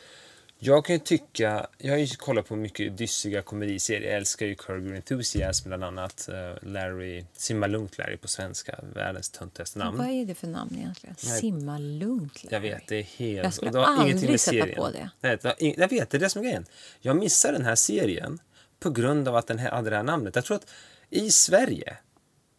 jag 0.65 0.85
kan 0.85 0.95
ju 0.95 0.99
tycka, 0.99 1.67
jag 1.77 1.91
har 1.91 1.97
ju 1.97 2.07
kollat 2.07 2.47
på 2.47 2.55
mycket 2.55 2.97
dyssiga 2.97 3.41
komediserier, 3.41 4.09
jag 4.09 4.17
älskar 4.17 4.45
ju 4.45 4.55
Curb 4.55 4.85
Your 4.85 4.95
Enthusiasm 4.95 5.67
bland 5.67 5.83
annat, 5.83 6.29
eh, 6.29 6.69
Larry, 6.69 7.25
Simma 7.33 7.67
Lugnt 7.67 7.97
Larry 7.97 8.17
på 8.17 8.27
svenska, 8.27 8.79
världens 8.93 9.29
töntigaste 9.29 9.79
namn. 9.79 9.97
Vad 9.97 10.07
är 10.07 10.25
det 10.25 10.35
för 10.35 10.47
namn 10.47 10.75
egentligen? 10.77 11.15
Simma 11.15 11.77
lugnt. 11.77 12.39
Jag 12.43 12.51
Larry. 12.51 12.69
vet, 12.69 12.87
det 12.87 12.95
är 12.95 13.03
helt... 13.03 13.43
Jag 13.43 13.53
skulle 13.53 13.69
och 13.69 13.73
det 13.73 13.79
har 13.79 14.01
aldrig 14.01 14.29
med 14.29 14.41
sätta 14.41 14.57
serien. 14.57 14.75
på 14.75 14.89
det. 14.89 15.09
Nej, 15.21 15.75
jag 15.77 15.89
vet, 15.89 16.09
det 16.09 16.17
är 16.17 16.19
det 16.19 16.29
som 16.29 16.41
är 16.41 16.45
grejen. 16.45 16.65
Jag 17.01 17.17
missar 17.17 17.51
den 17.53 17.65
här 17.65 17.75
serien 17.75 18.39
på 18.79 18.89
grund 18.89 19.27
av 19.27 19.35
att 19.35 19.47
den 19.47 19.59
här, 19.59 19.71
hade 19.71 19.89
det 19.89 19.95
här 19.95 20.03
namnet. 20.03 20.35
Jag 20.35 20.45
tror 20.45 20.57
att 20.57 20.67
i 21.09 21.31
Sverige, 21.31 21.97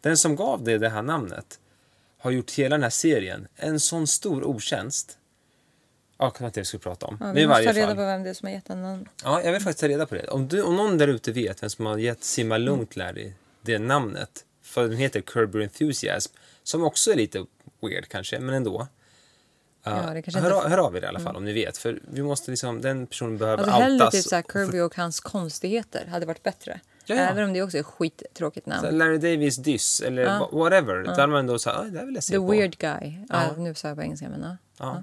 den 0.00 0.16
som 0.16 0.36
gav 0.36 0.64
det 0.64 0.78
det 0.78 0.88
här 0.88 1.02
namnet 1.02 1.60
har 2.18 2.30
gjort 2.30 2.50
hela 2.50 2.76
den 2.76 2.82
här 2.82 2.90
serien 2.90 3.48
en 3.56 3.80
sån 3.80 4.06
stor 4.06 4.44
otjänst. 4.44 5.18
Ja, 6.18 6.30
kan 6.30 6.46
inte 6.46 6.60
jag 6.60 6.66
skulle 6.66 6.80
prata 6.80 7.06
om. 7.06 7.16
Ja, 7.20 7.32
vi 7.32 7.40
i 7.42 7.46
måste 7.46 7.64
ta 7.64 7.72
reda 7.72 7.86
fall. 7.86 7.96
på 7.96 8.02
vem 8.02 8.22
det 8.22 8.30
är 8.30 8.34
som 8.34 8.46
har 8.46 8.54
gett 8.54 8.68
namn. 8.68 9.08
Ja, 9.24 9.42
jag 9.42 9.52
vill 9.52 9.60
faktiskt 9.62 9.80
ta 9.80 9.88
reda 9.88 10.06
på 10.06 10.14
det. 10.14 10.28
Om, 10.28 10.48
du, 10.48 10.62
om 10.62 10.76
någon 10.76 10.98
där 10.98 11.08
ute 11.08 11.32
vet 11.32 11.62
vem 11.62 11.70
som 11.70 11.86
har 11.86 11.98
gett 11.98 12.24
Simma 12.24 12.58
Lugnt 12.58 12.96
Larry 12.96 13.32
det 13.62 13.78
namnet, 13.78 14.44
för 14.62 14.88
den 14.88 14.96
heter 14.96 15.20
Curb 15.20 15.54
Enthusiasm, 15.56 16.32
som 16.62 16.84
också 16.84 17.10
är 17.12 17.16
lite 17.16 17.44
weird 17.82 18.08
kanske, 18.08 18.38
men 18.38 18.54
ändå. 18.54 18.86
Ja, 19.82 19.92
det 20.14 20.22
kanske 20.22 20.40
hör, 20.40 20.50
Mm. 20.60 20.70
hör 20.70 20.78
av 20.78 20.96
er 20.96 21.02
i 21.02 21.06
alla 21.06 21.20
fall 21.20 21.36
om 21.36 21.44
ni 21.44 21.52
vet, 21.52 21.78
för 21.78 22.00
vi 22.10 22.22
måste 22.22 22.50
liksom, 22.50 22.80
den 22.80 23.06
personen 23.06 23.38
behöver 23.38 23.62
Alltså 23.62 23.80
hellre 23.80 23.94
outas. 24.04 24.14
typ 24.14 24.24
såhär 24.24 24.42
Kirby 24.52 24.80
och 24.80 24.96
hans 24.96 25.20
konstigheter 25.20 26.06
hade 26.06 26.26
varit 26.26 26.42
bättre. 26.42 26.80
Ja, 27.04 27.14
ja. 27.14 27.20
Även 27.22 27.44
om 27.44 27.52
det 27.52 27.62
också 27.62 27.76
är 27.76 27.80
ett 27.80 27.86
skittråkigt 27.86 28.64
Så 28.66 28.70
namn. 28.82 28.98
Larry 28.98 29.18
Davis 29.18 29.56
Dyss 29.56 30.00
eller 30.00 30.22
Ja. 30.22 30.48
wha- 30.52 30.58
whatever. 30.58 31.04
Då 31.04 31.10
hade 31.10 31.26
man 31.26 31.38
ändå 31.38 31.58
så 31.58 31.70
här, 31.70 31.78
"Ah, 31.78 31.82
det 31.84 31.98
här 31.98 32.06
vill 32.06 32.14
jag 32.14 32.24
se 32.24 32.32
The 32.32 32.38
på. 32.38 32.46
weird 32.50 32.78
guy. 32.78 33.18
Ja. 33.28 33.42
Ja. 33.56 33.62
nu 33.62 33.74
sa 33.74 33.88
jag 33.88 33.96
på 33.96 34.02
engelska 34.02 34.28
men 34.28 34.56
ja. 34.78 35.02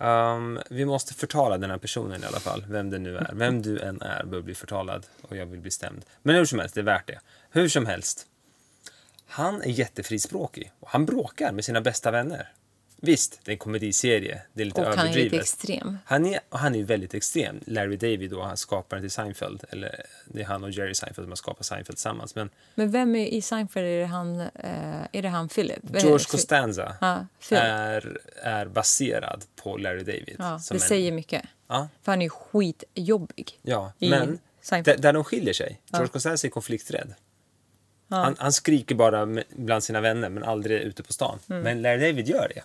Um, 0.00 0.58
vi 0.70 0.84
måste 0.84 1.14
förtala 1.14 1.58
den 1.58 1.70
här 1.70 1.78
personen 1.78 2.22
i 2.22 2.26
alla 2.26 2.40
fall, 2.40 2.64
vem 2.68 2.90
det 2.90 2.98
nu 2.98 3.16
är. 3.16 3.30
Vem 3.34 3.62
du 3.62 3.80
än 3.80 4.02
är 4.02 4.24
bör 4.24 4.42
bli 4.42 4.54
förtalad 4.54 5.06
och 5.22 5.36
jag 5.36 5.46
vill 5.46 5.60
bli 5.60 5.70
stämd. 5.70 6.04
Men 6.22 6.36
hur 6.36 6.44
som 6.44 6.58
helst, 6.58 6.74
det 6.74 6.80
är 6.80 6.84
värt 6.84 7.06
det. 7.06 7.20
Hur 7.50 7.68
som 7.68 7.86
helst. 7.86 8.26
Han 9.26 9.62
är 9.62 9.68
jättefrispråkig 9.68 10.72
och 10.80 10.88
han 10.90 11.06
bråkar 11.06 11.52
med 11.52 11.64
sina 11.64 11.80
bästa 11.80 12.10
vänner. 12.10 12.52
Visst, 13.02 13.40
det 13.44 13.50
är 13.50 13.52
en 13.52 13.58
komediserie, 13.58 14.42
det 14.52 14.62
är 14.62 14.64
lite 14.64 14.80
Och 14.80 14.86
han 14.86 14.98
är 14.98 15.04
lite 15.08 15.20
överdrivet. 15.20 15.40
extrem. 15.42 15.98
Han 16.04 16.26
är, 16.26 16.40
han 16.50 16.74
är 16.74 16.82
väldigt 16.84 17.14
extrem. 17.14 17.60
Larry 17.66 17.96
David, 17.96 18.30
då, 18.30 18.42
han 18.42 18.56
skaparen 18.56 19.02
till 19.02 19.10
Seinfeld. 19.10 19.64
Eller 19.70 20.02
det 20.26 20.40
är 20.40 20.44
han 20.46 20.64
och 20.64 20.70
Jerry 20.70 20.94
Seinfeld 20.94 21.24
som 21.24 21.30
har 21.30 21.36
skapat 21.36 21.66
Seinfeld 21.66 21.96
tillsammans. 21.96 22.34
Men 22.34 22.50
Men 22.74 22.90
vem 22.90 23.16
är 23.16 23.26
i 23.26 23.42
Seinfeld? 23.42 23.86
Är 23.86 24.00
det 24.00 24.06
han, 24.06 24.40
eh, 24.40 24.48
är 25.12 25.22
det 25.22 25.28
han 25.28 25.48
Philip? 25.48 25.78
George 25.92 26.24
Costanza 26.30 26.96
Ja, 27.00 27.26
är, 27.56 28.18
är 28.42 28.66
baserad 28.66 29.44
på 29.56 29.76
Larry 29.76 30.02
David. 30.02 30.36
Ja, 30.38 30.60
det 30.68 30.74
en- 30.74 30.80
säger 30.80 31.12
mycket. 31.12 31.42
Ja, 31.68 31.88
För 32.02 32.12
han 32.12 32.22
är 32.22 32.28
skitjobbig. 32.28 33.58
ja. 33.62 33.92
Men 33.98 34.38
Seinfeld. 34.62 35.02
där, 35.02 35.12
de 35.12 35.24
skiljer 35.24 35.54
sig. 35.54 35.80
George 35.92 36.08
Costanza 36.08 36.46
är 36.46 36.50
konflikträdd. 36.50 37.14
Han, 38.08 38.36
han 38.38 38.52
skriker 38.52 38.94
bara 38.94 39.28
bland 39.56 39.84
sina 39.84 40.00
vänner 40.00 40.28
men 40.28 40.44
aldrig 40.44 40.80
ute 40.80 41.02
på 41.02 41.12
stan. 41.12 41.38
Mm. 41.50 41.62
Men 41.62 41.82
Larry 41.82 41.98
David 42.06 42.28
gör 42.28 42.52
det. 42.54 42.62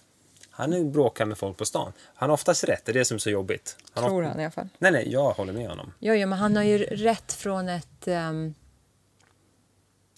Han 0.58 0.92
bråkar 0.92 1.26
med 1.26 1.38
folk 1.38 1.58
på 1.58 1.66
stan. 1.66 1.94
Han 2.16 2.30
har 2.30 2.34
oftast 2.34 2.64
rätt, 2.64 2.86
det 2.86 2.92
är 2.92 2.94
det 2.94 3.06
som 3.06 3.16
är 3.16 3.20
så 3.20 3.30
jobbigt. 3.30 3.78
Han 3.94 4.04
Tror 4.04 4.22
har, 4.24 4.30
han 4.30 4.40
i 4.40 4.44
alla 4.44 4.52
fall. 4.52 4.68
Nej, 4.78 4.92
nej, 4.92 5.12
jag 5.12 5.32
håller 5.34 5.54
med 5.54 5.70
honom. 5.70 5.94
Ja, 6.00 6.16
ja, 6.16 6.26
men 6.28 6.40
han 6.40 6.56
har 6.56 6.64
ju 6.64 6.78
rätt 6.78 7.34
från 7.34 7.70
ett... 7.70 8.08
ehm, 8.08 8.54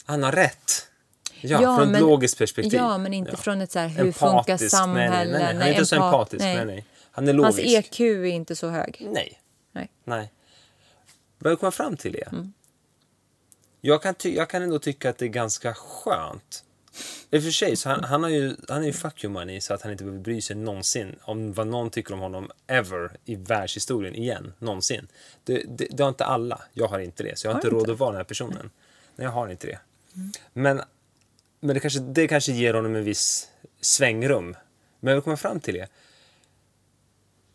Han 0.05 0.23
har 0.23 0.31
rätt. 0.31 0.87
Ja, 1.41 1.61
Ja, 1.61 1.77
från 1.77 1.85
ett 1.85 1.91
men- 1.91 2.01
logiskt 2.01 2.37
perspektiv. 2.37 2.73
ja, 2.73 2.97
men 2.97 3.13
inte 3.13 3.31
Ja. 3.31 3.37
från 3.37 3.61
ett 3.61 3.71
så 3.71 3.79
här, 3.79 3.87
hur 3.87 4.05
Empatisk, 4.05 4.19
funkar 4.19 4.57
samhället? 4.69 5.11
Nej, 5.11 5.27
nej, 5.31 5.39
nej. 5.43 5.53
Han 5.53 5.61
är 5.61 5.71
inte 5.71 5.85
så 5.85 5.95
empat- 5.95 6.05
empatisk. 6.13 6.39
Nej. 6.41 6.65
Nej, 6.65 6.85
Han 7.11 7.27
är 7.27 7.33
Hans 7.33 7.57
logisk. 7.57 7.77
EQ 7.77 7.99
är 7.99 8.25
inte 8.25 8.55
så 8.55 8.69
hög. 8.69 9.07
Nej. 9.11 9.41
Nej. 9.71 9.89
Nej. 10.03 10.31
Vad 11.39 11.51
jag 11.51 11.59
kommer 11.59 11.71
fram 11.71 11.97
till 11.97 12.15
är... 12.15 12.27
Mm. 12.27 12.53
Jag, 13.81 14.01
kan 14.01 14.15
jag 14.23 14.49
kan 14.49 14.61
ändå 14.63 14.79
tycka 14.79 15.09
att 15.09 15.17
det 15.17 15.25
är 15.25 15.29
ganska 15.29 15.73
skönt. 15.73 16.63
I 17.29 17.37
och 17.37 17.43
för 17.43 17.51
sig, 17.51 17.75
så 17.75 17.89
han, 17.89 18.03
han, 18.03 18.23
har 18.23 18.29
ju, 18.29 18.55
han 18.69 18.81
är 18.81 18.87
ju 18.87 18.93
fuck 18.93 19.23
you 19.23 19.33
money 19.33 19.61
så 19.61 19.73
att 19.73 19.81
han 19.81 19.91
inte 19.91 20.03
behöver 20.03 20.23
bry 20.23 20.41
sig 20.41 20.55
någonsin 20.55 21.15
om 21.21 21.53
vad 21.53 21.67
någon 21.67 21.89
tycker 21.89 22.13
om 22.13 22.19
honom 22.19 22.51
ever 22.67 23.11
i 23.25 23.35
världshistorien 23.35 24.15
igen. 24.15 24.53
Någonsin. 24.59 25.07
Det, 25.43 25.63
det, 25.67 25.87
det 25.91 26.03
har 26.03 26.09
inte 26.09 26.25
alla. 26.25 26.61
Jag 26.73 26.87
har 26.87 26.99
inte 26.99 27.23
det. 27.23 27.39
Så 27.39 27.47
jag 27.47 27.51
har, 27.51 27.53
Har 27.53 27.59
inte 27.59 27.69
råd 27.69 27.81
inte? 27.81 27.91
att 27.91 27.99
vara 27.99 28.11
den 28.11 28.17
här 28.17 28.23
personen. 28.23 28.69
Nej, 29.15 29.25
jag 29.25 29.31
har 29.31 29.49
inte 29.49 29.67
det. 29.67 29.79
Men, 30.53 30.81
men 31.59 31.73
det, 31.73 31.79
kanske, 31.79 31.99
det 31.99 32.27
kanske 32.27 32.51
ger 32.51 32.73
honom 32.73 32.95
en 32.95 33.03
viss 33.03 33.47
svängrum. 33.81 34.55
Men 34.99 35.13
jag 35.13 35.23
kommer 35.23 35.37
fram 35.37 35.59
till 35.59 35.73
det. 35.73 35.87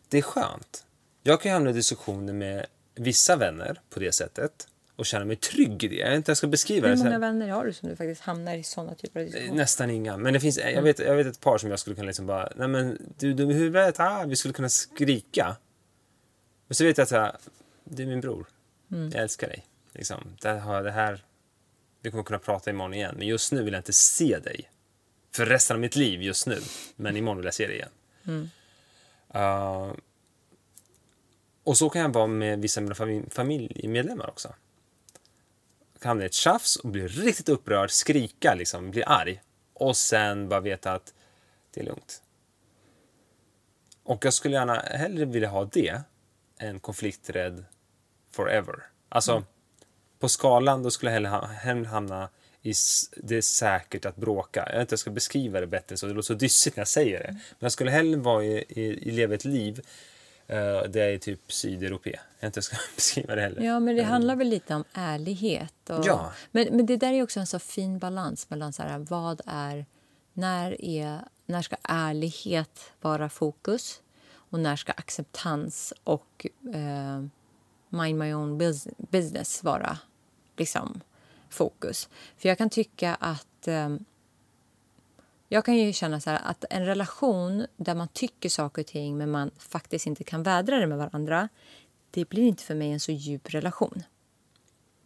Det 0.09 0.17
är 0.17 0.21
skönt. 0.21 0.85
Jag 1.23 1.41
kan 1.41 1.49
ju 1.49 1.53
hamna 1.53 1.69
i 1.69 1.73
diskussioner 1.73 2.33
med 2.33 2.65
vissa 2.95 3.35
vänner 3.35 3.81
på 3.89 3.99
det 3.99 4.11
sättet 4.11 4.67
och 4.95 5.05
känna 5.05 5.25
mig 5.25 5.35
trygg 5.35 5.83
i 5.83 5.87
det. 5.87 5.95
Jag 5.95 6.09
vet 6.09 6.17
inte 6.17 6.29
hur 6.29 6.31
jag 6.31 6.37
ska 6.37 6.47
beskriva 6.47 6.87
Hur 6.87 6.95
det. 6.95 6.97
Så 6.97 7.05
många 7.05 7.19
vänner 7.19 7.49
har 7.49 7.65
du 7.65 7.73
som 7.73 7.89
du 7.89 7.95
faktiskt 7.95 8.21
hamnar 8.21 8.55
i 8.55 8.63
såna 8.63 8.95
typer 8.95 9.19
av 9.19 9.25
diskussioner? 9.25 9.55
Nästan 9.55 9.89
inga. 9.89 10.17
Men 10.17 10.33
det 10.33 10.39
finns, 10.39 10.57
jag, 10.57 10.81
vet, 10.81 10.99
jag 10.99 11.15
vet 11.15 11.27
ett 11.27 11.39
par 11.39 11.57
som 11.57 11.69
jag 11.69 11.79
skulle 11.79 11.95
kunna 11.95 12.07
liksom 12.07 12.25
bara, 12.25 12.51
nej 12.55 12.67
men 12.67 13.13
du 13.17 13.29
är 13.29 13.33
dum 13.33 13.51
i 13.51 13.53
huvudet, 13.53 13.99
ah, 13.99 14.25
vi 14.27 14.35
skulle 14.35 14.53
kunna 14.53 14.69
skrika. 14.69 15.55
Men 16.67 16.75
så 16.75 16.83
vet 16.83 16.97
jag 16.97 17.13
att 17.13 17.49
du 17.83 18.03
är 18.03 18.07
min 18.07 18.21
bror, 18.21 18.47
jag 18.87 19.15
älskar 19.15 19.47
dig. 19.47 19.65
Liksom, 19.91 20.23
det, 20.41 20.49
här, 20.49 20.83
det 20.83 20.91
här, 20.91 21.23
vi 22.01 22.11
kommer 22.11 22.23
kunna 22.23 22.39
prata 22.39 22.69
imorgon 22.69 22.93
igen, 22.93 23.15
men 23.17 23.27
just 23.27 23.51
nu 23.51 23.63
vill 23.63 23.73
jag 23.73 23.79
inte 23.79 23.93
se 23.93 24.39
dig. 24.39 24.69
För 25.35 25.45
resten 25.45 25.75
av 25.75 25.81
mitt 25.81 25.95
liv 25.95 26.21
just 26.21 26.47
nu, 26.47 26.59
men 26.95 27.17
imorgon 27.17 27.37
vill 27.37 27.45
jag 27.45 27.53
se 27.53 27.67
dig 27.67 27.75
igen. 27.75 28.49
Uh, 29.35 29.93
och 31.63 31.77
så 31.77 31.89
kan 31.89 32.01
jag 32.01 32.13
vara 32.13 32.27
med 32.27 32.61
vissa 32.61 32.79
av 32.79 32.83
mina 32.83 32.95
familj, 32.95 33.25
familjemedlemmar 33.29 34.29
också. 34.29 34.53
Hamna 36.05 36.23
i 36.23 36.25
ett 36.25 36.33
tjafs 36.33 36.75
och 36.75 36.89
bli 36.89 37.07
riktigt 37.07 37.49
upprörd, 37.49 37.91
skrika, 37.91 38.53
liksom, 38.53 38.91
bli 38.91 39.03
arg. 39.03 39.41
Och 39.73 39.97
sen 39.97 40.49
bara 40.49 40.59
veta 40.59 40.93
att 40.93 41.13
det 41.73 41.81
är 41.81 41.85
lugnt. 41.85 42.21
Och 44.03 44.25
jag 44.25 44.33
skulle 44.33 44.55
gärna 44.55 44.75
hellre 44.79 45.25
vilja 45.25 45.49
ha 45.49 45.65
det 45.65 46.01
än 46.59 46.79
konflikträdd 46.79 47.65
forever. 48.31 48.83
Alltså, 49.09 49.43
på 50.19 50.29
skalan 50.29 50.83
då 50.83 50.91
skulle 50.91 51.11
jag 51.11 51.13
hellre 51.13 51.29
ha- 51.29 51.45
hellre 51.45 51.87
hamna 51.87 52.29
i 52.61 52.73
det 53.17 53.35
är 53.35 53.41
säkert 53.41 54.05
att 54.05 54.15
bråka. 54.15 54.63
Jag 54.67 54.73
vet 54.73 54.81
inte, 54.81 54.93
jag 54.93 54.99
ska 54.99 55.11
beskriva 55.11 55.59
det 55.59 55.67
bättre 55.67 55.97
så 55.97 56.05
det 56.05 56.13
låter 56.13 56.25
så 56.25 56.33
dyssigt 56.33 56.75
när 56.75 56.81
jag 56.81 56.87
säger 56.87 57.19
det. 57.19 57.31
Men 57.31 57.57
jag 57.59 57.71
skulle 57.71 57.91
hellre 57.91 58.19
vara 58.19 58.43
i, 58.43 58.65
i, 58.67 58.81
i 58.81 59.11
leva 59.11 59.35
ett 59.35 59.45
liv 59.45 59.79
uh, 60.49 60.55
där 60.89 60.99
jag 60.99 61.13
är 61.13 61.17
typ 61.17 61.51
sydeuropé. 61.51 62.19
Jag 62.43 62.47
inte 62.49 62.61
ska 62.61 62.75
beskriva 62.95 63.35
det 63.35 63.41
heller. 63.41 63.61
Ja, 63.61 63.79
men 63.79 63.95
det 63.95 64.03
handlar 64.03 64.35
väl 64.35 64.47
lite 64.47 64.75
om 64.75 64.83
ärlighet. 64.93 65.89
Och, 65.89 66.05
Ja. 66.05 66.31
men, 66.51 66.67
men 66.77 66.85
det 66.85 66.97
där 66.97 67.13
är 67.13 67.23
också 67.23 67.39
en 67.39 67.47
så 67.47 67.59
fin 67.59 67.99
balans 67.99 68.49
mellan 68.49 68.73
så 68.73 68.83
här, 68.83 68.99
vad 68.99 69.41
är... 69.45 69.85
När, 70.33 70.81
är, 70.85 71.19
när 71.45 71.61
ska 71.61 71.75
ärlighet 71.83 72.91
vara 73.01 73.29
fokus 73.29 74.01
och 74.33 74.59
när 74.59 74.75
ska 74.75 74.91
acceptans 74.91 75.93
och 76.03 76.47
eh, 76.73 77.23
mind 77.89 78.19
my 78.19 78.33
own 78.33 78.57
bus- 78.57 78.87
business 78.97 79.63
vara 79.63 79.97
liksom, 80.57 81.01
fokus? 81.49 82.09
För 82.37 82.49
jag 82.49 82.57
kan 82.57 82.69
tycka 82.69 83.15
att... 83.15 83.67
Eh, 83.67 83.89
jag 85.47 85.65
kan 85.65 85.75
ju 85.77 85.93
känna 85.93 86.19
så 86.19 86.29
här 86.29 86.41
att 86.43 86.65
en 86.69 86.85
relation 86.85 87.65
där 87.77 87.95
man 87.95 88.07
tycker 88.07 88.49
saker 88.49 88.81
och 88.81 88.87
ting 88.87 89.17
men 89.17 89.31
man 89.31 89.51
faktiskt 89.57 90.07
inte 90.07 90.23
kan 90.23 90.43
vädra 90.43 90.79
det 90.79 90.87
med 90.87 90.97
varandra 90.97 91.49
det 92.13 92.29
blir 92.29 92.43
inte 92.43 92.63
för 92.63 92.75
mig 92.75 92.91
en 92.91 92.99
så 92.99 93.11
djup 93.11 93.53
relation. 93.53 94.03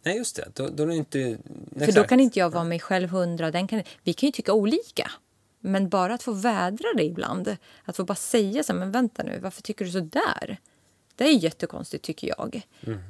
Nej, 0.02 0.16
just 0.16 0.36
det. 0.36 0.48
Då, 0.54 0.68
då 0.68 0.82
är 0.82 0.86
det 0.86 0.96
inte... 0.96 1.38
För 1.78 1.92
då 1.92 2.04
kan 2.04 2.20
inte 2.20 2.38
jag 2.38 2.50
vara 2.50 2.64
mig 2.64 2.80
själv 2.80 3.08
hundra. 3.08 3.50
Den 3.50 3.68
kan, 3.68 3.82
vi 4.02 4.12
kan 4.12 4.26
ju 4.26 4.32
tycka 4.32 4.52
olika. 4.52 5.10
Men 5.60 5.88
bara 5.88 6.14
att 6.14 6.22
få 6.22 6.32
vädra 6.32 6.88
det 6.96 7.04
ibland. 7.04 7.56
Att 7.84 7.96
få 7.96 8.04
bara 8.04 8.14
säga 8.14 8.62
så 8.62 8.72
här, 8.72 8.80
men 8.80 8.92
vänta 8.92 9.22
nu, 9.22 9.38
varför 9.38 9.62
tycker 9.62 9.84
du 9.84 9.90
så 9.90 10.00
där? 10.00 10.58
Det 11.16 11.24
är 11.24 11.32
jättekonstigt 11.32 12.04
tycker 12.04 12.28
jag. 12.28 12.62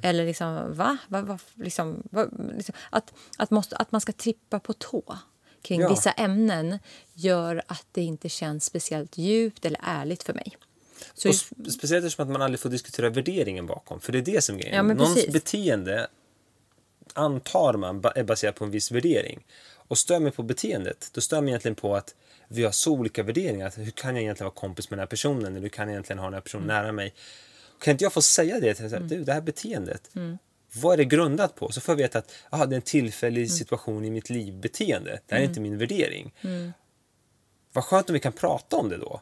Eller 0.03 0.25
liksom, 0.25 0.73
va? 0.73 0.97
va, 1.07 1.21
va 1.21 1.39
liksom, 1.53 2.03
va 2.11 2.27
liksom, 2.55 2.75
att, 2.89 3.13
att, 3.37 3.51
måste, 3.51 3.75
att 3.75 3.91
man 3.91 4.01
ska 4.01 4.11
trippa 4.11 4.59
på 4.59 4.73
tå 4.73 5.17
kring 5.61 5.81
Ja. 5.81 5.89
vissa 5.89 6.11
ämnen 6.11 6.79
gör 7.13 7.63
att 7.67 7.87
det 7.91 8.01
inte 8.01 8.29
känns 8.29 8.65
speciellt 8.65 9.17
djupt 9.17 9.65
eller 9.65 9.79
ärligt 9.83 10.23
för 10.23 10.33
mig. 10.33 10.57
Så 11.13 11.29
Och 11.29 11.35
sp- 11.35 11.69
speciellt 11.69 12.05
eftersom 12.05 12.25
att 12.25 12.31
man 12.31 12.41
aldrig 12.41 12.59
får 12.59 12.69
diskutera 12.69 13.09
värderingen 13.09 13.65
bakom. 13.65 14.01
För 14.01 14.11
det 14.11 14.17
är 14.17 14.21
det 14.21 14.41
som 14.43 14.55
är 14.55 14.59
grejen. 14.59 14.75
Ja, 14.75 14.93
Någons 14.93 15.27
beteende 15.27 16.07
antar 17.13 17.73
man 17.73 18.03
är 18.15 18.23
baserat 18.23 18.55
på 18.55 18.65
en 18.65 18.71
viss 18.71 18.91
värdering. 18.91 19.45
Och 19.75 19.97
stör 19.97 20.19
mig 20.19 20.31
på 20.31 20.43
beteendet, 20.43 21.09
då 21.13 21.21
stör 21.21 21.41
mig 21.41 21.49
egentligen 21.49 21.75
på 21.75 21.95
att 21.95 22.15
vi 22.47 22.63
har 22.63 22.71
så 22.71 22.91
olika 22.91 23.23
värderingar. 23.23 23.73
Hur 23.77 23.91
kan 23.91 24.15
jag 24.15 24.23
egentligen 24.23 24.45
vara 24.45 24.55
kompis 24.55 24.89
med 24.89 24.97
den 24.97 25.01
här 25.01 25.07
personen? 25.07 25.45
Eller 25.45 25.61
hur 25.61 25.69
kan 25.69 25.87
jag 25.87 25.91
egentligen 25.93 26.19
ha 26.19 26.25
den 26.25 26.33
här 26.33 26.41
personen 26.41 26.67
nära 26.67 26.91
mig? 26.91 27.13
Kan 27.79 27.91
inte 27.91 28.03
jag 28.03 28.13
få 28.13 28.21
säga 28.21 28.59
det? 28.59 28.73
Till, 28.73 28.85
mm. 28.85 29.07
du, 29.07 29.23
det 29.23 29.33
här 29.33 29.41
beteendet, 29.41 30.09
vad 30.73 30.93
är 30.93 30.97
det 30.97 31.05
grundat 31.05 31.55
på? 31.55 31.71
Så 31.71 31.81
får 31.81 31.93
jag 31.93 31.97
veta 31.97 32.19
att 32.19 32.31
aha, 32.49 32.65
det 32.65 32.73
är 32.73 32.75
en 32.75 32.81
tillfällig 32.81 33.51
situation 33.51 34.05
i 34.05 34.09
mitt 34.09 34.29
liv, 34.29 34.53
beteende. 34.53 35.19
Det 35.25 35.35
här 35.35 35.41
är 35.41 35.45
inte 35.45 35.59
min 35.59 35.77
värdering. 35.77 36.33
Vad 37.73 37.83
skönt 37.83 38.09
om 38.09 38.13
vi 38.13 38.19
kan 38.19 38.31
prata 38.33 38.75
om 38.75 38.89
det 38.89 38.97
då. 38.97 39.19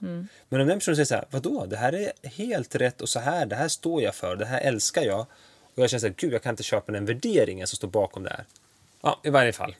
Men 0.49 0.61
om 0.61 0.67
den 0.67 0.79
personen 0.79 0.95
säger 0.95 1.05
så 1.05 1.15
här, 1.15 1.25
vadå, 1.31 1.65
det 1.65 1.77
här 1.77 1.93
är 1.95 2.29
helt 2.29 2.75
rätt 2.75 3.01
och 3.01 3.09
så 3.09 3.19
här, 3.19 3.45
det 3.45 3.55
här 3.55 3.67
står 3.67 4.01
jag 4.01 4.15
för, 4.15 4.35
det 4.35 4.45
här 4.45 4.61
älskar 4.61 5.01
jag. 5.01 5.19
Och 5.75 5.83
jag 5.83 5.89
känner 5.89 5.99
så 5.99 6.07
här, 6.07 6.13
gud 6.17 6.33
jag 6.33 6.43
kan 6.43 6.49
inte 6.49 6.63
köpa 6.63 6.91
den 6.91 7.05
värderingen 7.05 7.67
som 7.67 7.75
står 7.75 7.87
bakom 7.87 8.23
det 8.23 8.29
här. 8.29 8.45
Ja, 9.01 9.21
i 9.23 9.29
varje 9.29 9.53
fall. 9.53 9.75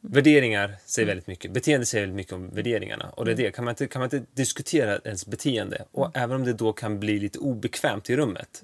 Värderingar 0.00 0.74
säger 0.86 1.08
väldigt 1.08 1.26
mycket, 1.26 1.50
beteende 1.50 1.86
säger 1.86 2.02
väldigt 2.02 2.16
mycket 2.16 2.32
om 2.32 2.50
värderingarna. 2.50 3.10
Och 3.10 3.24
det 3.24 3.30
är 3.30 3.36
det, 3.36 3.50
kan 3.50 3.64
man 3.64 3.72
inte, 3.72 3.86
kan 3.86 4.00
man 4.00 4.06
inte 4.06 4.32
diskutera 4.34 4.98
ens 4.98 5.26
beteende, 5.26 5.84
och 5.92 6.10
även 6.16 6.36
om 6.36 6.44
det 6.44 6.52
då 6.52 6.72
kan 6.72 7.00
bli 7.00 7.18
lite 7.18 7.38
obekvämt 7.38 8.10
i 8.10 8.16
rummet, 8.16 8.62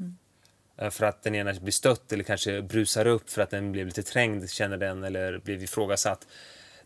eh, 0.76 0.90
för 0.90 1.06
att 1.06 1.22
den 1.22 1.34
ena 1.34 1.54
blir 1.54 1.72
stött 1.72 2.12
eller 2.12 2.24
kanske 2.24 2.62
brusar 2.62 3.06
upp 3.06 3.30
för 3.30 3.42
att 3.42 3.50
den 3.50 3.72
blev 3.72 3.86
lite 3.86 4.02
trängd, 4.02 4.50
känner 4.50 4.76
den, 4.76 5.04
eller 5.04 5.38
blev 5.38 5.62
ifrågasatt. 5.62 6.26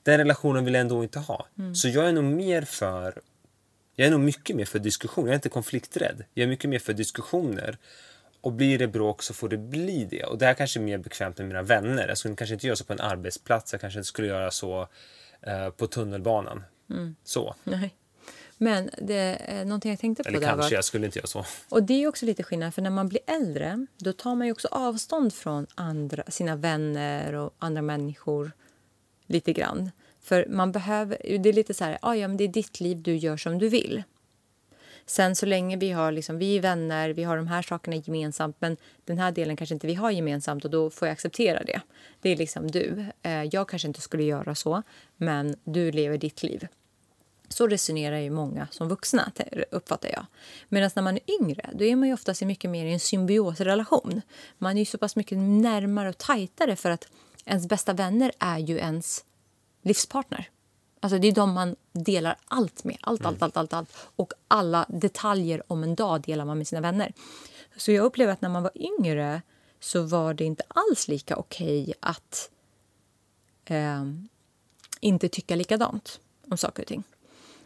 Den 0.03 0.19
relationen 0.19 0.65
vill 0.65 0.75
jag 0.75 0.81
ändå 0.81 1.03
inte 1.03 1.19
ha. 1.19 1.47
Så 1.75 1.89
jag 1.89 2.09
är 2.09 2.13
nog 2.13 2.25
mer 2.25 2.63
för 2.63 3.21
jag 3.97 4.07
är 4.07 4.11
nog 4.11 4.21
mycket 4.21 4.57
mer 4.57 4.65
för 4.65 4.79
diskussion. 4.79 5.25
Jag 5.25 5.31
är 5.31 5.35
inte 5.35 5.49
konflikträdd. 5.49 6.25
Jag 6.35 6.45
är 6.45 6.49
mycket 6.49 6.71
mer 6.71 6.79
för 6.79 6.93
diskussioner. 6.93 7.79
Och 8.41 8.53
blir 8.53 8.79
det 8.79 8.89
bråk 8.89 9.23
så 9.23 9.35
får 9.35 9.49
det 9.49 9.59
bli 9.59 10.05
det. 10.05 10.25
Och 10.25 10.39
det 10.39 10.47
här 10.47 10.55
kanske 10.55 10.81
är 10.81 10.83
mer 10.83 10.99
bekvämt 10.99 11.39
med 11.39 11.47
mina 11.47 11.63
vänner. 11.63 12.09
Jag 12.09 12.19
skulle 12.19 12.37
kanske 12.37 12.55
inte 12.55 12.67
göra 12.67 12.77
så 12.77 12.85
på 12.85 12.93
en 12.93 13.01
arbetsplats. 13.01 13.73
Jag 13.73 13.81
kanske 13.81 13.99
inte 13.99 14.09
skulle 14.09 14.29
göra 14.29 14.51
så 14.51 14.89
eh, 15.41 15.71
på 15.71 15.87
tunnelbanan. 15.87 16.65
Så. 17.25 17.55
Nej. 17.65 17.95
Men 18.59 18.91
det 18.99 19.39
är 19.41 19.65
någonting 19.65 19.91
jag 19.91 20.01
tänkte 20.01 20.23
på 20.23 20.29
Eller 20.29 20.41
där 20.41 20.47
kanske, 20.47 20.71
var... 20.71 20.75
jag 20.75 20.85
skulle 20.85 21.07
inte 21.07 21.19
göra 21.19 21.27
så. 21.27 21.45
Och 21.69 21.83
det 21.83 22.03
är 22.03 22.09
också 22.09 22.27
lite 22.27 22.43
skillnad, 22.43 22.75
för 22.75 22.83
när 22.83 22.91
man 22.91 23.09
blir 23.09 23.21
äldre 23.27 23.87
då 23.97 24.13
tar 24.13 24.35
man 24.35 24.51
också 24.51 24.69
avstånd 24.71 25.35
från 25.35 25.67
andra, 25.75 26.23
sina 26.29 26.57
vänner 26.57 27.35
och 27.35 27.55
andra 27.59 27.83
människor 27.83 28.53
lite 29.33 29.53
grann. 29.53 29.91
För 30.23 30.47
man 30.49 30.73
behöver, 30.73 31.39
det 31.39 31.49
är 31.49 31.53
lite 31.53 31.75
så 31.75 31.85
här, 31.85 31.99
ah, 32.03 32.15
ja 32.15 32.29
men 32.29 32.37
det 32.37 32.45
är 32.45 32.49
ditt 32.49 32.81
liv, 32.81 33.03
du 33.03 33.17
gör 33.17 33.37
som 33.37 33.59
du 33.59 33.69
vill. 33.69 34.03
Sen 35.07 35.37
så 35.37 35.47
länge 35.47 35.77
vi 35.77 35.91
har 35.91 36.13
liksom, 36.13 36.39
vi 36.39 36.57
är 36.57 36.61
vänner, 36.61 37.11
vi 37.11 37.23
har 37.23 37.37
de 37.37 37.47
här 37.47 37.63
sakerna 37.63 37.97
gemensamt 37.97 38.57
men 38.59 38.77
den 39.05 39.19
här 39.19 39.33
delen 39.33 39.57
kanske 39.57 39.75
inte 39.75 39.87
vi 39.87 39.95
har 39.95 40.11
gemensamt 40.11 40.65
och 40.65 40.71
då 40.71 40.91
får 40.91 41.09
jag 41.09 41.13
acceptera 41.13 41.63
det. 41.65 41.81
Det 42.21 42.31
är 42.31 42.37
liksom 42.37 42.71
du. 42.71 43.07
Eh, 43.23 43.43
jag 43.43 43.69
kanske 43.69 43.89
inte 43.89 44.01
skulle 44.01 44.23
göra 44.23 44.55
så, 44.55 44.83
men 45.17 45.57
du 45.65 45.93
lever 45.93 46.19
ditt 46.19 46.43
liv. 46.43 46.67
Så 47.49 47.67
resonerar 47.67 48.19
ju 48.19 48.31
många 48.31 48.69
som 48.71 48.89
vuxna, 48.89 49.33
uppfattar 49.71 50.09
jag. 50.13 50.27
Medan 50.69 50.91
när 50.95 51.03
man 51.03 51.17
är 51.17 51.41
yngre, 51.41 51.71
då 51.73 51.85
är 51.85 51.97
man 51.97 52.09
ju 52.09 52.15
oftast 52.15 52.43
mycket 52.43 52.71
mer 52.71 52.87
i 52.87 52.93
en 52.93 53.01
symbiosrelation. 53.01 54.23
Man 54.59 54.77
är 54.77 54.81
ju 54.81 54.85
så 54.85 54.99
pass 54.99 55.17
mycket 55.17 55.39
närmare 55.39 56.09
och 56.09 56.19
tajtare 56.19 56.77
för 56.77 56.91
att 56.91 57.09
ens 57.45 57.69
bästa 57.69 57.93
vänner 57.93 58.33
är 58.39 58.59
ju 58.59 58.79
ens 58.79 59.25
livspartner. 59.83 60.51
Alltså 61.01 61.19
det 61.19 61.29
är 61.29 61.33
de 61.33 61.53
man 61.53 61.77
delar 61.93 62.37
allt 62.45 62.85
med. 62.85 62.97
Allt, 63.01 63.27
allt, 63.27 63.43
allt, 63.43 63.57
allt, 63.57 63.73
allt. 63.73 63.93
Och 64.17 64.33
alla 64.49 64.87
detaljer 64.89 65.63
om 65.73 65.83
en 65.83 65.95
dag 65.95 66.21
delar 66.21 66.45
man 66.45 66.59
med 66.59 66.69
sina 66.69 66.81
vänner. 66.81 67.13
Så 67.77 67.93
jag 67.93 68.05
upplever 68.05 68.33
att 68.33 68.41
när 68.41 68.49
man 68.49 68.63
var 68.63 68.73
yngre 68.75 69.43
så 69.81 70.03
var 70.03 70.35
det 70.35 70.45
inte 70.45 70.65
alls 70.69 71.09
lika 71.09 71.37
okej 71.37 71.95
att 72.01 72.51
eh, 73.65 74.05
inte 75.01 75.29
tycka 75.29 75.57
likadant 75.57 76.21
om 76.49 76.59
saker 76.59 76.83
och 76.83 76.89
ting. 76.89 77.03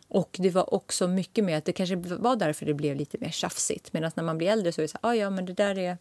Och 0.09 0.37
det 0.39 0.51
var 0.51 0.74
också 0.74 1.09
mycket 1.09 1.45
mer 1.45 1.59
att 1.59 1.64
det 1.64 1.72
kanske 1.72 1.97
var 1.97 2.37
därför 2.37 2.66
det 2.66 2.74
blev 2.74 2.97
lite 2.97 3.18
mer 3.20 3.31
tjafsigt. 3.31 3.93
Medan 3.93 4.11
när 4.14 4.24
man 4.24 4.39
blir 4.39 4.49
äldre 4.49 4.72
så 4.72 4.81
är 4.81 4.83
det 4.83 4.89
så 4.89 4.99
här, 5.03 5.11
ah, 5.11 5.14
ja 5.14 5.31
men 5.31 5.47
det 5.47 5.53
där 5.53 5.79
är, 5.79 5.99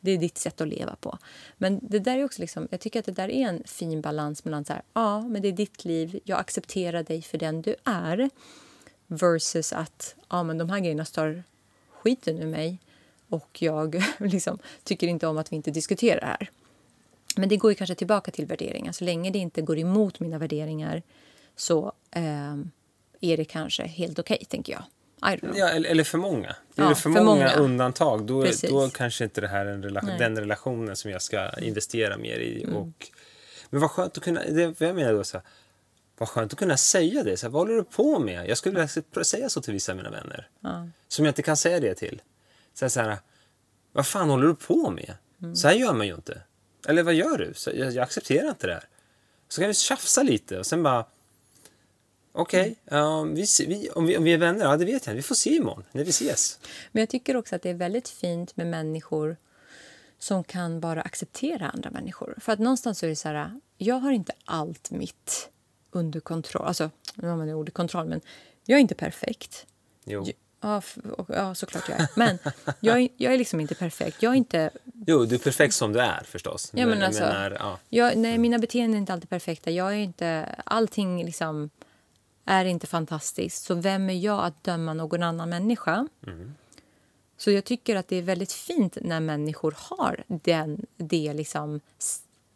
det 0.00 0.10
är 0.10 0.18
ditt 0.18 0.38
sätt 0.38 0.60
att 0.60 0.68
leva 0.68 0.96
på. 0.96 1.18
Men 1.58 1.80
det 1.82 1.98
där 1.98 2.18
är 2.18 2.24
också 2.24 2.40
liksom, 2.40 2.68
jag 2.70 2.80
tycker 2.80 3.00
att 3.00 3.06
det 3.06 3.12
där 3.12 3.30
är 3.30 3.48
en 3.48 3.62
fin 3.66 4.00
balans 4.00 4.44
mellan 4.44 4.64
så 4.64 4.72
här, 4.72 4.82
ja 4.92 5.20
men 5.20 5.42
det 5.42 5.48
är 5.48 5.52
ditt 5.52 5.84
liv, 5.84 6.20
jag 6.24 6.40
accepterar 6.40 7.02
dig 7.02 7.22
för 7.22 7.38
den 7.38 7.62
du 7.62 7.74
är. 7.84 8.30
Versus 9.06 9.72
att, 9.72 10.14
ja 10.28 10.42
men 10.42 10.58
de 10.58 10.70
här 10.70 10.80
grejerna 10.80 11.04
stör 11.04 11.42
skiten 11.90 12.38
ur 12.38 12.46
mig. 12.46 12.78
Och 13.28 13.62
jag 13.62 14.02
liksom, 14.18 14.58
tycker 14.84 15.06
inte 15.06 15.26
om 15.26 15.38
att 15.38 15.52
vi 15.52 15.56
inte 15.56 15.70
diskuterar 15.70 16.20
det 16.20 16.26
här. 16.26 16.50
Men 17.36 17.48
det 17.48 17.56
går 17.56 17.70
ju 17.70 17.74
kanske 17.74 17.94
tillbaka 17.94 18.30
till 18.30 18.46
värderingar. 18.46 18.92
Så 18.92 19.04
länge 19.04 19.30
det 19.30 19.38
inte 19.38 19.62
går 19.62 19.78
emot 19.78 20.20
mina 20.20 20.38
värderingar 20.38 21.02
så 21.56 21.92
eh, 22.10 22.56
är 23.20 23.36
det 23.36 23.44
kanske 23.44 23.86
helt 23.86 24.18
okej, 24.18 24.44
tänker 24.48 24.72
jag. 24.72 24.82
Ja, 25.54 25.68
eller, 25.68 26.04
för 26.04 26.18
många. 26.18 26.48
Är 26.48 26.56
Ja, 26.74 26.88
det 26.88 26.94
för, 26.94 27.02
för 27.02 27.10
många, 27.10 27.24
många. 27.24 27.54
undantag 27.54 28.26
då, 28.26 28.42
Precis. 28.42 28.70
då 28.70 28.90
kanske 28.90 29.24
inte 29.24 29.40
det 29.40 29.48
här 29.48 29.66
är 29.66 29.78
relation, 29.78 30.18
den 30.18 30.38
relationen 30.38 30.96
som 30.96 31.10
jag 31.10 31.22
ska 31.22 31.50
investera 31.58 32.16
mer 32.16 32.38
i. 32.38 32.62
Mm. 32.62 32.76
Och, 32.76 33.08
men 33.70 33.80
vad 33.80 33.90
skönt 33.90 34.16
att 34.16 34.24
kunna, 34.24 34.40
det, 34.42 34.80
jag 34.80 34.94
menar 34.94 35.12
då 35.12 35.24
så 35.24 35.36
här, 35.36 35.46
vad 36.18 36.28
skönt 36.28 36.52
att 36.52 36.58
kunna 36.58 36.76
säga 36.76 37.22
det. 37.24 37.36
Så 37.36 37.46
här, 37.46 37.50
vad 37.50 37.62
håller 37.62 37.74
du 37.76 37.84
på 37.84 38.18
med? 38.18 38.48
Jag 38.48 38.58
skulle 38.58 38.74
vilja 38.74 39.24
säga 39.24 39.48
så 39.48 39.62
till 39.62 39.72
vissa 39.72 39.92
av 39.92 39.96
mina 39.96 40.10
vänner. 40.10 40.48
Ja. 40.60 40.88
Som 41.08 41.24
jag 41.24 41.30
inte 41.30 41.42
kan 41.42 41.56
säga 41.56 41.80
det 41.80 41.94
till. 41.94 42.22
Så 42.74 42.84
här, 42.84 42.90
så 42.90 43.00
här, 43.00 43.16
vad 43.92 44.06
fan 44.06 44.30
håller 44.30 44.46
du 44.46 44.54
på 44.54 44.90
med? 44.90 45.14
Mm. 45.42 45.56
Så 45.56 45.68
här 45.68 45.74
gör 45.74 45.92
man 45.92 46.06
ju 46.06 46.14
inte. 46.14 46.42
Eller 46.88 47.02
vad 47.02 47.14
gör 47.14 47.38
du? 47.38 47.52
Så 47.54 47.70
jag, 47.74 47.92
jag 47.92 48.02
accepterar 48.02 48.48
inte 48.48 48.66
det 48.66 48.72
här. 48.72 48.84
Så 49.48 49.60
kan 49.60 49.68
vi 49.68 49.74
tjafsa 49.74 50.22
lite 50.22 50.58
och 50.58 50.66
sen 50.66 50.82
bara 50.82 51.04
Okej, 52.32 52.74
ja, 52.84 53.22
vi, 53.22 53.46
se- 53.46 53.66
vi, 53.66 53.90
om, 53.90 54.06
vi, 54.06 54.16
om 54.16 54.24
vi 54.24 54.32
är 54.32 54.38
vänner, 54.38 54.64
ja 54.64 54.76
det 54.76 54.84
vet 54.84 55.06
jag. 55.06 55.14
Vi 55.14 55.22
får 55.22 55.34
se 55.34 55.50
imorgon 55.50 55.84
när 55.92 56.04
vi 56.04 56.10
ses. 56.10 56.58
Men 56.92 57.00
jag 57.00 57.08
tycker 57.08 57.36
också 57.36 57.56
att 57.56 57.62
det 57.62 57.70
är 57.70 57.74
väldigt 57.74 58.08
fint 58.08 58.56
med 58.56 58.66
människor 58.66 59.36
som 60.18 60.44
kan 60.44 60.80
bara 60.80 61.02
acceptera 61.02 61.68
andra 61.70 61.90
människor. 61.90 62.34
För 62.40 62.52
att 62.52 62.58
någonstans 62.58 62.98
så 62.98 63.06
är 63.06 63.10
det 63.10 63.16
så 63.16 63.28
här, 63.28 63.60
jag 63.78 63.94
har 63.94 64.12
inte 64.12 64.32
allt 64.44 64.90
mitt 64.90 65.48
under 65.90 66.20
kontroll. 66.20 66.66
Alltså, 66.66 66.90
nu 67.14 67.28
har 67.28 67.36
man 67.36 67.46
det 67.46 67.54
ordet 67.54 67.74
kontroll, 67.74 68.06
men 68.06 68.20
jag 68.64 68.76
är 68.76 68.80
inte 68.80 68.94
perfekt. 68.94 69.66
Jo. 70.04 70.26
Ja, 70.60 70.82
ja 71.28 71.54
såklart 71.54 71.88
jag 71.88 72.00
är. 72.00 72.08
Men 72.16 72.38
jag 72.80 73.00
är, 73.00 73.08
jag 73.16 73.34
är 73.34 73.38
liksom 73.38 73.60
inte 73.60 73.74
perfekt. 73.74 74.22
Jag 74.22 74.32
är 74.32 74.36
inte 74.36 74.70
Jo, 75.06 75.24
du 75.24 75.34
är 75.34 75.38
perfekt 75.38 75.74
som 75.74 75.92
du 75.92 76.00
är 76.00 76.22
förstås. 76.24 76.70
Ja, 76.74 76.86
men 76.86 76.98
jag 76.98 77.06
alltså- 77.06 77.22
menar, 77.22 77.56
ja. 77.60 77.78
Jag, 77.88 78.16
nej, 78.16 78.38
mina 78.38 78.58
beteenden 78.58 78.94
är 78.94 78.98
inte 78.98 79.12
alltid 79.12 79.30
perfekta. 79.30 79.70
Jag 79.70 79.92
är 79.92 79.96
inte, 79.98 80.54
allting 80.64 81.24
liksom 81.24 81.70
är 82.44 82.64
inte 82.64 82.86
fantastiskt. 82.86 83.64
Så 83.64 83.74
vem 83.74 84.10
är 84.10 84.14
jag 84.14 84.44
att 84.44 84.64
döma 84.64 84.94
någon 84.94 85.22
annan 85.22 85.48
människa? 85.48 86.08
Så 87.36 87.50
jag 87.50 87.64
tycker 87.64 87.96
att 87.96 88.08
det 88.08 88.16
är 88.16 88.22
väldigt 88.22 88.52
fint 88.52 88.98
när 89.00 89.20
människor 89.20 89.74
har 89.76 90.24
den, 90.26 90.86
det 90.96 91.32
liksom, 91.32 91.80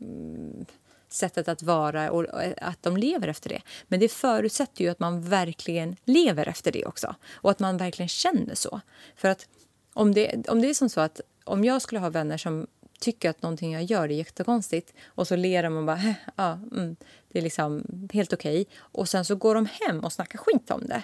mm, 0.01 0.64
sättet 1.09 1.49
att 1.49 1.62
vara 1.62 2.11
och 2.11 2.24
och 2.24 2.43
att 2.57 2.82
de 2.82 2.97
lever 2.97 3.28
efter 3.28 3.49
det. 3.49 3.62
Men 3.89 4.01
det 4.01 4.09
förutsätter 4.09 4.85
ju 4.85 4.91
att 4.91 5.01
man 5.01 5.22
verkligen 5.22 5.97
lever 6.05 6.49
efter 6.49 6.72
det 6.72 6.87
också 6.87 7.14
och 7.32 7.51
att 7.51 7.59
man 7.59 7.76
verkligen 7.76 8.09
känner 8.09 8.55
så. 8.55 8.80
För 9.16 9.28
att 9.28 9.49
om 9.93 10.14
det, 10.14 10.49
om 10.49 10.61
det 10.61 10.70
är 10.70 10.74
som 10.74 10.89
så 10.89 11.01
att 11.01 11.20
om 11.45 11.64
jag 11.64 11.82
skulle 11.82 12.01
ha 12.01 12.11
vänner 12.11 12.37
som 12.37 12.66
tycker 13.01 13.31
att 13.31 13.43
någonting 13.43 13.73
jag 13.73 13.83
gör 13.83 14.05
är 14.05 14.15
jättekonstigt 14.15 14.95
och 15.07 15.29
så 15.29 15.37
ler 15.37 15.63
de 15.63 15.77
och 15.77 15.85
bara 15.85 16.15
ja, 16.37 16.53
mm, 16.73 16.97
det 17.29 17.39
är 17.39 17.43
liksom 17.43 17.85
helt 18.13 18.33
okej 18.33 18.67
och 18.77 19.09
sen 19.09 19.25
så 19.25 19.37
går 19.37 19.55
de 19.55 19.69
hem 19.81 20.01
och 20.01 20.13
snackar 20.13 20.39
skit 20.39 20.71
om 20.71 20.87
det 20.87 21.03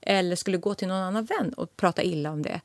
eller 0.00 0.36
skulle 0.36 0.56
gå 0.56 0.74
till 0.74 0.88
någon 0.88 1.02
annan 1.02 1.24
vän 1.24 1.52
och 1.52 1.76
prata 1.76 2.02
illa 2.02 2.30
om 2.30 2.42
det 2.42 2.60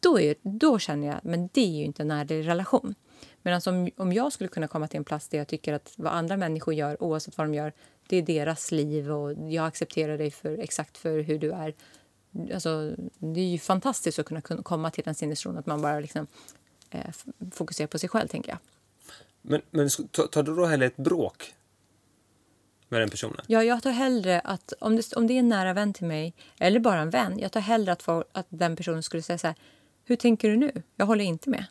då, 0.00 0.20
är, 0.20 0.34
då 0.42 0.78
känner 0.78 1.06
jag 1.06 1.20
men 1.22 1.48
det 1.52 1.60
är 1.60 1.78
ju 1.78 1.84
inte 1.84 2.02
en 2.02 2.10
ärlig 2.10 2.48
relation. 2.48 2.94
Medan 3.42 3.60
om, 3.66 3.90
om 3.96 4.12
jag 4.12 4.32
skulle 4.32 4.48
kunna 4.48 4.68
komma 4.68 4.88
till 4.88 4.98
en 4.98 5.04
plats 5.04 5.28
där 5.28 5.38
jag 5.38 5.48
tycker 5.48 5.72
att 5.72 5.92
vad 5.96 6.12
andra 6.12 6.36
människor 6.36 6.74
gör, 6.74 7.02
oavsett 7.02 7.38
vad 7.38 7.46
de 7.46 7.54
gör, 7.54 7.72
det 8.08 8.16
är 8.16 8.22
deras 8.22 8.72
liv 8.72 9.12
och 9.12 9.50
jag 9.50 9.66
accepterar 9.66 10.18
dig 10.18 10.30
för 10.30 10.58
exakt 10.58 10.98
för 10.98 11.20
hur 11.20 11.38
du 11.38 11.52
är. 11.52 11.74
Alltså, 12.54 12.94
det 13.18 13.40
är 13.40 13.48
ju 13.48 13.58
fantastiskt 13.58 14.18
att 14.18 14.26
kunna 14.26 14.40
kunna 14.40 14.62
komma 14.62 14.90
till 14.90 15.04
den 15.04 15.14
sinnesron 15.14 15.58
att 15.58 15.66
man 15.66 15.82
bara 15.82 16.00
liksom, 16.00 16.26
eh, 16.94 17.00
f- 17.08 17.24
fokuserar 17.52 17.86
på 17.88 17.98
sig 17.98 18.08
själv, 18.08 18.28
tänker 18.28 18.50
jag. 18.50 18.58
Men, 19.42 19.62
men 19.70 19.88
tar 20.30 20.42
du 20.42 20.54
då 20.56 20.66
hellre 20.66 20.86
ett 20.86 20.96
bråk 20.96 21.54
med 22.88 23.00
den 23.00 23.10
personen? 23.10 23.40
Ja, 23.46 23.64
jag 23.64 23.82
tar 23.82 23.90
hellre 23.90 24.40
att 24.40 24.72
om 24.80 24.96
det, 24.96 25.12
om 25.12 25.26
det 25.26 25.34
är 25.34 25.38
en 25.38 25.48
nära 25.48 25.72
vän 25.72 25.92
till 25.92 26.06
mig 26.06 26.34
eller 26.58 26.80
bara 26.80 27.00
en 27.00 27.10
vän, 27.10 27.38
jag 27.38 27.52
tar 27.52 27.60
hellre 27.60 27.92
att, 27.92 28.02
få, 28.02 28.24
att 28.32 28.46
den 28.48 28.76
personen 28.76 29.02
skulle 29.02 29.22
säga 29.22 29.38
så 29.38 29.46
här, 29.46 29.56
hur 30.04 30.16
tänker 30.16 30.48
du 30.48 30.56
nu? 30.56 30.82
Jag 30.96 31.06
håller 31.06 31.24
inte 31.24 31.50
med. 31.50 31.64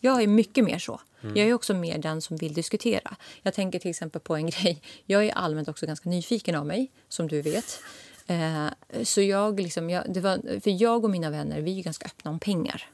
Jag 0.00 0.22
är 0.22 0.26
mycket 0.26 0.64
mer 0.64 0.78
så. 0.78 1.00
Jag 1.20 1.48
är 1.48 1.54
också 1.54 1.74
mer 1.74 1.98
den 1.98 2.20
som 2.22 2.36
vill 2.36 2.54
diskutera. 2.54 3.16
Jag 3.42 3.54
tänker 3.54 3.78
till 3.78 3.90
exempel 3.90 4.20
på 4.20 4.36
en 4.36 4.46
grej. 4.50 4.82
Jag 5.06 5.24
är 5.26 5.32
allmänt 5.32 5.68
också 5.68 5.86
ganska 5.86 6.08
nyfiken 6.08 6.54
av 6.54 6.66
mig, 6.66 6.90
som 7.08 7.28
du 7.28 7.42
vet. 7.42 7.80
Eh, 8.26 8.66
så 9.02 9.20
jag, 9.20 9.60
liksom, 9.60 9.90
jag, 9.90 10.16
var, 10.16 10.60
för 10.60 10.82
jag 10.82 11.04
och 11.04 11.10
mina 11.10 11.30
vänner 11.30 11.60
vi 11.60 11.78
är 11.78 11.82
ganska 11.82 12.06
öppna 12.06 12.30
om 12.30 12.38
pengar. 12.38 12.88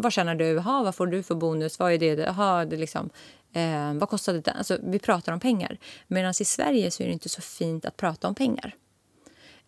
Vad 0.00 0.12
tjänar 0.12 0.34
du? 0.34 0.58
Aha, 0.58 0.82
vad 0.82 0.94
får 0.94 1.06
du 1.06 1.22
för 1.22 1.34
bonus? 1.34 1.78
Vad 1.78 1.92
är 1.92 1.98
det? 1.98 2.28
Aha, 2.28 2.64
det 2.64 2.76
liksom, 2.76 3.10
Eh, 3.52 3.94
vad 3.94 4.08
kostade 4.08 4.40
det? 4.40 4.50
Alltså, 4.50 4.78
vi 4.82 4.98
pratar 4.98 5.32
om 5.32 5.40
pengar. 5.40 5.78
Medan 6.06 6.34
i 6.40 6.44
Sverige 6.44 6.90
så 6.90 7.02
är 7.02 7.06
det 7.06 7.12
inte 7.12 7.28
så 7.28 7.42
fint 7.42 7.84
att 7.84 7.96
prata 7.96 8.28
om 8.28 8.34
pengar. 8.34 8.74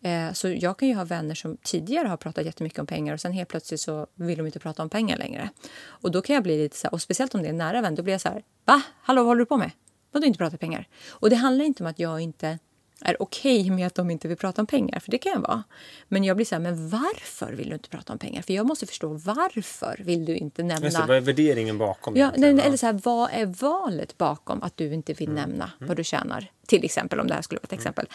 Eh, 0.01 0.33
så 0.33 0.49
jag 0.49 0.77
kan 0.77 0.87
ju 0.87 0.95
ha 0.95 1.03
vänner 1.03 1.35
som 1.35 1.57
tidigare 1.57 2.07
har 2.07 2.17
pratat 2.17 2.45
jättemycket 2.45 2.79
om 2.79 2.85
pengar 2.85 3.13
och 3.13 3.21
sen 3.21 3.31
helt 3.31 3.49
plötsligt 3.49 3.81
så 3.81 4.07
vill 4.15 4.37
de 4.37 4.45
inte 4.45 4.59
prata 4.59 4.83
om 4.83 4.89
pengar 4.89 5.17
längre. 5.17 5.49
Och 5.83 6.11
då 6.11 6.21
kan 6.21 6.33
jag 6.33 6.43
bli 6.43 6.57
lite 6.57 6.77
så 6.77 6.87
här, 6.87 6.93
och 6.93 7.01
speciellt 7.01 7.35
om 7.35 7.41
det 7.41 7.47
är 7.47 7.49
en 7.49 7.57
nära 7.57 7.81
vän, 7.81 7.95
då 7.95 8.03
blir 8.03 8.13
jag 8.13 8.21
så 8.21 8.29
här, 8.29 8.43
va? 8.65 8.81
Hallå, 9.01 9.21
vad 9.21 9.27
håller 9.27 9.39
du 9.39 9.45
på 9.45 9.57
med? 9.57 9.71
Vadå 10.11 10.27
inte 10.27 10.37
prata 10.37 10.57
pengar? 10.57 10.87
Och 11.09 11.29
det 11.29 11.35
handlar 11.35 11.65
inte 11.65 11.83
om 11.83 11.89
att 11.89 11.99
jag 11.99 12.19
inte 12.19 12.59
är 13.05 13.21
okej 13.21 13.61
okay 13.61 13.71
med 13.71 13.87
att 13.87 13.95
de 13.95 14.11
inte 14.11 14.27
vill 14.27 14.37
prata 14.37 14.61
om 14.61 14.67
pengar, 14.67 14.99
för 14.99 15.11
det 15.11 15.17
kan 15.17 15.31
jag 15.31 15.39
vara. 15.39 15.63
Men 16.07 16.23
jag 16.23 16.35
blir 16.35 16.45
så 16.45 16.55
här, 16.55 16.59
men 16.59 16.89
varför 16.89 17.53
vill 17.53 17.69
du 17.69 17.73
inte 17.73 17.89
prata 17.89 18.13
om 18.13 18.19
pengar? 18.19 18.41
För 18.41 18.53
jag 18.53 18.65
måste 18.65 18.85
förstå 18.85 19.07
varför 19.07 20.01
vill 20.03 20.25
du 20.25 20.35
inte 20.35 20.63
nämna... 20.63 20.85
Just 20.85 20.97
det, 20.97 21.05
vad 21.07 21.17
är 21.17 21.21
värderingen 21.21 21.77
bakom? 21.77 22.15
Ja, 22.15 22.31
nej, 22.37 22.59
eller 22.59 22.77
så 22.77 22.85
här, 22.85 22.99
vad 23.03 23.29
är 23.33 23.45
valet 23.45 24.17
bakom 24.17 24.63
att 24.63 24.77
du 24.77 24.93
inte 24.93 25.13
vill 25.13 25.29
mm. 25.29 25.41
nämna 25.41 25.71
mm. 25.79 25.87
vad 25.87 25.97
du 25.97 26.03
tjänar? 26.03 26.51
Till 26.67 26.85
exempel, 26.85 27.19
om 27.19 27.27
det 27.27 27.33
här 27.33 27.41
skulle 27.41 27.59
vara 27.59 27.63
ett 27.63 27.71
mm. 27.71 27.79
exempel. 27.79 28.07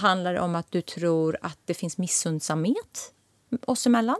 handlar 0.00 0.32
det 0.32 0.40
om 0.40 0.54
att 0.54 0.72
du 0.72 0.80
tror 0.80 1.38
att 1.42 1.58
det 1.64 1.74
finns 1.74 1.98
missundsamhet 1.98 3.12
oss 3.66 3.86
emellan? 3.86 4.18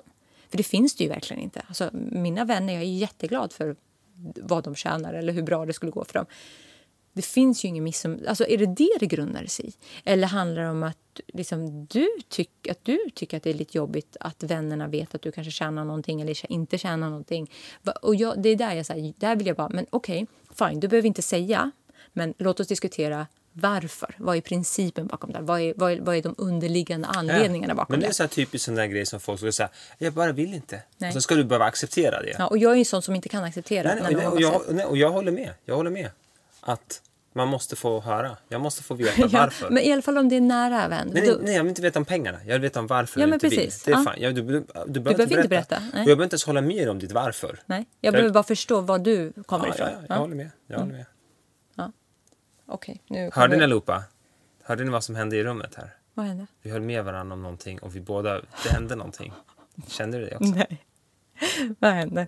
För 0.48 0.56
det 0.56 0.64
finns 0.64 0.96
det 0.96 1.04
ju 1.04 1.10
verkligen 1.10 1.42
inte. 1.42 1.62
Alltså, 1.68 1.90
mina 1.92 2.44
vänner, 2.44 2.72
jag 2.72 2.82
är 2.82 2.86
jätteglad 2.86 3.52
för 3.52 3.76
vad 4.36 4.64
de 4.64 4.74
tjänar 4.74 5.14
eller 5.14 5.32
hur 5.32 5.42
bra 5.42 5.66
det 5.66 5.72
skulle 5.72 5.92
gå 5.92 6.04
för 6.04 6.14
dem. 6.14 6.26
Det 7.14 7.22
finns 7.22 7.64
ju 7.64 7.68
ingen 7.68 7.84
missom... 7.84 8.20
Alltså 8.28 8.46
är 8.46 8.58
det 8.58 8.66
det 8.66 8.96
det 9.00 9.06
grundar 9.06 9.46
sig 9.46 9.66
i? 9.66 9.72
Eller 10.04 10.26
handlar 10.26 10.62
det 10.62 10.70
om 10.70 10.82
att, 10.82 11.20
liksom, 11.26 11.86
du, 11.86 12.08
tyck, 12.28 12.68
att 12.70 12.84
du 12.84 12.98
tycker 13.14 13.36
att 13.36 13.42
det 13.42 13.50
är 13.50 13.54
lite 13.54 13.78
jobbigt 13.78 14.16
att 14.20 14.42
vännerna 14.42 14.88
vet 14.88 15.14
att 15.14 15.22
du 15.22 15.32
kanske 15.32 15.50
tjänar 15.50 15.84
någonting 15.84 16.20
eller 16.20 16.52
inte 16.52 16.78
tjänar 16.78 17.08
någonting? 17.08 17.50
Och 18.02 18.14
jag, 18.14 18.42
det 18.42 18.48
är 18.48 18.56
där 18.56 18.74
jag 18.74 18.86
säger, 18.86 19.14
där 19.16 19.36
vill 19.36 19.46
jag 19.46 19.56
bara, 19.56 19.68
men 19.68 19.86
okej, 19.90 20.26
okay, 20.52 20.70
fine, 20.70 20.80
du 20.80 20.88
behöver 20.88 21.06
inte 21.06 21.22
säga, 21.22 21.70
men 22.12 22.34
låt 22.38 22.60
oss 22.60 22.68
diskutera 22.68 23.26
varför. 23.52 24.14
Vad 24.18 24.36
är 24.36 24.40
principen 24.40 25.06
bakom 25.06 25.32
det? 25.32 25.38
Vad 25.40 25.60
är, 25.60 25.74
vad 25.76 25.92
är, 25.92 26.00
vad 26.00 26.16
är 26.16 26.22
de 26.22 26.34
underliggande 26.38 27.08
anledningarna 27.08 27.74
bakom 27.74 27.92
det? 27.92 27.96
Men 27.96 28.00
det 28.00 28.06
är 28.06 28.12
så 28.12 28.22
här 28.22 28.28
typiskt 28.28 28.64
sån 28.64 28.74
där 28.74 28.86
grej 28.86 29.06
som 29.06 29.20
folk 29.20 29.38
skulle 29.38 29.52
säga, 29.52 29.68
jag 29.98 30.12
bara 30.12 30.32
vill 30.32 30.54
inte. 30.54 30.82
Nej. 30.98 31.08
Och 31.08 31.14
så 31.14 31.20
ska 31.20 31.34
du 31.34 31.44
behöva 31.44 31.64
acceptera 31.64 32.22
det. 32.22 32.36
Ja, 32.38 32.46
och 32.46 32.58
jag 32.58 32.72
är 32.72 32.76
ju 32.76 32.84
sån 32.84 33.02
som 33.02 33.14
inte 33.14 33.28
kan 33.28 33.44
acceptera. 33.44 33.94
Nej, 33.94 34.14
nej, 34.14 34.26
och, 34.26 34.40
jag, 34.40 34.62
nej, 34.70 34.84
och 34.84 34.96
jag 34.96 35.10
håller 35.10 35.32
med. 35.32 35.50
Jag 35.64 35.76
håller 35.76 35.90
med. 35.90 36.10
Att 36.66 37.02
man 37.32 37.48
måste 37.48 37.76
få 37.76 38.00
höra. 38.00 38.36
Jag 38.48 38.60
måste 38.60 38.82
få 38.82 38.94
veta 38.94 39.26
varför. 39.32 39.70
men 39.70 39.82
i 39.82 39.92
alla 39.92 40.02
fall 40.02 40.18
om 40.18 40.28
det 40.28 40.36
är 40.36 40.40
nära 40.40 40.88
vän. 40.88 41.10
Nej, 41.12 41.22
nej, 41.26 41.36
nej, 41.40 41.54
jag 41.54 41.62
vill 41.62 41.68
inte 41.68 41.82
veta 41.82 41.98
om 41.98 42.04
pengarna. 42.04 42.38
Jag 42.46 42.52
vill 42.52 42.62
veta 42.62 42.80
om 42.80 42.86
varför 42.86 43.20
ja, 43.20 43.26
du 43.26 43.34
inte 43.34 43.48
precis. 43.48 43.88
vill. 43.88 43.94
Det 43.94 43.98
är 43.98 44.02
ja. 44.02 44.04
fan. 44.04 44.14
Jag, 44.18 44.34
du, 44.34 44.42
du, 44.42 44.66
du, 44.86 45.00
behöver 45.00 45.22
inte 45.22 45.26
berätta. 45.26 45.40
Inte 45.40 45.48
berätta. 45.48 45.78
Nej. 45.78 45.90
jag 45.92 46.04
behöver 46.04 46.24
inte 46.24 46.34
ens 46.34 46.44
hålla 46.44 46.60
med 46.60 46.88
om 46.88 46.98
ditt 46.98 47.12
varför. 47.12 47.60
Nej, 47.66 47.86
jag 48.00 48.12
behöver 48.12 48.32
bara 48.32 48.44
förstå 48.44 48.80
var 48.80 48.98
du 48.98 49.32
kommer 49.46 49.66
ja, 49.66 49.74
ifrån. 49.74 49.88
Ja, 49.92 50.06
jag 50.08 50.16
håller 50.16 50.36
med. 50.36 50.50
Jag 50.66 50.78
håller 50.78 50.92
med. 50.92 51.06
Ja. 51.74 51.92
Okej, 52.66 53.02
okay, 53.08 53.30
Hörde 53.32 53.56
ni 53.56 53.64
allihopa? 53.64 54.04
Hörde 54.64 54.84
ni 54.84 54.90
vad 54.90 55.04
som 55.04 55.14
hände 55.14 55.36
i 55.36 55.44
rummet 55.44 55.74
här? 55.74 55.90
Vad 56.14 56.26
hände? 56.26 56.46
Vi 56.62 56.70
höll 56.70 56.82
med 56.82 57.04
varandra 57.04 57.34
om 57.34 57.42
någonting 57.42 57.78
och 57.78 57.96
vi 57.96 58.00
båda, 58.00 58.40
det 58.62 58.68
hände 58.70 58.96
någonting. 58.96 59.32
Kände 59.88 60.18
du 60.18 60.24
det 60.24 60.36
också? 60.36 60.52
Nej. 60.54 60.84
vad 61.78 61.92
hände? 61.92 62.26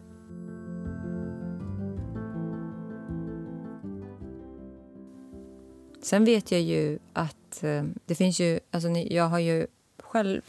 Sen 6.06 6.24
vet 6.24 6.52
jag 6.52 6.60
ju 6.60 6.98
att 7.12 7.62
eh, 7.62 7.84
det 8.04 8.14
finns 8.14 8.40
ju... 8.40 8.60
Alltså, 8.70 8.88
jag 8.88 9.28
har 9.28 9.38
ju 9.38 9.66
själv... 9.98 10.42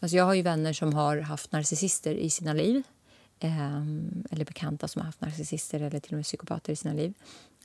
Alltså 0.00 0.16
jag 0.16 0.24
har 0.24 0.34
ju 0.34 0.42
vänner 0.42 0.72
som 0.72 0.94
har 0.94 1.16
haft 1.16 1.52
narcissister 1.52 2.14
i 2.14 2.30
sina 2.30 2.52
liv. 2.52 2.82
Eh, 3.38 3.76
eller 4.30 4.44
bekanta 4.44 4.88
som 4.88 5.00
har 5.00 5.06
haft 5.06 5.20
narcissister 5.20 5.80
eller 5.80 6.00
till 6.00 6.12
och 6.12 6.16
med 6.16 6.24
psykopater 6.24 6.72
i 6.72 6.76
sina 6.76 6.94
liv. 6.94 7.14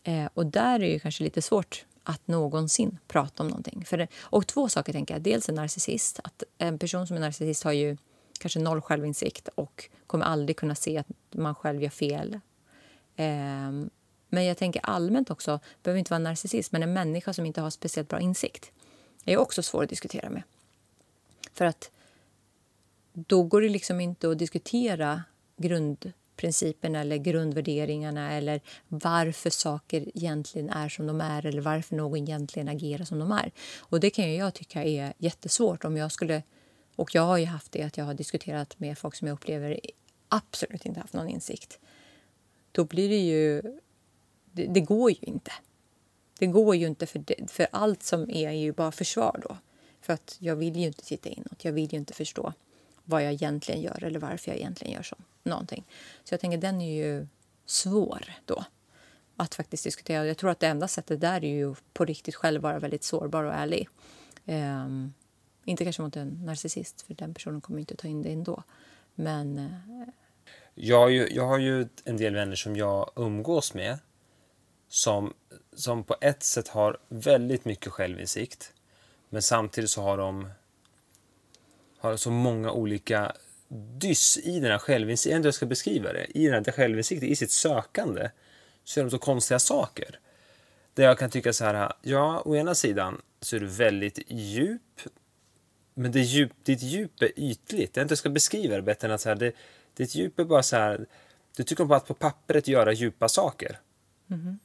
Eh, 0.04 0.30
och 0.34 0.46
där 0.46 0.76
är 0.76 0.80
det 0.80 0.88
ju 0.88 1.00
kanske 1.00 1.24
lite 1.24 1.42
svårt 1.42 1.86
att 2.04 2.28
någonsin 2.28 2.98
prata 3.08 3.44
om 3.44 3.50
någonting. 3.50 3.86
För 3.86 3.98
det, 3.98 4.08
och 4.20 4.48
två 4.48 4.70
saker 4.70 4.94
tänker 4.94 5.14
jag. 5.14 5.22
Dels 5.22 5.50
en 5.50 5.56
narcissist. 5.56 6.20
Att 6.24 6.44
en 6.58 6.80
person 6.80 7.08
som 7.08 7.16
är 7.16 7.22
narcissist 7.22 7.64
har 7.64 7.72
ju 7.72 7.98
kanske 8.40 8.60
noll 8.60 8.82
självinsikt 8.82 9.50
och 9.56 9.90
kommer 10.08 10.26
aldrig 10.26 10.58
kunna 10.58 10.76
se 10.76 10.98
att 10.98 11.08
man 11.32 11.56
själv 11.56 11.84
gör 11.84 11.90
fel. 11.90 12.40
Eh, 13.16 13.72
men 14.30 14.46
jag 14.46 14.58
tänker 14.58 14.82
allmänt 14.84 15.30
också, 15.30 15.60
behöver 15.84 16.00
inte 16.00 16.12
vara 16.12 16.16
en 16.16 16.24
narcissist, 16.24 16.72
men 16.72 16.84
en 16.84 16.94
människa 16.94 17.34
som 17.34 17.46
inte 17.46 17.62
har 17.62 17.70
speciellt 17.70 18.10
bra 18.10 18.20
insikt 18.20 18.72
är 19.26 19.38
också 19.38 19.64
svår 19.64 19.84
att 19.84 19.90
diskutera 19.90 20.30
med. 20.30 20.44
För 21.54 21.66
att 21.66 21.92
då 23.14 23.44
går 23.44 23.62
det 23.62 23.70
liksom 23.70 24.02
inte 24.02 24.30
att 24.30 24.40
diskutera 24.40 25.24
grundprinciperna 25.58 27.02
eller 27.02 27.18
grundvärderingarna 27.18 28.32
eller 28.34 28.62
varför 28.88 29.50
saker 29.50 30.18
egentligen 30.18 30.70
är 30.70 30.90
som 30.90 31.08
de 31.08 31.22
är 31.22 31.46
eller 31.46 31.62
varför 31.62 31.96
någon 31.96 32.18
egentligen 32.18 32.68
agerar 32.68 33.06
som 33.06 33.20
de 33.20 33.32
är. 33.32 33.52
Och 33.80 34.00
det 34.00 34.10
kan 34.10 34.36
jag 34.36 34.54
tycka 34.54 34.84
är 34.84 35.14
jättesvårt 35.18 35.86
om 35.86 35.98
jag 35.98 36.12
skulle... 36.12 36.44
Och 36.96 37.16
jag 37.16 37.22
har 37.22 37.38
ju 37.38 37.46
haft 37.46 37.72
det 37.72 37.84
att 37.84 37.98
jag 37.98 38.06
har 38.06 38.14
diskuterat 38.14 38.80
med 38.80 38.98
folk 38.98 39.16
som 39.16 39.28
jag 39.28 39.36
upplever 39.36 39.80
absolut 40.28 40.86
inte 40.86 41.00
haft 41.00 41.14
någon 41.14 41.30
insikt. 41.30 41.80
Då 42.72 42.86
blir 42.86 43.10
det 43.10 43.20
ju 43.20 43.62
det, 44.52 44.68
det, 44.68 44.80
går 44.80 45.12
ju 45.12 45.18
inte. 45.22 45.52
Det 46.40 46.48
går 46.48 46.76
ju 46.76 46.88
inte, 46.88 47.06
för, 47.06 47.20
det, 47.20 47.52
för 47.52 47.68
allt 47.72 48.04
som 48.04 48.30
är 48.30 48.52
ju 48.52 48.72
bara 48.72 48.92
försvar 48.92 49.40
då. 49.50 49.58
För 50.02 50.14
att 50.14 50.38
jag 50.40 50.56
vill 50.56 50.76
ju 50.76 50.88
inte 50.88 51.04
titta 51.04 51.30
inåt. 51.30 51.66
Jag 51.66 51.72
vill 51.72 51.94
ju 51.94 51.98
inte 51.98 52.14
förstå 52.14 52.54
vad 53.04 53.24
jag 53.24 53.34
egentligen 53.34 53.82
gör 53.82 54.04
eller 54.04 54.20
varför 54.20 54.52
jag 54.52 54.58
egentligen 54.58 54.94
gör 54.94 55.04
så. 55.04 55.16
Någonting. 55.44 55.84
Så 56.24 56.34
jag 56.34 56.40
tänker 56.40 56.58
den 56.58 56.82
är 56.82 56.96
ju 56.96 57.28
svår 57.66 58.34
då 58.46 58.64
att 59.36 59.56
faktiskt 59.56 59.84
diskutera. 59.84 60.26
Jag 60.26 60.38
tror 60.38 60.50
att 60.50 60.60
det 60.60 60.68
enda 60.68 60.88
sättet 60.88 61.22
där 61.22 61.44
är 61.46 61.50
ju 61.50 61.76
på 61.94 62.06
riktigt 62.06 62.36
själv 62.36 62.62
vara 62.62 62.80
väldigt 62.80 63.04
sårbar 63.04 63.44
och 63.44 63.54
ärlig. 63.54 63.90
Um, 64.46 65.14
inte 65.66 65.84
kanske 65.84 66.02
mot 66.02 66.16
en 66.16 66.46
narcissist, 66.46 67.02
för 67.02 67.14
den 67.14 67.34
personen 67.34 67.62
kommer 67.62 67.80
inte 67.80 67.96
ta 67.96 68.08
in 68.08 68.22
det 68.22 68.30
ändå. 68.30 68.64
Men... 69.16 69.60
Uh... 69.60 70.10
Jag, 70.76 71.00
har 71.00 71.10
ju, 71.10 71.30
jag 71.32 71.48
har 71.48 71.58
ju 71.58 71.88
en 72.04 72.18
del 72.18 72.34
vänner 72.34 72.56
som 72.56 72.76
jag 72.76 73.12
umgås 73.16 73.74
med 73.74 74.00
som, 74.90 75.34
som 75.74 76.04
på 76.04 76.16
ett 76.22 76.44
sätt 76.44 76.68
har 76.68 76.98
väldigt 77.08 77.66
mycket 77.66 77.92
självinsikt. 77.92 78.74
Men 79.30 79.42
samtidigt 79.42 79.90
så 79.90 80.02
har 80.02 80.18
de 80.18 80.50
har 82.00 82.18
så 82.18 82.32
många 82.32 82.72
olika 82.72 83.36
dyss 83.98 84.38
i 84.38 84.60
den 84.60 84.72
här 84.72 84.78
självinsikten. 84.78 85.44
Jag 85.44 85.54
ska 85.54 85.66
beskriva 85.66 86.14
det. 86.14 86.26
I 86.38 86.48
den 86.48 86.66
här 86.66 86.72
självinsikten, 86.72 87.30
i 87.30 87.36
sitt 87.36 87.52
sökande, 87.52 88.30
så 88.84 89.00
gör 89.00 89.06
de 89.06 89.12
så 89.12 89.18
konstiga 89.20 89.60
saker. 89.60 90.20
Där 90.94 91.04
jag 91.04 91.18
kan 91.18 91.30
tycka 91.30 91.54
så 91.54 91.66
här, 91.66 91.94
ja, 92.02 92.42
å 92.46 92.56
ena 92.56 92.76
sidan 92.76 93.22
så 93.42 93.56
är 93.56 93.60
du 93.60 93.66
väldigt 93.66 94.20
djup, 94.28 95.02
men 95.94 96.12
det 96.12 96.20
djup, 96.20 96.52
ditt 96.64 96.82
djup 96.82 97.22
är 97.22 97.32
ytligt. 97.36 97.96
Jag 97.96 98.04
inte 98.04 98.18
ska 98.18 98.30
beskriva 98.30 98.76
det 98.76 98.82
bättre 98.82 99.08
än 99.08 99.14
att 99.14 99.22
så 99.22 99.30
här, 99.30 99.36
det, 99.36 99.56
ditt 99.94 100.16
djup 100.16 100.40
är 100.40 100.44
bara 100.44 100.64
så 100.64 100.76
här, 100.76 101.06
du 101.56 101.64
tycker 101.64 101.84
om 101.84 101.92
att 101.92 102.08
på 102.08 102.14
pappret 102.14 102.68
göra 102.68 102.92
djupa 102.94 103.30
saker. 103.30 103.80
Mm. 104.30 104.60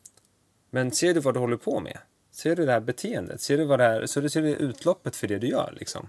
Men 0.74 0.90
ser 0.90 1.14
du 1.14 1.20
vad 1.20 1.34
du 1.34 1.40
håller 1.40 1.56
på 1.56 1.80
med? 1.80 1.98
Ser 2.30 2.56
du 2.56 2.66
det 2.66 2.72
här 2.72 2.80
beteendet? 2.80 3.40
Ser 3.40 3.58
du 3.58 3.64
vad 3.64 3.78
det 3.78 3.84
här, 3.84 4.06
så 4.06 4.20
du 4.20 4.28
ser 4.28 4.42
du 4.42 4.48
utloppet 4.48 5.16
för 5.16 5.26
det 5.26 5.38
du 5.38 5.46
gör? 5.46 5.74
Liksom? 5.76 6.08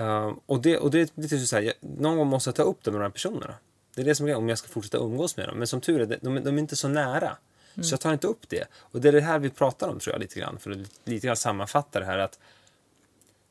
Uh, 0.00 0.32
och 0.46 0.62
det, 0.62 0.78
och 0.78 0.90
det 0.90 1.00
är 1.00 1.08
lite 1.20 1.38
så 1.38 1.56
här, 1.56 1.62
jag, 1.62 1.74
någon 1.80 2.16
gång 2.16 2.26
måste 2.26 2.48
jag 2.48 2.54
ta 2.54 2.62
upp 2.62 2.84
det 2.84 2.90
med 2.90 3.00
de 3.00 3.04
här 3.04 3.10
personerna. 3.10 3.54
Det 3.94 4.00
är 4.00 4.04
det 4.04 4.14
som 4.14 4.28
är 4.28 4.34
om 4.34 4.48
jag 4.48 4.58
ska 4.58 4.68
fortsätta 4.68 4.98
umgås 4.98 5.36
med 5.36 5.48
dem. 5.48 5.58
Men 5.58 5.66
som 5.66 5.80
tur 5.80 6.00
är, 6.00 6.06
de, 6.06 6.44
de 6.44 6.54
är 6.54 6.58
inte 6.58 6.76
så 6.76 6.88
nära. 6.88 7.36
Mm. 7.74 7.84
Så 7.84 7.92
jag 7.92 8.00
tar 8.00 8.12
inte 8.12 8.26
upp 8.26 8.48
det. 8.48 8.64
Och 8.74 9.00
det 9.00 9.08
är 9.08 9.12
det 9.12 9.20
här 9.20 9.38
vi 9.38 9.50
pratar 9.50 9.88
om 9.88 9.98
tror 9.98 10.14
jag 10.14 10.20
lite 10.20 10.40
grann. 10.40 10.58
För 10.58 10.70
att 10.70 10.78
lite 11.04 11.26
grann 11.26 11.36
sammanfatta 11.36 12.00
det 12.00 12.06
här 12.06 12.18
att 12.18 12.38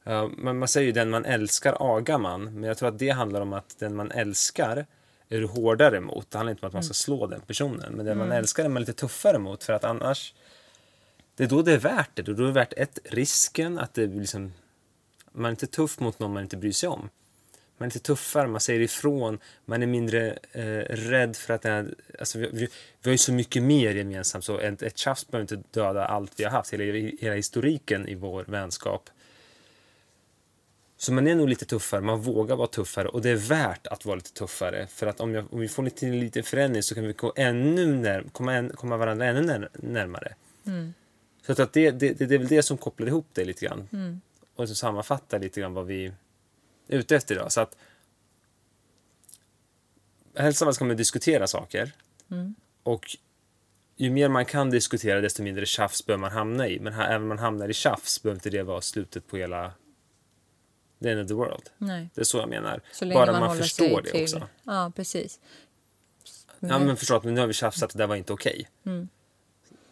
uh, 0.08 0.28
man, 0.38 0.60
man 0.60 0.68
säger 0.68 0.88
ju 0.88 0.94
den 0.94 1.10
man 1.10 1.26
älskar 1.26 1.78
agar 1.80 2.18
man. 2.18 2.44
Men 2.44 2.64
jag 2.64 2.78
tror 2.78 2.90
att 2.90 3.00
det 3.00 3.10
handlar 3.10 3.42
om 3.42 3.54
att 3.54 3.80
den 3.80 3.96
man 3.96 4.12
älskar 4.12 4.86
är 5.36 5.40
du 5.40 5.48
hårdare 5.48 6.00
mot. 6.00 6.32
Det 6.32 6.38
handlar 6.38 6.52
inte 6.52 6.66
om 6.66 6.68
att 6.68 6.74
man 6.74 6.84
ska 6.84 6.94
slå 6.94 7.28
den 7.28 7.42
personen. 7.42 7.94
Men 7.94 8.06
den 8.06 8.18
man 8.18 8.28
mm. 8.28 8.38
älskar 8.38 8.66
är 8.66 8.70
man 8.70 8.82
lite 8.82 8.94
tuffare 8.94 9.40
mot 9.40 9.64
för 9.64 9.74
att 9.74 9.84
annars... 9.84 10.34
Det 11.36 11.44
är 11.44 11.48
då 11.48 11.62
det 11.62 11.74
är 11.74 11.78
värt 11.78 12.10
det. 12.14 12.22
Då 12.22 12.32
är 12.32 12.36
det 12.36 12.52
värt 12.52 12.74
ett, 12.78 13.00
risken 13.04 13.80
att 13.80 13.94
det 13.94 14.08
liksom... 14.08 14.54
Man 15.32 15.46
är 15.46 15.50
inte 15.50 15.68
tuff 15.68 16.00
mot 16.00 16.20
någon 16.20 16.34
man 16.34 16.44
inte 16.44 16.58
bryr 16.58 16.72
sig 16.72 16.90
om. 16.90 17.10
Man 17.78 17.86
är 17.86 17.94
lite 17.94 18.00
tuffare, 18.00 18.48
man 18.48 18.62
säger 18.62 18.80
ifrån, 18.80 19.40
man 19.66 19.84
är 19.84 19.88
mindre 19.88 20.38
eh, 20.52 20.96
rädd 20.96 21.36
för 21.36 21.54
att... 21.54 21.62
Det 21.62 21.88
alltså 22.20 22.40
vi, 22.40 22.50
vi, 22.54 22.68
vi, 23.02 23.10
har 23.10 23.12
ju 23.12 23.18
så 23.18 23.34
mycket 23.34 23.64
mer 23.64 23.96
gemensamt 23.96 24.44
så 24.44 24.60
ett, 24.60 24.82
ett 24.82 24.98
tjafs 24.98 25.28
behöver 25.28 25.54
inte 25.54 25.70
döda 25.80 26.06
allt 26.06 26.40
vi 26.40 26.44
har 26.44 26.52
haft, 26.52 26.74
hela, 26.74 26.84
hela 27.20 27.36
historiken 27.36 28.08
i 28.08 28.16
vår 28.16 28.44
vänskap. 28.44 29.10
Så 31.02 31.14
man 31.14 31.28
är 31.28 31.36
nog 31.36 31.50
lite 31.50 31.66
tuffare, 31.66 32.02
man 32.02 32.22
vågar 32.22 32.56
vara 32.56 32.68
tuffare 32.68 33.08
och 33.08 33.22
det 33.22 33.30
är 33.30 33.36
värt 33.36 33.88
att 33.88 34.06
vara 34.06 34.16
lite 34.16 34.34
tuffare. 34.34 34.88
För 34.88 35.08
att 35.08 35.20
om, 35.20 35.34
jag, 35.36 35.54
om 35.54 35.60
vi 35.60 35.68
får 35.68 35.84
lite, 35.84 36.06
lite 36.06 36.44
förändring 36.44 36.84
så 36.84 36.96
kan 36.96 37.08
vi 37.08 37.14
gå 37.14 37.34
ännu 37.36 37.96
när, 37.96 38.24
komma, 38.32 38.54
en, 38.54 38.70
komma 38.70 38.98
varandra 38.98 39.26
ännu 39.26 39.42
när, 39.42 39.70
närmare. 39.74 40.36
Mm. 40.66 40.94
Så 41.46 41.64
att 41.64 41.74
det, 41.74 41.92
det, 41.92 42.14
det, 42.14 42.36
är 42.36 42.38
väl 42.38 42.48
det 42.48 42.64
som 42.64 42.78
kopplar 42.78 43.08
ihop 43.08 43.28
det 43.34 43.46
lite 43.46 43.66
grann. 43.66 43.88
Mm. 43.94 44.22
Och 44.56 44.68
som 44.68 44.76
sammanfattar 44.76 45.40
lite 45.40 45.62
grann 45.62 45.74
vad 45.74 45.86
vi 45.86 46.06
är 46.88 46.98
ute 46.98 47.16
efter 47.16 47.36
idag. 47.36 47.52
Så 47.52 47.62
att 47.62 47.76
helst 50.36 50.62
av 50.62 50.68
allt 50.68 50.76
ska 50.76 50.86
man 50.86 50.98
diskutera 50.98 51.48
saker. 51.48 51.92
Mm. 52.32 52.56
Och 52.84 53.18
ju 53.96 54.10
mer 54.10 54.30
man 54.30 54.46
kan 54.46 54.70
diskutera 54.70 55.22
desto 55.22 55.44
mindre 55.44 55.66
tjafs 55.66 56.06
bör 56.06 56.18
man 56.18 56.32
hamna 56.32 56.68
i. 56.68 56.80
Men 56.80 56.94
här, 56.94 57.10
även 57.10 57.22
om 57.22 57.28
man 57.28 57.40
hamnar 57.40 57.70
i 57.70 57.74
tjafs 57.74 58.24
behöver 58.24 58.38
inte 58.38 58.50
det 58.50 58.64
vara 58.64 58.82
slutet 58.82 59.28
på 59.28 59.38
hela 59.38 59.74
the 61.04 61.10
end 61.12 61.22
of 61.22 61.28
the 61.28 61.34
world. 61.34 61.70
Nej. 61.78 62.10
Det 62.14 62.22
är 62.22 62.26
så 62.26 62.38
jag 62.38 62.50
menar. 62.50 62.82
Så 62.94 63.06
Bara 63.10 63.32
man, 63.32 63.40
man, 63.42 63.58
förstår 63.58 64.02
det 64.02 64.10
till... 64.12 64.24
också. 64.24 64.48
Ja, 64.64 64.92
precis. 64.96 65.40
Ja 66.60 66.80
men 66.80 66.98
förstått, 66.98 67.24
men 67.24 67.34
nu 67.34 67.40
har 67.40 67.48
vi 67.48 67.54
tjafsat 67.54 67.90
det 67.92 67.98
där 67.98 68.08
var 68.08 68.16
inte 68.16 68.34
okej. 68.34 68.70
Jag, 68.84 68.92
Mm. 68.94 69.08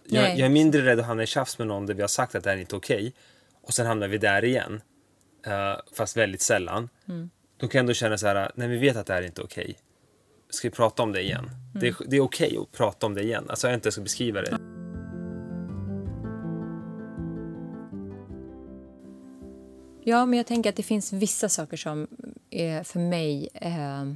Nej. 0.06 0.40
jag 0.40 0.46
är 0.46 0.50
mindre 0.50 0.86
rädd 0.86 1.00
att 1.00 1.06
hamna 1.06 1.24
i 1.24 1.28
tjafs 1.28 1.58
med 1.58 1.68
någon 1.68 1.86
där 1.86 1.94
vi 1.94 2.02
har 2.02 2.08
sagt 2.08 2.36
att 2.36 2.44
det 2.44 2.50
här 2.50 2.58
är 2.58 2.62
inte 2.62 2.76
okej. 2.76 3.14
Och 3.62 3.74
sen 3.74 3.86
hamnar 3.86 4.08
vi 4.08 4.18
där 4.18 4.46
igen. 4.46 4.82
eh, 5.46 5.76
fast 5.94 6.18
väldigt 6.18 6.42
sällan. 6.42 6.90
Mm. 7.08 7.30
Då 7.58 7.68
kan 7.68 7.80
jag 7.80 7.84
ändå 7.84 7.94
känna 7.94 8.18
så 8.18 8.28
här, 8.28 8.52
nej 8.56 8.68
vi 8.68 8.78
vet 8.78 8.98
att 8.98 9.06
det 9.08 9.14
här 9.14 9.22
är 9.22 9.26
inte 9.26 9.42
okej. 9.42 9.78
Ska 10.50 10.68
vi 10.70 10.76
prata 10.76 11.04
om 11.04 11.12
det 11.12 11.22
igen? 11.22 11.50
Det 11.74 11.88
är, 11.88 11.92
Mm. 11.92 12.04
det 12.10 12.16
är 12.18 12.22
okej 12.22 12.58
att 12.62 12.72
prata 12.72 13.06
om 13.06 13.14
det 13.14 13.24
igen. 13.24 13.46
Alltså 13.50 13.68
jag 13.68 13.74
inte 13.74 13.92
ska 13.92 14.02
beskriva 14.02 14.42
det. 14.42 14.58
Ja, 20.10 20.26
men 20.26 20.38
jag 20.38 20.48
tänker 20.48 20.70
att 20.70 20.76
det 20.76 20.84
finns 20.84 21.14
vissa 21.14 21.50
saker 21.50 21.78
som 21.78 22.08
är 22.50 22.84
för 22.84 23.00
mig 23.00 23.50
eh, 23.54 24.14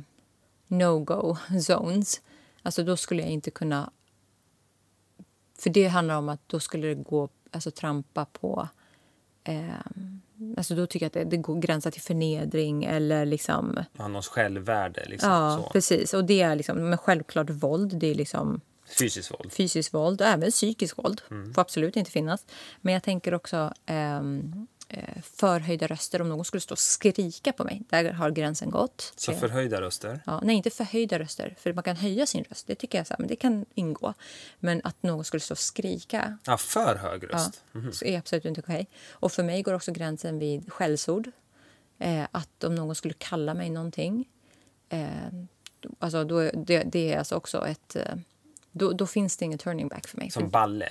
no-go 0.68 1.38
zones. 1.68 2.22
Alltså 2.62 2.84
då 2.84 2.98
skulle 2.98 3.22
jag 3.22 3.32
inte 3.32 3.52
kunna... 3.52 3.92
För 5.60 5.70
det 5.70 5.88
handlar 5.88 6.16
om 6.16 6.30
att 6.30 6.50
då 6.50 6.60
skulle 6.60 6.88
det 6.88 6.96
gå, 6.96 7.30
alltså 7.52 7.72
trampa 7.72 8.26
på... 8.26 8.68
Eh, 9.44 9.64
alltså 10.58 10.76
då 10.76 10.88
tycker 10.88 11.04
jag 11.06 11.08
att 11.08 11.14
det, 11.14 11.24
det 11.24 11.38
går 11.38 11.60
gränsa 11.60 11.92
till 11.92 12.02
förnedring 12.02 12.84
eller 12.84 13.26
liksom... 13.26 13.80
Har 13.98 14.10
någons 14.10 14.28
självvärde 14.28 15.06
liksom. 15.06 15.30
Ja, 15.30 15.62
så. 15.64 15.70
precis. 15.70 16.14
Och 16.14 16.26
det 16.26 16.42
är 16.42 16.56
liksom, 16.56 16.90
men 16.90 16.98
självklart 16.98 17.50
våld, 17.50 17.96
det 17.98 18.08
är 18.08 18.16
liksom 18.16 18.62
Fysiskt 19.00 19.32
våld. 19.32 19.52
fysiskt 19.52 19.94
våld 19.94 20.22
och 20.22 20.28
även 20.28 20.52
psykiskt 20.52 20.98
våld. 20.98 21.22
Mm. 21.32 21.54
får 21.54 21.62
absolut 21.62 21.96
inte 21.96 22.12
finnas. 22.12 22.46
Men 22.82 22.94
jag 22.94 23.04
tänker 23.04 23.34
också 23.34 23.74
ehm, 23.86 24.52
eh, 24.56 24.64
förhöjda 25.24 25.88
röster. 25.88 26.22
Om 26.22 26.30
någon 26.30 26.46
skulle 26.46 26.62
stå 26.62 26.74
och 26.74 26.80
skrika 26.80 27.54
på 27.54 27.64
mig, 27.64 27.82
där 27.90 28.12
har 28.12 28.32
gränsen 28.32 28.70
gått. 28.70 29.14
Så 29.16 29.32
Eh, 29.32 29.40
förhöjda 29.40 29.82
röster. 29.82 30.22
Ja, 30.26 30.42
nej, 30.44 30.56
inte 30.56 30.70
förhöjda 30.70 31.20
röster. 31.20 31.56
För 31.60 31.74
man 31.74 31.84
kan 31.84 31.96
höja 31.96 32.26
sin 32.26 32.44
röst. 32.44 32.68
Det 32.68 32.76
tycker 32.76 32.98
jag 32.98 33.08
så 33.08 33.14
här, 33.14 33.20
men 33.20 33.28
det 33.28 33.36
kan 33.36 33.66
ingå. 33.74 34.14
Men 34.60 34.82
att 34.84 35.04
någon 35.04 35.24
skulle 35.24 35.42
stå 35.42 35.54
och 35.54 35.58
skrika 35.58 36.38
Ja, 36.46 36.58
för 36.58 36.96
hög 36.96 37.24
ja, 37.24 37.28
röst. 37.38 37.64
så 37.92 38.06
är 38.06 38.18
absolut 38.18 38.46
inte 38.46 38.62
okej. 38.62 38.88
Och 39.12 39.32
för 39.32 39.44
mig 39.44 39.62
går 39.62 39.74
också 39.74 39.92
gränsen 39.92 40.40
vid 40.40 40.74
skällsord. 40.74 41.32
Eh, 42.00 42.28
att 42.32 42.64
om 42.64 42.76
någon 42.76 42.96
skulle 42.96 43.14
kalla 43.14 43.54
mig 43.54 43.70
någonting. 43.70 44.28
Eh, 44.90 45.08
alltså 46.00 46.24
då, 46.24 46.52
det, 46.54 46.84
det 46.84 47.14
är 47.14 47.18
alltså 47.18 47.36
också 47.36 47.68
ett... 47.68 47.96
Eh, 47.96 48.16
då, 48.72 48.92
då 48.94 49.08
finns 49.08 49.38
det 49.38 49.46
ingen 49.46 49.60
turning 49.60 49.88
back 49.88 50.08
för 50.08 50.18
mig. 50.18 50.32
Som 50.32 50.50
balle. 50.50 50.90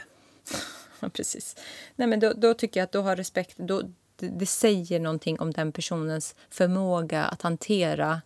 Precis. 1.14 1.56
Nej, 1.96 2.08
men 2.08 2.20
då, 2.20 2.32
då 2.32 2.54
tycker 2.54 2.80
jag 2.80 2.84
att 2.84 2.92
då 2.92 3.02
har 3.02 3.16
respekt... 3.16 3.56
Då, 3.58 3.82
det, 4.16 4.28
det 4.28 4.46
säger 4.46 5.00
någonting 5.00 5.40
om 5.40 5.50
den 5.50 5.72
personens 5.72 6.34
förmåga 6.50 7.24
att 7.24 7.42
hantera 7.42 8.22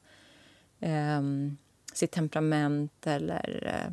eh, 0.80 1.22
sitt 1.92 2.10
temperament 2.10 3.06
eller... 3.06 3.72
Eh, 3.74 3.92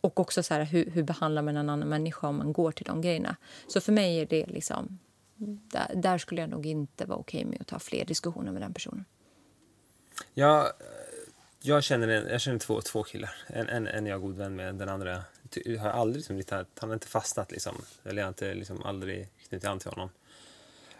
och 0.00 0.20
också 0.20 0.42
så 0.42 0.54
här, 0.54 0.64
hur, 0.64 0.90
hur 0.90 1.02
behandlar 1.02 1.42
man 1.42 1.56
en 1.56 1.68
annan 1.68 1.88
människa 1.88 2.28
om 2.28 2.36
man 2.36 2.52
går 2.52 2.72
till 2.72 2.84
de 2.84 3.00
grejerna. 3.00 3.36
Så 3.68 3.80
för 3.80 3.92
mig 3.92 4.20
är 4.20 4.26
det 4.26 4.46
liksom... 4.46 4.98
Där, 5.42 5.90
där 5.94 6.18
skulle 6.18 6.40
jag 6.40 6.50
nog 6.50 6.66
inte 6.66 7.04
vara 7.04 7.18
okej 7.18 7.44
med 7.44 7.60
att 7.60 7.66
ta 7.66 7.78
fler 7.78 8.04
diskussioner 8.04 8.52
med 8.52 8.62
den 8.62 8.74
personen. 8.74 9.04
Jag, 10.34 10.60
eh, 10.66 10.70
jag 11.60 11.84
känner, 11.84 12.08
en, 12.08 12.28
jag 12.28 12.40
känner 12.40 12.58
två, 12.58 12.80
två 12.80 13.02
killar. 13.02 13.30
En, 13.46 13.68
en, 13.68 13.86
en 13.86 14.06
är 14.06 14.10
jag 14.10 14.20
god 14.20 14.36
vän 14.36 14.56
med, 14.56 14.74
den 14.74 14.88
andra 14.88 15.22
har 15.56 15.86
jag 15.86 15.96
aldrig 15.96 16.30
liksom, 16.30 16.64
han 16.78 16.88
har 16.88 16.94
inte 16.94 17.08
fastnat 17.08 17.52
liksom. 17.52 17.74
Eller 18.04 18.22
jag 18.22 18.26
har 18.26 18.28
inte 18.28 18.54
liksom 18.54 18.82
aldrig 18.82 19.28
knutit 19.48 19.68
an 19.68 19.78
till 19.78 19.90
honom. 19.90 20.10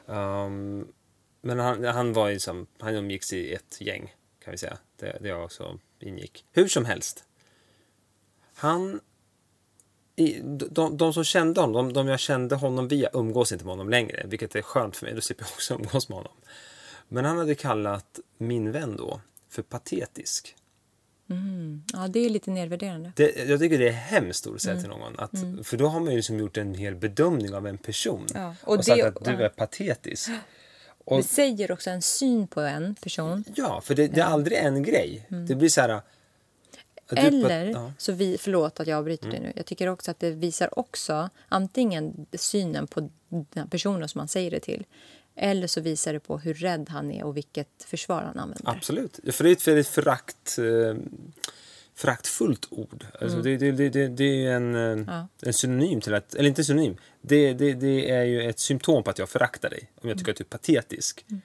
Um, 0.06 0.92
men 1.40 1.58
han, 1.58 1.84
han 1.84 2.12
var 2.12 2.28
ju 2.28 2.38
som, 2.38 2.66
han 2.78 2.94
umgicks 2.94 3.32
i 3.32 3.54
ett 3.54 3.80
gäng 3.80 4.14
kan 4.44 4.50
vi 4.50 4.58
säga. 4.58 4.78
Det, 4.96 5.18
det 5.20 5.28
jag 5.28 5.44
också 5.44 5.78
ingick. 5.98 6.44
Hur 6.52 6.68
som 6.68 6.84
helst. 6.84 7.24
Han 8.54 9.00
i, 10.16 10.40
de, 10.70 10.96
de 10.96 11.12
som 11.12 11.24
kände 11.24 11.60
honom, 11.60 11.86
de, 11.86 11.92
de 11.92 12.08
jag 12.08 12.20
kände 12.20 12.54
honom 12.54 12.88
via, 12.88 13.10
umgås 13.12 13.52
inte 13.52 13.64
med 13.64 13.72
honom 13.72 13.88
längre. 13.88 14.26
Vilket 14.26 14.56
är 14.56 14.62
skönt 14.62 14.96
för 14.96 15.06
mig, 15.06 15.14
då 15.14 15.20
slipper 15.20 15.44
jag 15.44 15.50
också 15.52 15.74
umgås 15.80 16.08
med 16.08 16.18
honom. 16.18 16.32
Men 17.08 17.24
han 17.24 17.38
hade 17.38 17.54
kallat 17.54 18.20
min 18.38 18.72
vän 18.72 18.96
då 18.96 19.20
för 19.48 19.62
patetisk. 19.62 20.56
Ja, 21.92 22.08
det 22.08 22.20
är 22.26 22.30
lite 22.30 22.50
nedvärderande. 22.50 23.12
Det, 23.16 23.48
jag 23.48 23.60
tycker 23.60 23.78
det 23.78 23.88
är 23.88 23.92
hemskt 23.92 24.46
att 24.46 24.62
säga 24.62 24.80
till 24.80 24.88
någon. 24.88 25.18
Att, 25.18 25.30
För 25.62 25.76
då 25.76 25.86
har 25.86 26.00
man 26.00 26.10
ju 26.10 26.16
liksom 26.16 26.38
gjort 26.38 26.56
en 26.56 26.74
hel 26.74 26.94
bedömning 26.94 27.54
av 27.54 27.66
en 27.66 27.78
person. 27.78 28.26
Ja, 28.34 28.54
och 28.62 28.76
och 28.78 28.84
sagt 28.84 29.04
att 29.04 29.24
du 29.24 29.30
är 29.30 29.48
patetisk. 29.48 30.30
Och, 31.04 31.16
Det 31.16 31.22
säger 31.22 31.72
också 31.72 31.90
en 31.90 32.02
syn 32.02 32.46
på 32.46 32.60
en 32.60 32.94
person. 32.94 33.44
ja, 33.54 33.80
för 33.80 33.94
det, 33.94 34.06
det 34.08 34.20
är 34.20 34.24
aldrig 34.24 34.58
en 34.58 34.82
grej. 34.82 35.26
Det 35.48 35.54
blir 35.54 35.68
så 35.68 35.80
här... 35.80 36.00
du 37.08 37.16
pat- 37.16 37.24
Eller, 37.26 37.64
ja. 37.66 37.78
Mm. 37.78 37.92
så 37.98 38.12
vi, 38.12 38.36
förlåt 38.40 38.80
att 38.80 38.86
jag 38.86 38.98
avbryter 38.98 39.30
dig 39.30 39.40
nu. 39.40 39.52
Jag 39.56 39.66
tycker 39.66 39.86
också 39.86 40.10
att 40.10 40.18
det 40.20 40.30
visar 40.30 40.78
också 40.78 41.30
antingen 41.48 42.26
synen 42.32 42.86
på 42.86 43.10
den 43.28 43.68
personen 43.68 44.08
som 44.08 44.18
man 44.18 44.28
säger 44.28 44.50
det 44.50 44.60
till. 44.60 44.84
Eller 45.36 45.66
så 45.66 45.80
visar 45.80 46.12
det 46.12 46.20
på 46.20 46.38
hur 46.38 46.54
rädd 46.54 46.88
han 46.88 47.10
är 47.10 47.24
och 47.24 47.36
vilket 47.36 47.82
försvar 47.86 48.22
han 48.22 48.38
använder. 48.38 48.70
Absolut. 48.70 49.20
För 49.32 49.44
det 49.44 49.50
är 49.50 49.52
ett 49.52 49.68
väldigt 49.68 49.88
förakt, 49.88 50.58
eh, 50.58 50.94
föraktfullt 51.94 52.66
ord. 52.70 53.06
Alltså 53.20 53.42
det, 53.42 53.56
det, 53.56 53.72
det, 53.72 53.88
det, 53.88 54.08
det 54.08 54.46
är 54.46 54.52
en, 54.52 54.74
eh, 54.74 54.80
Mm. 54.80 55.04
Ja. 55.08 55.28
en 55.42 55.52
synonym 55.52 56.00
till 56.00 56.14
att... 56.14 56.34
Eller 56.34 56.48
inte 56.48 56.64
synonym. 56.64 56.96
Det, 57.20 57.52
det, 57.52 58.10
är 58.10 58.24
ju 58.24 58.42
ett 58.42 58.58
symptom 58.58 59.02
på 59.02 59.10
att 59.10 59.18
jag 59.18 59.28
föraktar 59.28 59.70
dig. 59.70 59.90
Om 60.02 60.08
jag 60.08 60.18
tycker 60.18 60.32
att 60.32 60.38
du 60.38 60.44
är 60.44 60.48
patetisk. 60.48 61.24
Mm. 61.28 61.42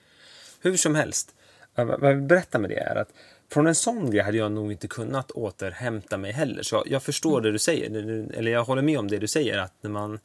Hur 0.60 0.76
som 0.76 0.94
helst. 0.94 1.34
Vad 1.74 2.02
jag 2.02 2.14
vill 2.14 2.22
berätta 2.22 2.58
med 2.58 2.70
det 2.70 2.78
är 2.78 2.96
att 2.96 3.08
från 3.48 3.66
en 3.66 3.74
sån 3.74 4.10
grej 4.10 4.22
hade 4.22 4.36
jag 4.36 4.52
nog 4.52 4.72
inte 4.72 4.88
kunnat 4.88 5.30
återhämta 5.30 6.16
mig 6.16 6.32
heller. 6.32 6.62
Så 6.62 6.84
jag 6.86 7.02
förstår 7.02 7.40
det 7.40 7.52
du 7.52 7.58
säger. 7.58 7.86
Eller 8.34 8.50
jag 8.50 8.64
håller 8.64 8.82
med 8.82 8.98
om 8.98 9.08
det 9.08 9.18
du 9.18 9.26
säger. 9.26 9.58
Att 9.58 9.74
när 9.80 9.90
man, 9.90 10.18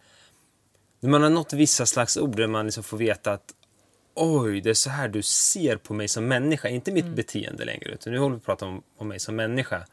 när 1.02 1.10
man 1.10 1.24
har 1.24 1.30
nått 1.30 1.54
vissa 1.54 1.86
slags 1.86 2.18
ord 2.18 2.36
där 2.36 2.47
man 2.47 2.66
liksom 2.66 2.84
får 2.84 2.97
veta 2.97 3.34
att 3.34 3.54
oj, 4.14 4.62
det 4.62 4.70
är 4.70 4.74
så 4.74 4.89
här 4.89 5.08
du 5.08 5.22
ser 5.22 5.78
på 5.78 5.93
mig 5.93 6.08
som 6.08 6.28
människa. 6.28 6.68
Inte 6.68 6.91
mitt 6.91 7.16
beteende 7.16 7.66
längre, 7.66 7.91
utan 7.91 8.14
nu 8.14 8.20
håller 8.20 8.36
vi 8.36 8.41
på 8.41 8.52
att 8.52 8.60
prata 8.60 8.72
om, 8.72 8.84
om 8.97 9.08
mig 9.08 9.20
som 9.20 9.36
människa. 9.36 9.86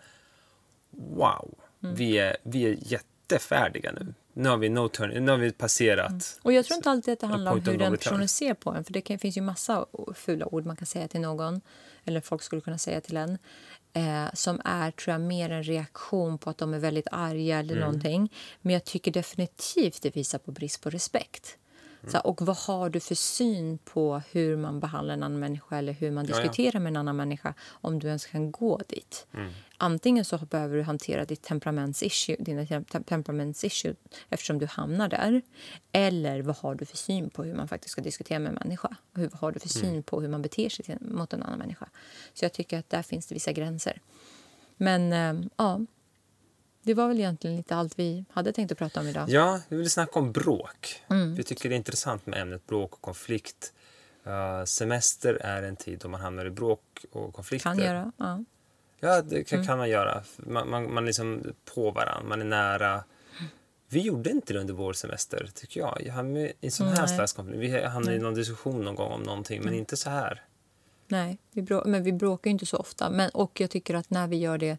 Wow, 0.90 1.54
vi, 1.78 2.18
är, 2.18 2.36
vi 2.42 2.62
är 2.62 2.76
jättefärdiga 2.80 3.92
nu. 3.92 4.14
Nu 4.32 4.48
har 4.48 4.56
vi, 4.56 4.68
no 4.68 4.88
turn, 4.88 5.24
nu 5.24 5.30
har 5.30 5.38
vi 5.38 5.52
passerat. 5.52 6.38
Och 6.42 6.52
jag 6.52 6.64
tror 6.64 6.76
inte 6.76 6.90
alltid 6.90 7.12
att 7.12 7.20
det 7.20 7.26
handlar 7.26 7.52
om 7.52 7.60
hur 7.60 7.78
den 7.78 7.96
personen 7.96 8.28
ser 8.28 8.54
på 8.54 8.70
en. 8.70 8.84
För 8.84 8.92
det 8.92 9.00
kan, 9.00 9.18
finns 9.18 9.36
ju 9.36 9.40
massa 9.40 9.86
fula 10.14 10.46
ord 10.46 10.66
man 10.66 10.76
kan 10.76 10.86
säga 10.86 11.08
till 11.08 11.20
någon. 11.20 11.60
Eller 12.04 12.20
folk 12.20 12.42
skulle 12.42 12.60
kunna 12.60 12.78
säga 12.78 13.00
till 13.00 13.16
en. 13.16 13.38
Eh, 13.98 14.28
som 14.34 14.60
är, 14.64 14.90
tror 14.90 15.12
jag, 15.12 15.20
mer 15.20 15.50
en 15.50 15.62
reaktion 15.62 16.38
på 16.38 16.50
att 16.50 16.58
de 16.58 16.74
är 16.74 16.78
väldigt 16.78 17.06
arga 17.10 17.58
eller 17.58 17.80
någonting. 17.80 18.32
Men 18.60 18.72
jag 18.72 18.84
tycker 18.84 19.10
definitivt 19.10 20.02
det 20.02 20.16
visar 20.16 20.38
på 20.38 20.52
brist 20.52 20.82
på 20.82 20.90
respekt. 20.90 21.58
Så, 22.08 22.18
och 22.20 22.42
vad 22.42 22.56
har 22.56 22.90
du 22.90 23.00
för 23.00 23.14
syn 23.14 23.78
på 23.78 24.22
hur 24.32 24.56
man 24.56 24.80
behandlar 24.80 25.14
en 25.14 25.22
annan 25.22 25.38
människa 25.40 25.78
eller 25.78 25.92
hur 25.92 26.10
man 26.10 26.26
Ja, 26.26 26.36
ja. 26.36 26.42
diskuterar 26.42 26.80
med 26.80 26.90
en 26.90 26.96
annan 26.96 27.16
människa 27.16 27.54
om 27.70 27.98
du 27.98 28.06
ens 28.06 28.26
kan 28.26 28.52
gå 28.52 28.80
dit? 28.88 29.26
Antingen 29.76 30.24
så 30.24 30.38
behöver 30.38 30.76
du 30.76 30.82
hantera 30.82 31.24
ditt 31.24 31.42
temperamentsissue, 31.42 32.36
dina 32.38 32.62
tem- 32.64 33.04
temperamentsissue 33.04 33.94
eftersom 34.28 34.58
du 34.58 34.66
hamnar 34.66 35.08
där. 35.08 35.42
Eller 35.92 36.42
vad 36.42 36.56
har 36.56 36.74
du 36.74 36.84
för 36.84 36.96
syn 36.96 37.30
på 37.30 37.44
hur 37.44 37.54
man 37.54 37.68
faktiskt 37.68 37.92
ska 37.92 38.00
diskutera 38.02 38.38
med 38.38 38.48
en 38.48 38.54
människa? 38.54 38.96
Och 39.12 39.18
hur, 39.20 39.28
vad 39.28 39.40
har 39.40 39.52
du 39.52 39.60
för 39.60 39.68
syn 39.68 40.02
på 40.02 40.20
hur 40.20 40.28
man 40.28 40.42
beter 40.42 40.68
sig 40.68 40.84
till, 40.84 40.96
mot 41.00 41.32
en 41.32 41.42
annan 41.42 41.58
människa? 41.58 41.88
Så 42.34 42.44
jag 42.44 42.52
tycker 42.52 42.78
att 42.78 42.90
där 42.90 43.02
finns 43.02 43.26
det 43.26 43.34
vissa 43.34 43.52
gränser. 43.52 44.00
Men 44.76 45.12
eh, 45.12 45.46
ja, 45.56 45.80
det 46.82 46.94
var 46.94 47.08
väl 47.08 47.18
egentligen 47.18 47.56
lite 47.56 47.76
allt 47.76 47.98
vi 47.98 48.24
hade 48.30 48.52
tänkt 48.52 48.72
att 48.72 48.78
prata 48.78 49.00
om 49.00 49.06
idag. 49.08 49.30
Ja, 49.30 49.60
vi 49.68 49.76
vill 49.76 49.90
snacka 49.90 50.18
om 50.18 50.32
bråk. 50.32 51.02
Mm. 51.10 51.34
Vi 51.34 51.42
tycker 51.44 51.68
det 51.68 51.74
är 51.74 51.76
intressant 51.76 52.26
med 52.26 52.42
ämnet 52.42 52.66
bråk 52.66 52.92
och 52.94 53.00
konflikt. 53.00 53.72
Eh, 54.24 54.64
semester 54.64 55.34
är 55.34 55.62
en 55.62 55.76
tid 55.76 55.98
då 55.98 56.08
man 56.08 56.20
hamnar 56.20 56.46
i 56.46 56.50
bråk 56.50 57.04
och 57.12 57.34
konflikter. 57.34 57.70
Kan 57.70 57.78
göra. 57.78 58.12
Ja. 58.16 58.44
Ja, 59.00 59.22
det 59.22 59.44
kan, 59.44 59.56
Mm. 59.56 59.66
kan 59.66 59.78
man 59.78 59.88
göra. 59.90 60.22
Man, 60.36 60.70
man, 60.70 60.94
man 60.94 61.02
är 61.02 61.06
liksom 61.06 61.42
på 61.74 61.90
varandra, 61.90 62.28
man 62.28 62.40
är 62.40 62.44
nära. 62.44 63.04
Vi 63.88 64.00
gjorde 64.00 64.30
inte 64.30 64.52
det 64.52 64.58
under 64.58 64.74
vår 64.74 64.92
semester, 64.92 65.50
tycker 65.54 65.80
jag. 65.80 66.02
Jag 66.06 66.12
hamnade 66.12 66.52
i 66.60 66.70
sån 66.70 66.86
här. 66.86 66.96
Mm. 66.96 67.08
slags 67.08 67.32
konflikt. 67.32 67.58
Vi 67.60 67.84
hamnade 67.84 68.16
i 68.16 68.18
någon 68.18 68.34
diskussion 68.34 68.84
någon 68.84 68.94
gång 68.94 69.12
om 69.12 69.22
någonting, 69.22 69.62
men 69.64 69.74
inte 69.74 69.96
så 69.96 70.10
här. 70.10 70.42
Nej, 71.08 71.38
vi 71.52 71.66
men 71.84 72.02
vi 72.02 72.12
bråkar 72.12 72.50
ju 72.50 72.52
inte 72.52 72.66
så 72.66 72.76
ofta. 72.76 73.10
Men, 73.10 73.30
och 73.30 73.60
jag 73.60 73.70
tycker 73.70 73.94
att 73.94 74.10
när 74.10 74.26
vi 74.26 74.36
gör 74.36 74.58
det 74.58 74.78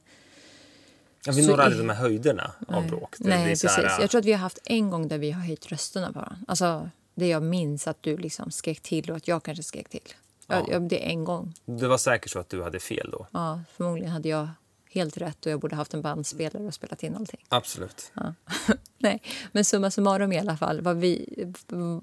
Ja, 1.25 1.31
vi 1.31 1.47
når 1.47 1.57
aldrig 1.57 1.87
de 1.87 1.89
här 1.89 2.01
höjderna 2.01 2.51
av 2.67 2.81
Nej. 2.81 2.89
bråk. 2.89 3.15
Det 3.17 3.29
Nej, 3.29 3.55
så 3.55 3.67
precis. 3.67 3.83
här, 3.83 4.01
Jag 4.01 4.09
tror 4.09 4.19
att 4.19 4.25
vi 4.25 4.31
har 4.31 4.39
haft 4.39 4.59
en 4.65 4.89
gång 4.89 5.07
där 5.07 5.17
vi 5.17 5.31
har 5.31 5.41
höjt 5.41 5.71
rösterna 5.71 6.07
på 6.07 6.19
varandra. 6.19 6.37
Alltså, 6.47 6.89
det 7.15 7.27
jag 7.27 7.43
minns 7.43 7.87
att 7.87 8.03
du 8.03 8.17
liksom 8.17 8.51
skrek 8.51 8.79
till 8.79 9.11
och 9.11 9.17
att 9.17 9.27
jag 9.27 9.43
kanske 9.43 9.63
skrek 9.63 9.89
till. 9.89 10.13
Ja. 10.47 10.55
Ja. 10.55 10.65
Ja, 10.71 10.79
det 10.79 11.05
är 11.05 11.09
en 11.09 11.23
gång. 11.23 11.53
Det 11.65 11.87
var 11.87 11.97
säkert 11.97 12.31
så 12.31 12.39
att 12.39 12.49
du 12.49 12.63
hade 12.63 12.79
fel 12.79 13.09
då. 13.11 13.27
Ja, 13.31 13.61
förmodligen 13.77 14.11
hade 14.11 14.29
jag 14.29 14.49
helt 14.91 15.17
rätt 15.17 15.45
och 15.45 15.51
jag 15.51 15.59
borde 15.59 15.75
haft 15.75 15.93
en 15.93 16.01
bandspelare 16.01 16.63
och 16.63 16.73
spelat 16.73 17.03
in 17.03 17.15
allting. 17.15 17.45
Absolut. 17.49 18.11
Ja. 18.13 18.33
Nej, 18.97 19.21
men 19.51 19.65
summa 19.65 19.91
summarum 19.91 20.31
i 20.31 20.39
alla 20.39 20.57
fall. 20.57 20.81
Vad 20.81 20.97
vi, 20.97 21.35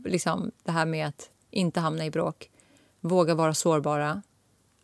liksom, 0.05 0.51
det 0.65 0.73
här 0.73 0.87
med 0.87 1.07
att 1.07 1.31
inte 1.51 1.81
hamna 1.81 2.05
i 2.07 2.11
bråk, 2.11 2.51
våga 3.01 3.35
vara 3.35 3.55
sårbara. 3.55 4.23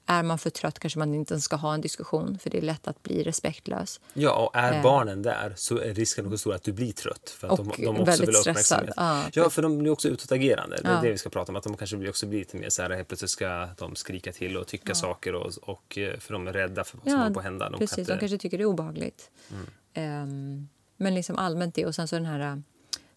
Är 0.07 0.22
man 0.22 0.38
för 0.38 0.50
trött 0.50 0.78
kanske 0.78 0.98
man 0.98 1.14
inte 1.14 1.40
ska 1.40 1.57
ha 1.57 1.74
en 1.74 1.80
diskussion 1.80 2.38
för 2.38 2.50
det 2.50 2.59
är 2.59 2.62
lätt 2.62 2.86
att 2.88 3.03
bli 3.03 3.22
respektlös. 3.22 4.00
Ja, 4.14 4.32
och 4.34 4.57
är 4.57 4.72
Eh. 4.72 4.82
barnen 4.82 5.22
där 5.22 5.53
så 5.57 5.78
är 5.78 5.94
risken 5.94 6.26
också 6.26 6.38
stor 6.38 6.55
att 6.55 6.62
du 6.62 6.72
blir 6.72 6.92
trött. 6.92 7.30
För 7.38 7.46
att 7.48 7.59
Och 7.61 7.66
de, 7.66 7.82
de 7.84 7.88
också 7.88 8.05
väldigt 8.05 8.28
vill 8.28 8.34
stressad. 8.36 8.90
Ja, 8.96 9.22
Ja, 9.32 9.50
för 9.50 9.62
de 9.62 9.78
blir 9.78 9.90
också 9.90 10.09
utåtagerande. 10.09 10.76
Det 10.82 10.88
är 10.88 10.94
Ja. 10.94 11.00
det 11.00 11.11
vi 11.11 11.18
ska 11.18 11.30
prata 11.30 11.53
om. 11.53 11.57
Att 11.57 11.62
de 11.64 11.76
kanske 11.76 11.96
blir, 11.96 12.09
också 12.09 12.26
blir 12.26 12.38
lite 12.38 12.57
mer 12.57 12.68
så 12.68 12.82
här, 12.82 12.90
helt 12.90 13.09
plötsligt 13.09 13.30
ska 13.30 13.68
de 13.78 13.96
skrika 13.96 14.32
till 14.32 14.57
och 14.57 14.66
tycka 14.66 14.94
saker 14.94 15.34
och, 15.34 15.53
och 15.62 15.98
eh, 15.98 16.18
för 16.18 16.32
de 16.32 16.48
är 16.48 16.53
rädda 16.53 16.84
för 16.84 16.96
vad 16.98 17.05
som 17.05 17.12
Ja, 17.12 17.18
håller 17.18 17.34
på 17.34 17.40
att 17.40 17.44
hända. 17.44 17.70
De 17.70 17.78
Precis, 17.78 17.96
kan 17.96 18.05
de 18.05 18.12
inte- 18.12 18.20
kanske 18.20 18.38
tycker 18.38 18.59
det 18.59 18.64
är 18.64 18.66
obehagligt. 18.66 19.30
Mm. 19.50 19.66
Ehm, 19.94 20.68
men 20.96 21.14
liksom 21.14 21.36
allmänt 21.36 21.74
det 21.74 21.86
och 21.86 21.94
sen 21.94 22.09
så 22.09 22.16
den 22.16 22.26
här 22.26 22.62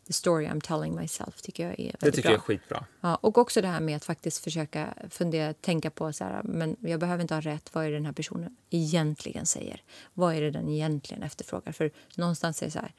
the 0.08 0.14
story 0.14 0.45
I'm 0.47 0.62
telling 0.62 0.95
myself 0.95 1.41
tycker 1.41 1.64
jag 1.68 1.80
är 1.80 1.95
Det 1.99 2.12
tycker 2.12 2.22
bra. 2.22 2.32
jag 2.32 2.38
är 2.38 2.41
skitbra. 2.41 2.86
Ja, 3.01 3.16
och 3.16 3.38
också 3.38 3.62
det 3.62 3.68
här 3.68 3.80
med 3.80 3.95
att 3.95 4.06
faktiskt 4.06 4.43
försöka 4.43 4.93
fundera, 5.10 5.53
tänka 5.53 5.89
på 5.89 6.14
så 6.14 6.24
här, 6.24 6.43
men 6.43 6.76
jag 6.80 6.99
behöver 6.99 7.22
inte 7.22 7.34
ha 7.34 7.41
rätt. 7.41 7.70
Vad 7.74 7.86
är 7.86 7.89
det 7.89 7.95
den 7.95 8.06
här 8.06 8.14
personen 8.14 8.58
egentligen 8.70 9.45
säger? 9.45 9.84
Vad 10.14 10.36
är 10.36 10.41
det 10.41 10.51
den 10.51 10.70
egentligen 10.70 11.24
efterfrågar? 11.24 11.72
För 11.72 11.91
någonstans 12.16 12.64
är 12.64 12.70
så 12.70 12.80
här, 12.80 12.93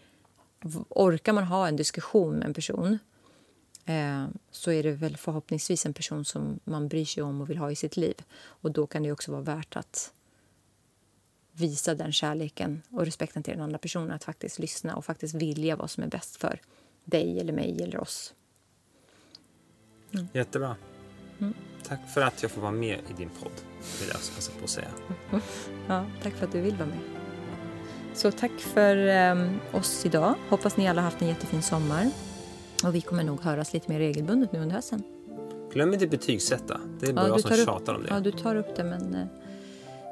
orkar 0.89 1.33
man 1.33 1.45
ha 1.45 1.69
en 1.69 1.77
diskussion 1.77 2.35
med 2.35 2.47
en 2.47 2.55
person 2.55 2.99
eh, 3.85 4.27
så 4.51 4.71
är 4.71 4.83
det 4.83 4.93
väl 4.93 5.17
förhoppningsvis 5.17 5.87
en 5.87 5.95
person 5.95 6.25
som 6.25 6.61
man 6.65 6.89
bryr 6.89 7.05
sig 7.05 7.23
om 7.23 7.41
och 7.41 7.51
vill 7.51 7.59
ha 7.59 7.71
i 7.71 7.77
sitt 7.77 7.97
liv. 7.97 8.15
Och 8.39 8.71
då 8.71 8.87
kan 8.87 9.03
det 9.03 9.13
också 9.13 9.33
vara 9.33 9.43
värt 9.43 9.77
att 9.77 10.13
visa 11.53 11.95
den 11.95 12.13
kärleken 12.13 12.83
och 12.91 13.05
respekten 13.05 13.43
till 13.43 13.53
den 13.53 13.63
andra 13.63 13.79
personen. 13.79 14.11
Att 14.11 14.25
faktiskt 14.25 14.59
lyssna 14.59 14.97
och 14.97 15.05
faktiskt 15.05 15.35
vilja 15.35 15.77
vad 15.77 15.91
som 15.91 16.03
är 16.03 16.09
bäst 16.09 16.37
för 16.37 16.61
dig 17.07 17.41
eller 17.41 17.53
mig 17.53 17.83
eller 17.83 18.01
oss. 18.01 18.35
Jättebra. 20.33 20.77
Mm. 21.39 21.55
Tack 21.89 22.01
för 22.15 22.21
att 22.21 22.43
jag 22.43 22.51
får 22.51 22.61
vara 22.61 22.73
med 22.73 22.99
i 23.11 23.13
din 23.17 23.29
podd. 23.43 23.53
Vill 24.01 24.09
jag 24.09 24.17
passa 24.35 24.53
på 24.59 24.65
att 24.65 24.71
säga. 24.71 24.89
Ja, 25.89 26.07
tack 26.23 26.35
för 26.35 26.47
att 26.47 26.53
du 26.53 26.61
vill 26.61 26.77
vara 26.77 26.89
med. 26.89 26.99
Så 28.15 28.31
tack 28.31 28.53
för 28.61 28.97
ehm, 28.97 29.61
oss 29.73 30.07
idag. 30.07 30.35
Hoppas 30.49 30.77
ni 30.77 30.89
alla 30.89 31.03
haft 31.03 31.23
en 31.23 31.29
jättefin 31.29 31.63
sommar. 31.63 32.11
Och 32.85 32.95
vi 32.95 33.01
kommer 33.01 33.25
nog 33.25 33.41
höras 33.41 33.73
lite 33.73 33.91
mer 33.93 33.99
regelbundet 33.99 34.53
nu 34.53 34.59
under 34.59 34.75
hösten. 34.77 35.03
Glöm 35.73 35.93
inte 35.95 36.07
betygsätta. 36.07 36.81
Det 37.01 37.07
är 37.07 37.13
bara 37.13 37.29
Ja, 37.29 37.29
jag 37.29 37.41
som 37.41 37.53
upp- 37.53 37.65
tjatar 37.65 37.95
om 37.95 38.03
det. 38.03 38.09
Ja, 38.11 38.21
du 38.21 38.33
tar 38.33 38.57
upp 38.57 38.77
det 38.77 38.85
men 38.85 39.15
eh, 39.15 39.27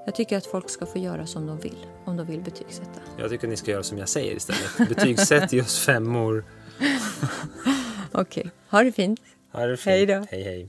jag 0.07 0.14
tycker 0.14 0.36
att 0.36 0.47
folk 0.47 0.70
ska 0.70 0.86
få 0.86 0.99
göra 0.99 1.26
som 1.26 1.47
de 1.47 1.59
vill. 1.59 1.86
Om 2.05 2.16
de 2.16 2.26
vill 2.26 2.40
betygsätta. 2.40 3.01
Jag 3.18 3.30
tycker 3.30 3.47
att 3.47 3.51
ni 3.51 3.57
ska 3.57 3.70
göra 3.70 3.82
som 3.82 3.99
jag 3.99 4.09
säger 4.09 4.36
istället. 4.36 4.88
Betygsätt, 4.88 5.53
oss 5.53 5.78
femmor. 5.78 6.45
Okej, 8.12 8.50
ha 8.68 8.82
det 8.82 8.92
fint. 8.92 9.20
Ha 9.52 9.66
det 9.66 9.76
fint. 9.76 9.86
Hej 9.86 10.06
då. 10.06 10.26
Hej, 10.30 10.42
hej. 10.42 10.68